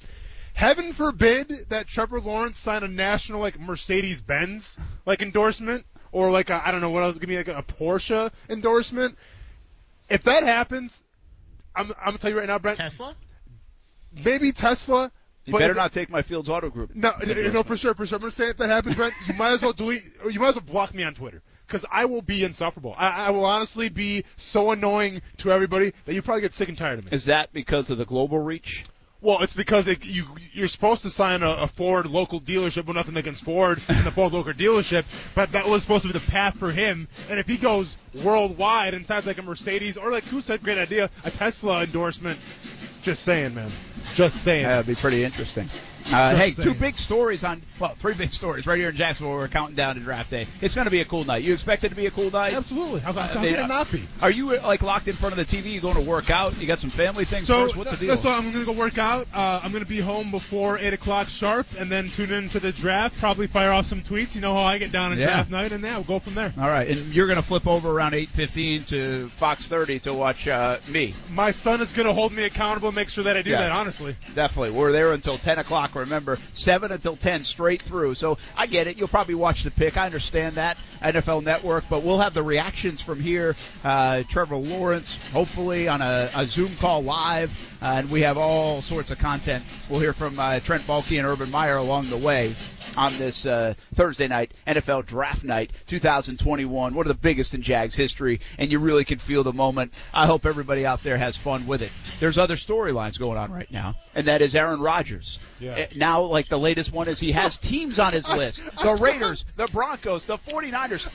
Heaven 0.55 0.93
forbid 0.93 1.51
that 1.70 1.88
Trevor 1.88 2.20
Lawrence 2.20 2.59
sign 2.59 2.82
a 2.82 2.88
national 2.88 3.40
like 3.40 3.59
Mercedes 3.59 4.20
Benz 4.20 4.78
like 5.07 5.22
endorsement 5.22 5.84
or 6.12 6.30
like 6.30 6.51
I 6.51 6.61
I 6.66 6.70
don't 6.72 6.82
know 6.82 6.90
what 6.90 7.03
else, 7.03 7.16
give 7.18 7.28
me 7.30 7.38
like 7.38 7.49
a 7.49 7.62
Porsche 7.62 8.30
endorsement. 8.51 9.16
If 10.12 10.22
that 10.24 10.42
happens, 10.44 11.02
I'm, 11.74 11.88
I'm 11.98 12.04
gonna 12.06 12.18
tell 12.18 12.30
you 12.30 12.38
right 12.38 12.46
now, 12.46 12.58
Brent. 12.58 12.78
Tesla? 12.78 13.14
Maybe 14.24 14.52
Tesla. 14.52 15.10
You 15.44 15.52
but 15.52 15.58
better 15.58 15.72
if- 15.72 15.76
not 15.76 15.92
take 15.92 16.10
my 16.10 16.22
Fields 16.22 16.48
Auto 16.48 16.70
Group. 16.70 16.94
No, 16.94 17.12
no, 17.24 17.34
no, 17.50 17.62
for 17.64 17.76
sure, 17.76 17.94
for 17.94 18.06
sure. 18.06 18.16
I'm 18.16 18.20
gonna 18.20 18.30
say 18.30 18.48
if 18.50 18.58
that 18.58 18.68
happens, 18.68 18.94
Brent, 18.94 19.14
you 19.26 19.34
might 19.34 19.52
as 19.52 19.62
well 19.62 19.72
delete, 19.72 20.02
or 20.22 20.30
you 20.30 20.38
might 20.38 20.50
as 20.50 20.54
well 20.56 20.64
block 20.64 20.94
me 20.94 21.02
on 21.02 21.14
Twitter, 21.14 21.42
because 21.66 21.84
I 21.90 22.04
will 22.04 22.22
be 22.22 22.44
insufferable. 22.44 22.94
I, 22.96 23.26
I 23.26 23.30
will 23.30 23.44
honestly 23.44 23.88
be 23.88 24.24
so 24.36 24.70
annoying 24.70 25.20
to 25.38 25.50
everybody 25.50 25.94
that 26.04 26.14
you 26.14 26.22
probably 26.22 26.42
get 26.42 26.54
sick 26.54 26.68
and 26.68 26.78
tired 26.78 27.00
of 27.00 27.06
me. 27.06 27.10
Is 27.12 27.24
that 27.24 27.52
because 27.52 27.90
of 27.90 27.98
the 27.98 28.04
global 28.04 28.38
reach? 28.38 28.84
Well, 29.23 29.41
it's 29.41 29.55
because 29.55 29.87
it, 29.87 30.05
you 30.05 30.27
you're 30.53 30.66
supposed 30.66 31.03
to 31.03 31.11
sign 31.11 31.45
a, 31.45 31.51
a 31.51 31.68
Ford 31.68 32.07
local 32.07 32.41
dealership. 32.41 32.87
Well, 32.87 32.95
nothing 32.95 33.16
against 33.16 33.45
Ford 33.45 33.81
and 33.89 34.05
the 34.05 34.11
Ford 34.11 34.33
local 34.33 34.53
dealership, 34.53 35.05
but 35.37 35.53
that 35.53 35.66
was 35.68 35.83
supposed 35.83 36.03
to 36.03 36.12
be 36.12 36.18
the 36.18 36.31
path 36.31 36.59
for 36.59 36.73
him. 36.73 37.07
And 37.31 37.39
if 37.39 37.47
he 37.47 37.57
goes 37.57 37.97
worldwide 38.25 38.95
and 38.95 39.07
signs 39.07 39.25
like 39.25 39.39
a 39.39 39.43
Mercedes 39.43 39.97
or 39.97 40.11
like 40.11 40.25
who 40.25 40.41
said 40.41 40.62
great 40.62 40.79
idea, 40.79 41.09
a 41.25 41.31
Tesla 41.31 41.85
endorsement, 41.85 42.41
just 43.03 43.23
saying, 43.23 43.55
man, 43.55 43.70
just 44.14 44.43
saying. 44.43 44.64
That'd 44.64 44.87
be 44.87 44.97
pretty 44.97 45.23
interesting. 45.23 45.68
Uh, 46.12 46.34
hey, 46.36 46.50
saying. 46.50 46.68
two 46.68 46.74
big 46.74 46.96
stories 46.96 47.44
on, 47.44 47.62
well, 47.78 47.94
three 47.98 48.14
big 48.14 48.30
stories 48.30 48.66
right 48.66 48.78
here 48.78 48.88
in 48.90 48.96
Jacksonville. 48.96 49.34
We're 49.34 49.48
counting 49.48 49.76
down 49.76 49.94
to 49.96 50.00
draft 50.00 50.30
day. 50.30 50.46
It's 50.61 50.74
going 50.74 50.86
to 50.86 50.90
be 50.90 51.00
a 51.00 51.05
cool 51.05 51.24
night. 51.24 51.42
You 51.42 51.53
expect 51.55 51.84
it 51.84 51.90
to 51.90 51.94
be 51.94 52.07
a 52.07 52.11
cool 52.11 52.30
night? 52.30 52.55
Absolutely. 52.55 53.00
How, 53.00 53.12
how, 53.12 53.20
Uh, 53.38 53.42
they- 53.42 53.55
can 53.55 53.64
it 53.64 53.68
not 53.68 53.90
be? 53.90 54.03
Are 54.20 54.30
you 54.30 54.50
uh, 54.57 54.61
like 54.66 54.82
locked 54.82 55.09
in 55.09 55.14
front 55.14 55.38
of 55.38 55.38
the 55.38 55.57
TV? 55.57 55.70
You 55.72 55.80
going 55.80 55.94
to 55.94 56.00
work 56.00 56.30
out? 56.30 56.59
You 56.61 56.66
got 56.66 56.78
some 56.80 56.90
family 56.90 57.24
things 57.24 57.46
So, 57.46 57.62
first? 57.64 57.76
What's 57.76 57.90
the 57.90 57.96
deal? 57.96 58.16
so 58.16 58.30
I'm 58.30 58.50
gonna 58.53 58.64
go 58.64 58.72
work 58.72 58.98
out. 58.98 59.26
Uh, 59.34 59.61
I'm 59.62 59.72
gonna 59.72 59.84
be 59.84 60.00
home 60.00 60.30
before 60.30 60.78
eight 60.78 60.92
o'clock 60.92 61.28
sharp, 61.28 61.66
and 61.78 61.90
then 61.90 62.11
tune 62.11 62.32
into 62.32 62.61
the 62.61 62.72
draft. 62.72 63.18
Probably 63.18 63.46
fire 63.46 63.70
off 63.72 63.86
some 63.86 64.03
tweets. 64.03 64.34
You 64.34 64.40
know 64.40 64.55
how 64.55 64.62
I 64.62 64.78
get 64.78 64.92
down 64.92 65.12
on 65.12 65.18
Yeah. 65.18 65.26
draft 65.26 65.50
night, 65.50 65.72
and 65.72 65.82
yeah, 65.82 65.94
we'll 65.94 66.05
go 66.05 66.18
from 66.18 66.34
there. 66.34 66.53
All 66.59 66.66
right, 66.68 66.88
and 66.88 67.12
you're 67.14 67.26
going 67.26 67.36
to 67.36 67.42
flip 67.42 67.66
over 67.66 67.90
around 67.90 68.12
8:15 68.14 68.86
to 68.88 69.28
Fox 69.36 69.68
30 69.68 70.00
to 70.00 70.14
watch 70.14 70.46
uh, 70.48 70.78
me. 70.88 71.14
My 71.30 71.50
son 71.50 71.80
is 71.80 71.92
gonna 71.92 72.12
hold 72.12 72.32
me 72.32 72.42
accountable, 72.44 72.88
and 72.88 72.96
make 72.96 73.09
sure 73.09 73.24
that 73.24 73.36
I 73.36 73.42
do 73.42 73.50
Yes. 73.50 73.61
that. 73.61 73.72
Honestly. 73.72 74.16
Definitely. 74.34 74.70
We're 74.70 74.92
there 74.92 75.12
until 75.12 75.38
10 75.38 75.59
o'clock, 75.59 75.91
remember. 76.01 76.38
7 76.53 76.93
until 76.93 77.16
10 77.16 77.45
straight 77.45 77.82
through. 77.82 78.14
So 78.14 78.38
I 78.57 78.66
get 78.66 78.86
it. 78.86 78.97
You'll 78.97 79.09
probably 79.09 79.34
watch 79.34 79.62
the 79.62 79.70
pick. 79.70 79.97
I 79.97 80.07
understand 80.07 80.57
that. 80.57 80.76
NFL 81.03 81.45
Network. 81.45 81.84
But 81.88 82.03
we'll 82.03 82.18
have 82.18 82.34
the 82.34 82.43
reactions 82.43 83.01
from 83.01 83.20
here. 83.20 83.57
Uh, 83.84 84.22
Trevor 84.28 84.57
Lawrence, 84.57 85.18
hopefully, 85.32 85.88
on 85.88 86.01
a, 86.01 86.30
a 86.34 86.47
Zoom 86.47 86.74
call 86.76 87.03
live. 87.03 87.51
Uh, 87.82 87.95
and 87.97 88.11
we 88.11 88.20
have 88.22 88.38
all 88.38 88.80
sorts 88.80 89.11
of 89.11 89.18
content. 89.18 89.64
We'll 89.88 90.01
hear 90.01 90.12
from 90.12 90.38
uh, 90.38 90.61
Trent 90.61 90.86
Baalke 90.86 91.18
and 91.18 91.26
Urban 91.26 91.51
Meyer 91.51 91.76
along 91.76 92.11
the 92.11 92.16
way 92.16 92.55
on 92.97 93.16
this 93.18 93.47
uh, 93.47 93.74
Thursday 93.95 94.28
night, 94.28 94.53
NFL 94.66 95.07
Draft 95.07 95.45
Night 95.45 95.72
2021. 95.87 96.95
One 96.95 97.05
of 97.05 97.09
the 97.09 97.14
biggest 97.14 97.55
in 97.55 97.62
Jags 97.62 97.95
history, 97.95 98.41
and 98.59 98.70
you 98.70 98.78
really 98.78 99.05
can 99.05 99.18
feel 99.18 99.43
the 99.43 99.53
moment. 99.53 99.93
I 100.12 100.26
hope 100.26 100.47
everybody 100.47 100.85
out 100.87 101.03
there 101.03 101.16
has 101.16 101.37
fun 101.37 101.66
with 101.66 101.83
it. 101.83 101.91
There's 102.20 102.39
other 102.39 102.57
storylines 102.57 103.18
going 103.18 103.39
on 103.39 103.53
right 103.53 103.70
now, 103.70 103.95
and 104.14 104.26
that 104.28 104.43
is 104.43 104.55
Aaron 104.55 104.80
Rodgers. 104.80 105.39
Yeah. 105.61 105.72
Uh, 105.72 105.87
Now, 105.97 106.22
like 106.22 106.49
the 106.49 106.59
latest 106.59 106.93
one 106.93 107.09
is 107.09 107.18
he 107.20 107.33
has 107.33 107.59
teams 107.59 107.99
on 107.99 108.12
his 108.12 108.28
list: 108.28 108.62
the 108.83 108.95
Raiders, 109.01 109.45
the 109.57 109.66
Broncos, 109.68 110.24
the 110.24 110.39
49ers. 110.39 111.09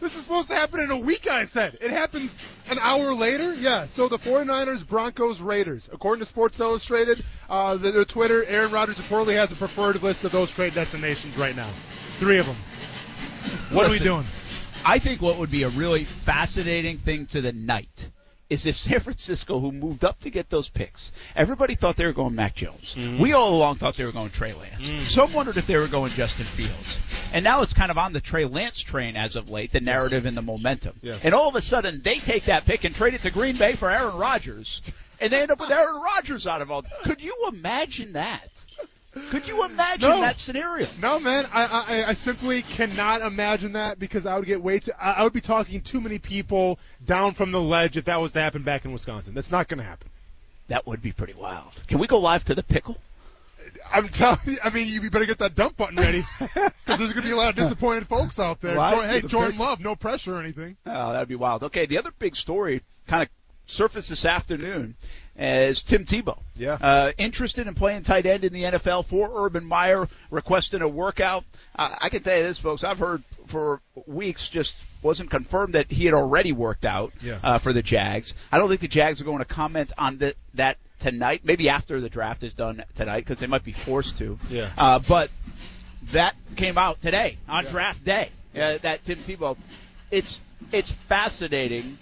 This 0.00 0.14
is 0.16 0.22
supposed 0.22 0.48
to 0.48 0.54
happen 0.54 0.80
in 0.80 0.90
a 0.90 0.98
week, 0.98 1.28
I 1.30 1.44
said. 1.44 1.78
It 1.80 1.90
happens 1.90 2.38
an 2.70 2.78
hour 2.80 3.14
later? 3.14 3.54
Yeah, 3.54 3.86
so 3.86 4.08
the 4.08 4.18
49ers, 4.18 4.86
Broncos, 4.86 5.40
Raiders. 5.40 5.88
According 5.92 6.20
to 6.20 6.26
Sports 6.26 6.60
Illustrated, 6.60 7.24
uh, 7.48 7.76
the, 7.76 7.90
their 7.90 8.04
Twitter, 8.04 8.44
Aaron 8.44 8.70
Rodgers 8.70 8.98
reportedly 8.98 9.34
has 9.34 9.52
a 9.52 9.56
preferred 9.56 10.02
list 10.02 10.24
of 10.24 10.32
those 10.32 10.50
trade 10.50 10.74
destinations 10.74 11.36
right 11.36 11.56
now. 11.56 11.70
Three 12.18 12.38
of 12.38 12.46
them. 12.46 12.56
What 13.70 13.86
are 13.86 13.90
we 13.90 13.98
doing? 13.98 14.24
I 14.84 14.98
think 14.98 15.22
what 15.22 15.38
would 15.38 15.50
be 15.50 15.62
a 15.62 15.70
really 15.70 16.04
fascinating 16.04 16.98
thing 16.98 17.26
to 17.26 17.40
the 17.40 17.52
night 17.52 18.10
is 18.50 18.66
if 18.66 18.76
San 18.76 19.00
Francisco, 19.00 19.58
who 19.58 19.72
moved 19.72 20.04
up 20.04 20.20
to 20.20 20.30
get 20.30 20.50
those 20.50 20.68
picks, 20.68 21.12
everybody 21.34 21.74
thought 21.74 21.96
they 21.96 22.06
were 22.06 22.12
going 22.12 22.34
Mac 22.34 22.54
Jones. 22.54 22.94
Mm-hmm. 22.96 23.18
We 23.18 23.32
all 23.32 23.54
along 23.54 23.76
thought 23.76 23.96
they 23.96 24.04
were 24.04 24.12
going 24.12 24.30
Trey 24.30 24.52
Lance. 24.52 24.90
Some 25.10 25.32
wondered 25.32 25.56
if 25.56 25.66
they 25.66 25.76
were 25.76 25.88
going 25.88 26.12
Justin 26.12 26.44
Fields. 26.44 26.98
And 27.32 27.42
now 27.42 27.62
it's 27.62 27.72
kind 27.72 27.90
of 27.90 27.98
on 27.98 28.12
the 28.12 28.20
Trey 28.20 28.44
Lance 28.44 28.80
train 28.80 29.16
as 29.16 29.36
of 29.36 29.50
late, 29.50 29.72
the 29.72 29.80
narrative 29.80 30.26
and 30.26 30.36
the 30.36 30.42
momentum. 30.42 30.94
Yes. 31.02 31.24
And 31.24 31.34
all 31.34 31.48
of 31.48 31.56
a 31.56 31.62
sudden, 31.62 32.02
they 32.02 32.16
take 32.16 32.44
that 32.44 32.66
pick 32.66 32.84
and 32.84 32.94
trade 32.94 33.14
it 33.14 33.22
to 33.22 33.30
Green 33.30 33.56
Bay 33.56 33.74
for 33.74 33.90
Aaron 33.90 34.16
Rodgers. 34.16 34.82
And 35.20 35.32
they 35.32 35.42
end 35.42 35.50
up 35.50 35.60
with 35.60 35.70
Aaron 35.70 36.02
Rodgers 36.02 36.46
out 36.46 36.60
of 36.60 36.70
all. 36.70 36.84
Could 37.04 37.22
you 37.22 37.34
imagine 37.48 38.12
that? 38.12 38.64
Could 39.30 39.46
you 39.46 39.64
imagine 39.64 40.08
No. 40.10 40.20
that 40.20 40.38
scenario? 40.40 40.86
No, 41.00 41.20
man, 41.20 41.46
I, 41.52 41.64
I 42.04 42.04
I 42.08 42.12
simply 42.14 42.62
cannot 42.62 43.22
imagine 43.22 43.72
that 43.74 43.98
because 43.98 44.26
I 44.26 44.36
would 44.36 44.46
get 44.46 44.62
way 44.62 44.80
too. 44.80 44.92
I, 45.00 45.12
I 45.12 45.22
would 45.24 45.32
be 45.32 45.40
talking 45.40 45.80
too 45.80 46.00
many 46.00 46.18
people 46.18 46.78
down 47.04 47.34
from 47.34 47.52
the 47.52 47.60
ledge 47.60 47.96
if 47.96 48.06
that 48.06 48.20
was 48.20 48.32
to 48.32 48.40
happen 48.40 48.62
back 48.62 48.84
in 48.84 48.92
Wisconsin. 48.92 49.34
That's 49.34 49.50
not 49.52 49.68
going 49.68 49.78
to 49.78 49.84
happen. 49.84 50.08
That 50.68 50.86
would 50.86 51.00
be 51.02 51.12
pretty 51.12 51.34
wild. 51.34 51.70
Can 51.86 51.98
we 51.98 52.06
go 52.06 52.18
live 52.18 52.44
to 52.46 52.54
the 52.54 52.62
pickle? 52.62 52.96
I'm 53.92 54.08
telling 54.08 54.38
you. 54.46 54.56
I 54.64 54.70
mean, 54.70 54.88
you 54.88 55.10
better 55.10 55.26
get 55.26 55.38
that 55.38 55.54
dump 55.54 55.76
button 55.76 55.96
ready 55.96 56.22
because 56.38 56.98
there's 56.98 57.12
going 57.12 57.22
to 57.22 57.28
be 57.28 57.30
a 57.32 57.36
lot 57.36 57.50
of 57.50 57.56
disappointed 57.56 58.08
folks 58.08 58.38
out 58.40 58.60
there. 58.60 58.78
Hey, 58.80 59.20
Jordan 59.20 59.52
pick. 59.52 59.60
Love, 59.60 59.80
no 59.80 59.94
pressure 59.94 60.34
or 60.34 60.40
anything. 60.40 60.76
Oh, 60.86 61.12
that'd 61.12 61.28
be 61.28 61.34
wild. 61.34 61.64
Okay, 61.64 61.86
the 61.86 61.98
other 61.98 62.10
big 62.18 62.34
story 62.34 62.82
kind 63.06 63.22
of 63.22 63.28
surfaced 63.66 64.08
this 64.10 64.24
afternoon 64.24 64.94
as 65.36 65.82
Tim 65.82 66.04
Tebow. 66.04 66.38
Yeah. 66.56 66.74
Uh, 66.80 67.12
interested 67.18 67.66
in 67.66 67.74
playing 67.74 68.02
tight 68.02 68.26
end 68.26 68.44
in 68.44 68.52
the 68.52 68.62
NFL 68.64 69.04
for 69.06 69.44
Urban 69.46 69.64
Meyer, 69.64 70.06
requesting 70.30 70.82
a 70.82 70.88
workout. 70.88 71.44
Uh, 71.74 71.94
I 72.00 72.08
can 72.08 72.22
tell 72.22 72.36
you 72.36 72.42
this, 72.44 72.58
folks. 72.58 72.84
I've 72.84 72.98
heard 72.98 73.22
for 73.46 73.80
weeks, 74.06 74.48
just 74.48 74.84
wasn't 75.02 75.30
confirmed 75.30 75.74
that 75.74 75.90
he 75.90 76.04
had 76.04 76.14
already 76.14 76.52
worked 76.52 76.84
out 76.84 77.12
Yeah. 77.20 77.38
uh, 77.42 77.58
for 77.58 77.72
the 77.72 77.82
Jags. 77.82 78.34
I 78.52 78.58
don't 78.58 78.68
think 78.68 78.80
the 78.80 78.88
Jags 78.88 79.20
are 79.20 79.24
going 79.24 79.38
to 79.40 79.44
comment 79.44 79.92
on 79.98 80.18
the, 80.18 80.34
that 80.54 80.78
tonight. 81.00 81.40
Maybe 81.44 81.68
after 81.68 82.00
the 82.00 82.08
draft 82.08 82.42
is 82.44 82.54
done 82.54 82.84
tonight, 82.94 83.20
because 83.24 83.40
they 83.40 83.46
might 83.48 83.64
be 83.64 83.72
forced 83.72 84.18
to. 84.18 84.38
Yeah. 84.48 84.70
Uh, 84.78 85.00
but 85.00 85.30
that 86.12 86.34
came 86.56 86.78
out 86.78 87.00
today 87.00 87.38
on 87.48 87.64
draft 87.64 88.04
day. 88.04 88.30
Uh, 88.54 88.78
that 88.82 89.02
Tim 89.04 89.18
Tebow. 89.18 89.56
It's 90.12 90.40
it's 90.70 90.92
fascinating. 90.92 91.98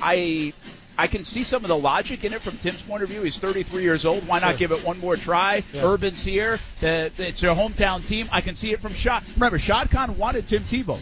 I 0.00 0.54
I 0.96 1.06
can 1.06 1.24
see 1.24 1.44
some 1.44 1.64
of 1.64 1.68
the 1.68 1.76
logic 1.76 2.24
in 2.24 2.32
it 2.32 2.40
from 2.40 2.56
Tim's 2.58 2.82
point 2.82 3.02
of 3.02 3.08
view. 3.08 3.22
He's 3.22 3.38
33 3.38 3.82
years 3.82 4.04
old. 4.04 4.26
Why 4.28 4.38
not 4.40 4.50
Sure. 4.50 4.58
give 4.58 4.72
it 4.72 4.84
one 4.84 5.00
more 5.00 5.16
try? 5.16 5.62
Yeah. 5.72 5.84
Urban's 5.84 6.24
here. 6.24 6.58
The, 6.80 7.10
it's 7.18 7.40
their 7.40 7.54
hometown 7.54 8.06
team. 8.06 8.28
I 8.30 8.40
can 8.40 8.54
see 8.56 8.72
it 8.72 8.80
from 8.80 8.94
Shot. 8.94 9.24
Remember, 9.34 9.58
Shad 9.58 9.90
Khan 9.90 10.16
wanted 10.18 10.46
Tim 10.46 10.62
Tebow 10.62 10.98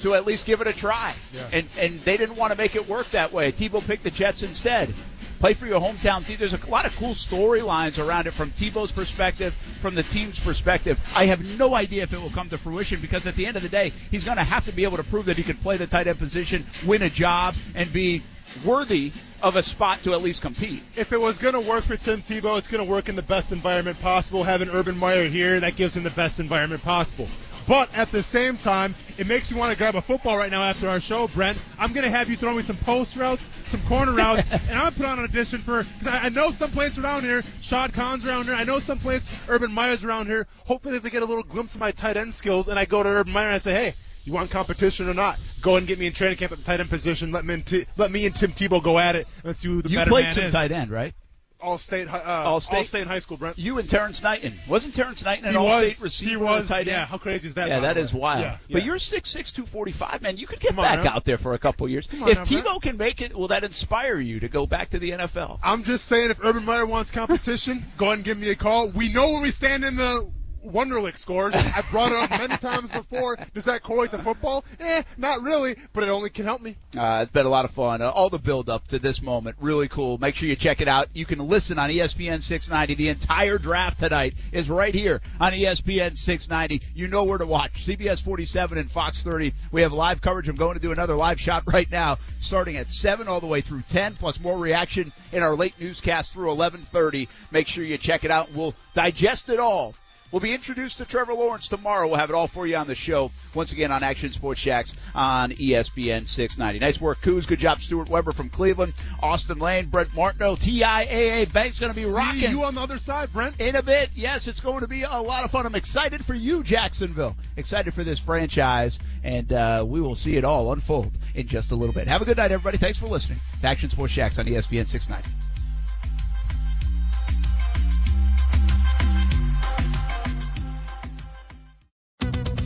to 0.00 0.14
at 0.14 0.26
least 0.26 0.46
give 0.46 0.60
it 0.60 0.66
a 0.66 0.72
try, 0.72 1.14
Yeah. 1.32 1.48
and 1.52 1.66
and 1.78 2.00
they 2.00 2.16
didn't 2.16 2.36
want 2.36 2.52
to 2.52 2.58
make 2.58 2.74
it 2.74 2.88
work 2.88 3.08
that 3.12 3.32
way. 3.32 3.52
Tebow 3.52 3.86
picked 3.86 4.02
the 4.04 4.10
Jets 4.10 4.42
instead. 4.42 4.92
play 5.38 5.54
for 5.54 5.66
your 5.66 5.80
hometown 5.80 6.24
team. 6.24 6.36
There's 6.38 6.54
a 6.54 6.66
lot 6.70 6.86
of 6.86 6.94
cool 6.96 7.14
storylines 7.14 7.98
around 8.04 8.28
it 8.28 8.32
from 8.32 8.52
Tebow's 8.52 8.92
perspective, 8.92 9.52
from 9.80 9.96
the 9.96 10.04
team's 10.04 10.38
perspective. 10.38 11.00
I 11.16 11.26
have 11.26 11.58
no 11.58 11.74
idea 11.74 12.04
if 12.04 12.12
it 12.12 12.22
will 12.22 12.30
come 12.30 12.48
to 12.50 12.58
fruition 12.58 13.00
because 13.00 13.26
at 13.26 13.34
the 13.34 13.46
end 13.46 13.56
of 13.56 13.64
the 13.64 13.68
day, 13.68 13.92
he's 14.12 14.22
going 14.22 14.36
to 14.36 14.44
have 14.44 14.64
to 14.66 14.72
be 14.72 14.84
able 14.84 14.98
to 14.98 15.02
prove 15.02 15.26
that 15.26 15.36
he 15.36 15.42
can 15.42 15.56
play 15.56 15.76
the 15.76 15.88
tight 15.88 16.06
end 16.06 16.20
position, 16.20 16.64
win 16.86 17.02
a 17.02 17.10
job, 17.10 17.56
and 17.74 17.92
be 17.92 18.22
worthy 18.64 19.12
of 19.42 19.56
a 19.56 19.62
spot 19.62 20.02
to 20.04 20.12
at 20.12 20.22
least 20.22 20.42
compete. 20.42 20.82
If 20.96 21.12
it 21.12 21.20
was 21.20 21.38
going 21.38 21.54
to 21.54 21.60
work 21.60 21.84
for 21.84 21.96
Tim 21.96 22.22
Tebow, 22.22 22.58
it's 22.58 22.68
going 22.68 22.84
to 22.84 22.90
work 22.90 23.08
in 23.08 23.16
the 23.16 23.22
best 23.22 23.52
environment 23.52 24.00
possible. 24.00 24.44
Having 24.44 24.70
Urban 24.70 24.96
Meyer 24.96 25.28
here, 25.28 25.60
that 25.60 25.76
gives 25.76 25.96
him 25.96 26.02
the 26.02 26.10
best 26.10 26.40
environment 26.40 26.82
possible. 26.82 27.28
But 27.66 27.96
at 27.96 28.10
the 28.10 28.22
same 28.22 28.56
time, 28.56 28.94
it 29.18 29.26
makes 29.26 29.50
you 29.50 29.56
want 29.56 29.70
to 29.70 29.78
grab 29.78 29.94
a 29.94 30.02
football 30.02 30.36
right 30.36 30.50
now 30.50 30.62
after 30.62 30.88
our 30.88 31.00
show, 31.00 31.28
Brent. 31.28 31.58
I'm 31.78 31.92
going 31.92 32.04
to 32.04 32.10
have 32.10 32.28
you 32.28 32.36
throw 32.36 32.54
me 32.54 32.62
some 32.62 32.76
post 32.76 33.16
routes, 33.16 33.48
some 33.66 33.80
corner 33.82 34.12
routes, 34.12 34.46
and 34.50 34.62
I'm 34.72 34.80
going 34.80 34.92
to 34.92 34.98
put 34.98 35.06
on 35.06 35.18
an 35.18 35.24
audition 35.24 35.60
for, 35.60 35.84
because 35.84 36.08
I, 36.08 36.26
I 36.26 36.28
know 36.28 36.50
some 36.50 36.70
place 36.70 36.98
around 36.98 37.22
here, 37.22 37.42
Shad 37.60 37.92
Khan's 37.92 38.26
around 38.26 38.44
here, 38.46 38.54
I 38.54 38.64
know 38.64 38.78
some 38.78 38.98
place 38.98 39.26
Urban 39.48 39.70
Meyer's 39.70 40.02
around 40.02 40.26
here. 40.26 40.46
Hopefully 40.64 40.98
they 40.98 41.10
get 41.10 41.22
a 41.22 41.26
little 41.26 41.44
glimpse 41.44 41.74
of 41.74 41.80
my 41.80 41.92
tight 41.92 42.16
end 42.16 42.34
skills, 42.34 42.68
and 42.68 42.78
I 42.78 42.84
go 42.84 43.02
to 43.02 43.08
Urban 43.08 43.32
Meyer 43.32 43.46
and 43.46 43.54
I 43.54 43.58
say, 43.58 43.74
hey, 43.74 43.94
you 44.24 44.32
want 44.32 44.50
competition 44.50 45.08
or 45.08 45.14
not? 45.14 45.38
Go 45.62 45.76
and 45.76 45.86
get 45.86 45.98
me 45.98 46.06
in 46.06 46.12
training 46.12 46.36
camp 46.38 46.52
at 46.52 46.58
the 46.58 46.64
tight 46.64 46.80
end 46.80 46.90
position. 46.90 47.32
Let 47.32 47.44
me 47.44 47.54
and 47.54 47.66
T- 47.66 47.84
let 47.96 48.10
me 48.10 48.26
and 48.26 48.34
Tim 48.34 48.52
Tebow 48.52 48.82
go 48.82 48.98
at 48.98 49.16
it. 49.16 49.26
Let's 49.44 49.60
see 49.60 49.68
who 49.68 49.82
the 49.82 49.90
you 49.90 49.96
better 49.98 50.10
played 50.10 50.24
man 50.36 50.38
is. 50.38 50.52
tight 50.52 50.70
end, 50.72 50.90
right? 50.90 51.14
All 51.60 51.78
state, 51.78 52.08
uh, 52.12 52.18
All 52.44 52.58
State? 52.58 52.76
all 52.78 52.82
state 52.84 53.02
in 53.02 53.06
high 53.08 53.20
school, 53.20 53.36
Brent. 53.36 53.56
You 53.56 53.78
and 53.78 53.88
Terrence 53.88 54.20
Knighton. 54.20 54.52
Wasn't 54.68 54.96
Terrence 54.96 55.24
Knighton 55.24 55.44
an 55.44 55.52
He 55.52 55.56
all-state 55.56 56.00
receiver 56.00 56.30
he 56.30 56.36
was, 56.44 56.66
tight 56.66 56.78
end? 56.80 56.86
yeah, 56.88 57.06
how 57.06 57.18
crazy 57.18 57.46
is 57.46 57.54
that, 57.54 57.68
Yeah, 57.68 57.78
that 57.78 57.96
is 57.96 58.12
wild. 58.12 58.40
Yeah, 58.40 58.56
But 58.68 58.84
you're 58.84 58.96
6'6", 58.96 59.52
245, 59.52 60.22
man. 60.22 60.38
You 60.38 60.48
could 60.48 60.58
get 60.58 60.72
on 60.76 60.78
back 60.82 61.04
now. 61.04 61.12
out 61.12 61.24
there 61.24 61.38
for 61.38 61.54
a 61.54 61.60
couple 61.60 61.88
years. 61.88 62.08
On 62.20 62.28
If 62.28 62.38
now, 62.38 62.42
Tebow 62.44 62.62
Brent. 62.64 62.82
can 62.82 62.96
make 62.96 63.22
it, 63.22 63.32
will 63.36 63.46
that 63.48 63.62
inspire 63.62 64.18
you 64.18 64.40
to 64.40 64.48
go 64.48 64.66
back 64.66 64.90
to 64.90 64.98
the 64.98 65.12
NFL? 65.12 65.60
I'm 65.62 65.84
just 65.84 66.06
saying, 66.06 66.30
if 66.30 66.40
Urban 66.44 66.64
Meyer 66.64 66.84
wants 66.84 67.12
competition, 67.12 67.86
go 67.96 68.06
ahead 68.06 68.16
and 68.16 68.24
give 68.24 68.38
me 68.38 68.50
a 68.50 68.56
call. 68.56 68.88
We 68.90 69.12
know 69.12 69.28
where 69.30 69.42
we 69.42 69.52
stand 69.52 69.84
in 69.84 69.94
the 69.94 70.28
Wonderlic 70.64 71.18
scores. 71.18 71.54
I've 71.76 71.88
brought 71.90 72.12
it 72.12 72.18
up 72.18 72.30
many 72.30 72.56
times 72.56 72.90
before. 72.90 73.36
Does 73.54 73.64
that 73.64 73.82
correlate 73.82 74.10
to 74.12 74.18
football? 74.18 74.64
Eh, 74.80 75.02
not 75.16 75.42
really, 75.42 75.76
but 75.92 76.04
it 76.04 76.08
only 76.08 76.30
can 76.30 76.44
help 76.44 76.62
me. 76.62 76.76
Uh, 76.96 77.20
it's 77.22 77.30
been 77.30 77.46
a 77.46 77.50
lot 77.50 77.64
of 77.64 77.70
fun. 77.70 78.02
Uh, 78.02 78.10
all 78.10 78.30
the 78.30 78.38
build 78.38 78.68
up 78.68 78.86
to 78.88 78.98
this 78.98 79.22
moment, 79.22 79.56
really 79.60 79.88
cool. 79.88 80.18
Make 80.18 80.34
sure 80.34 80.48
you 80.48 80.56
check 80.56 80.80
it 80.80 80.88
out. 80.88 81.08
You 81.14 81.26
can 81.26 81.38
listen 81.38 81.78
on 81.78 81.90
ESPN 81.90 82.42
690. 82.42 82.94
The 82.94 83.08
entire 83.08 83.58
draft 83.58 84.00
tonight 84.00 84.34
is 84.52 84.70
right 84.70 84.94
here 84.94 85.20
on 85.40 85.52
ESPN 85.52 86.16
690. 86.16 86.84
You 86.94 87.08
know 87.08 87.24
where 87.24 87.38
to 87.38 87.46
watch. 87.46 87.84
CBS 87.86 88.22
47 88.22 88.78
and 88.78 88.90
Fox 88.90 89.22
30. 89.22 89.52
We 89.72 89.82
have 89.82 89.92
live 89.92 90.20
coverage. 90.20 90.48
I'm 90.48 90.56
going 90.56 90.74
to 90.74 90.80
do 90.80 90.92
another 90.92 91.14
live 91.14 91.40
shot 91.40 91.64
right 91.66 91.90
now, 91.90 92.18
starting 92.40 92.76
at 92.76 92.90
7 92.90 93.28
all 93.28 93.40
the 93.40 93.46
way 93.46 93.60
through 93.60 93.82
10, 93.88 94.14
plus 94.14 94.40
more 94.40 94.58
reaction 94.58 95.12
in 95.32 95.42
our 95.42 95.54
late 95.54 95.74
newscast 95.80 96.32
through 96.32 96.54
11:30. 96.54 97.28
Make 97.50 97.68
sure 97.68 97.84
you 97.84 97.98
check 97.98 98.24
it 98.24 98.30
out. 98.30 98.52
We'll 98.52 98.74
digest 98.94 99.48
it 99.48 99.58
all 99.58 99.94
We'll 100.32 100.40
be 100.40 100.54
introduced 100.54 100.96
to 100.96 101.04
Trevor 101.04 101.34
Lawrence 101.34 101.68
tomorrow. 101.68 102.08
We'll 102.08 102.16
have 102.16 102.30
it 102.30 102.34
all 102.34 102.48
for 102.48 102.66
you 102.66 102.76
on 102.76 102.86
the 102.86 102.94
show. 102.94 103.30
Once 103.54 103.72
again 103.72 103.92
on 103.92 104.02
Action 104.02 104.32
Sports 104.32 104.62
Jax 104.62 104.94
on 105.14 105.50
ESPN 105.50 106.26
690. 106.26 106.78
Nice 106.78 106.98
work, 106.98 107.20
Coos. 107.20 107.44
Good 107.44 107.58
job, 107.58 107.82
Stuart 107.82 108.08
Webber 108.08 108.32
from 108.32 108.48
Cleveland. 108.48 108.94
Austin 109.22 109.58
Lane, 109.58 109.86
Brent 109.86 110.14
Martineau, 110.14 110.56
TIAA 110.56 111.52
Bank's 111.52 111.78
going 111.78 111.92
to 111.92 112.00
be 112.00 112.06
rocking. 112.06 112.40
See 112.40 112.48
you 112.48 112.64
on 112.64 112.74
the 112.74 112.80
other 112.80 112.96
side, 112.96 113.30
Brent. 113.30 113.60
In 113.60 113.76
a 113.76 113.82
bit, 113.82 114.08
yes, 114.14 114.48
it's 114.48 114.60
going 114.60 114.80
to 114.80 114.88
be 114.88 115.02
a 115.02 115.20
lot 115.20 115.44
of 115.44 115.50
fun. 115.50 115.66
I'm 115.66 115.74
excited 115.74 116.24
for 116.24 116.34
you, 116.34 116.62
Jacksonville. 116.62 117.36
Excited 117.58 117.92
for 117.92 118.02
this 118.02 118.18
franchise, 118.18 118.98
and 119.22 119.52
uh, 119.52 119.84
we 119.86 120.00
will 120.00 120.16
see 120.16 120.36
it 120.36 120.46
all 120.46 120.72
unfold 120.72 121.12
in 121.34 121.46
just 121.46 121.72
a 121.72 121.76
little 121.76 121.94
bit. 121.94 122.08
Have 122.08 122.22
a 122.22 122.24
good 122.24 122.38
night, 122.38 122.52
everybody. 122.52 122.78
Thanks 122.78 122.96
for 122.96 123.06
listening 123.06 123.38
to 123.60 123.66
Action 123.66 123.90
Sports 123.90 124.14
Jax 124.14 124.38
on 124.38 124.46
ESPN 124.46 124.86
690. 124.86 125.51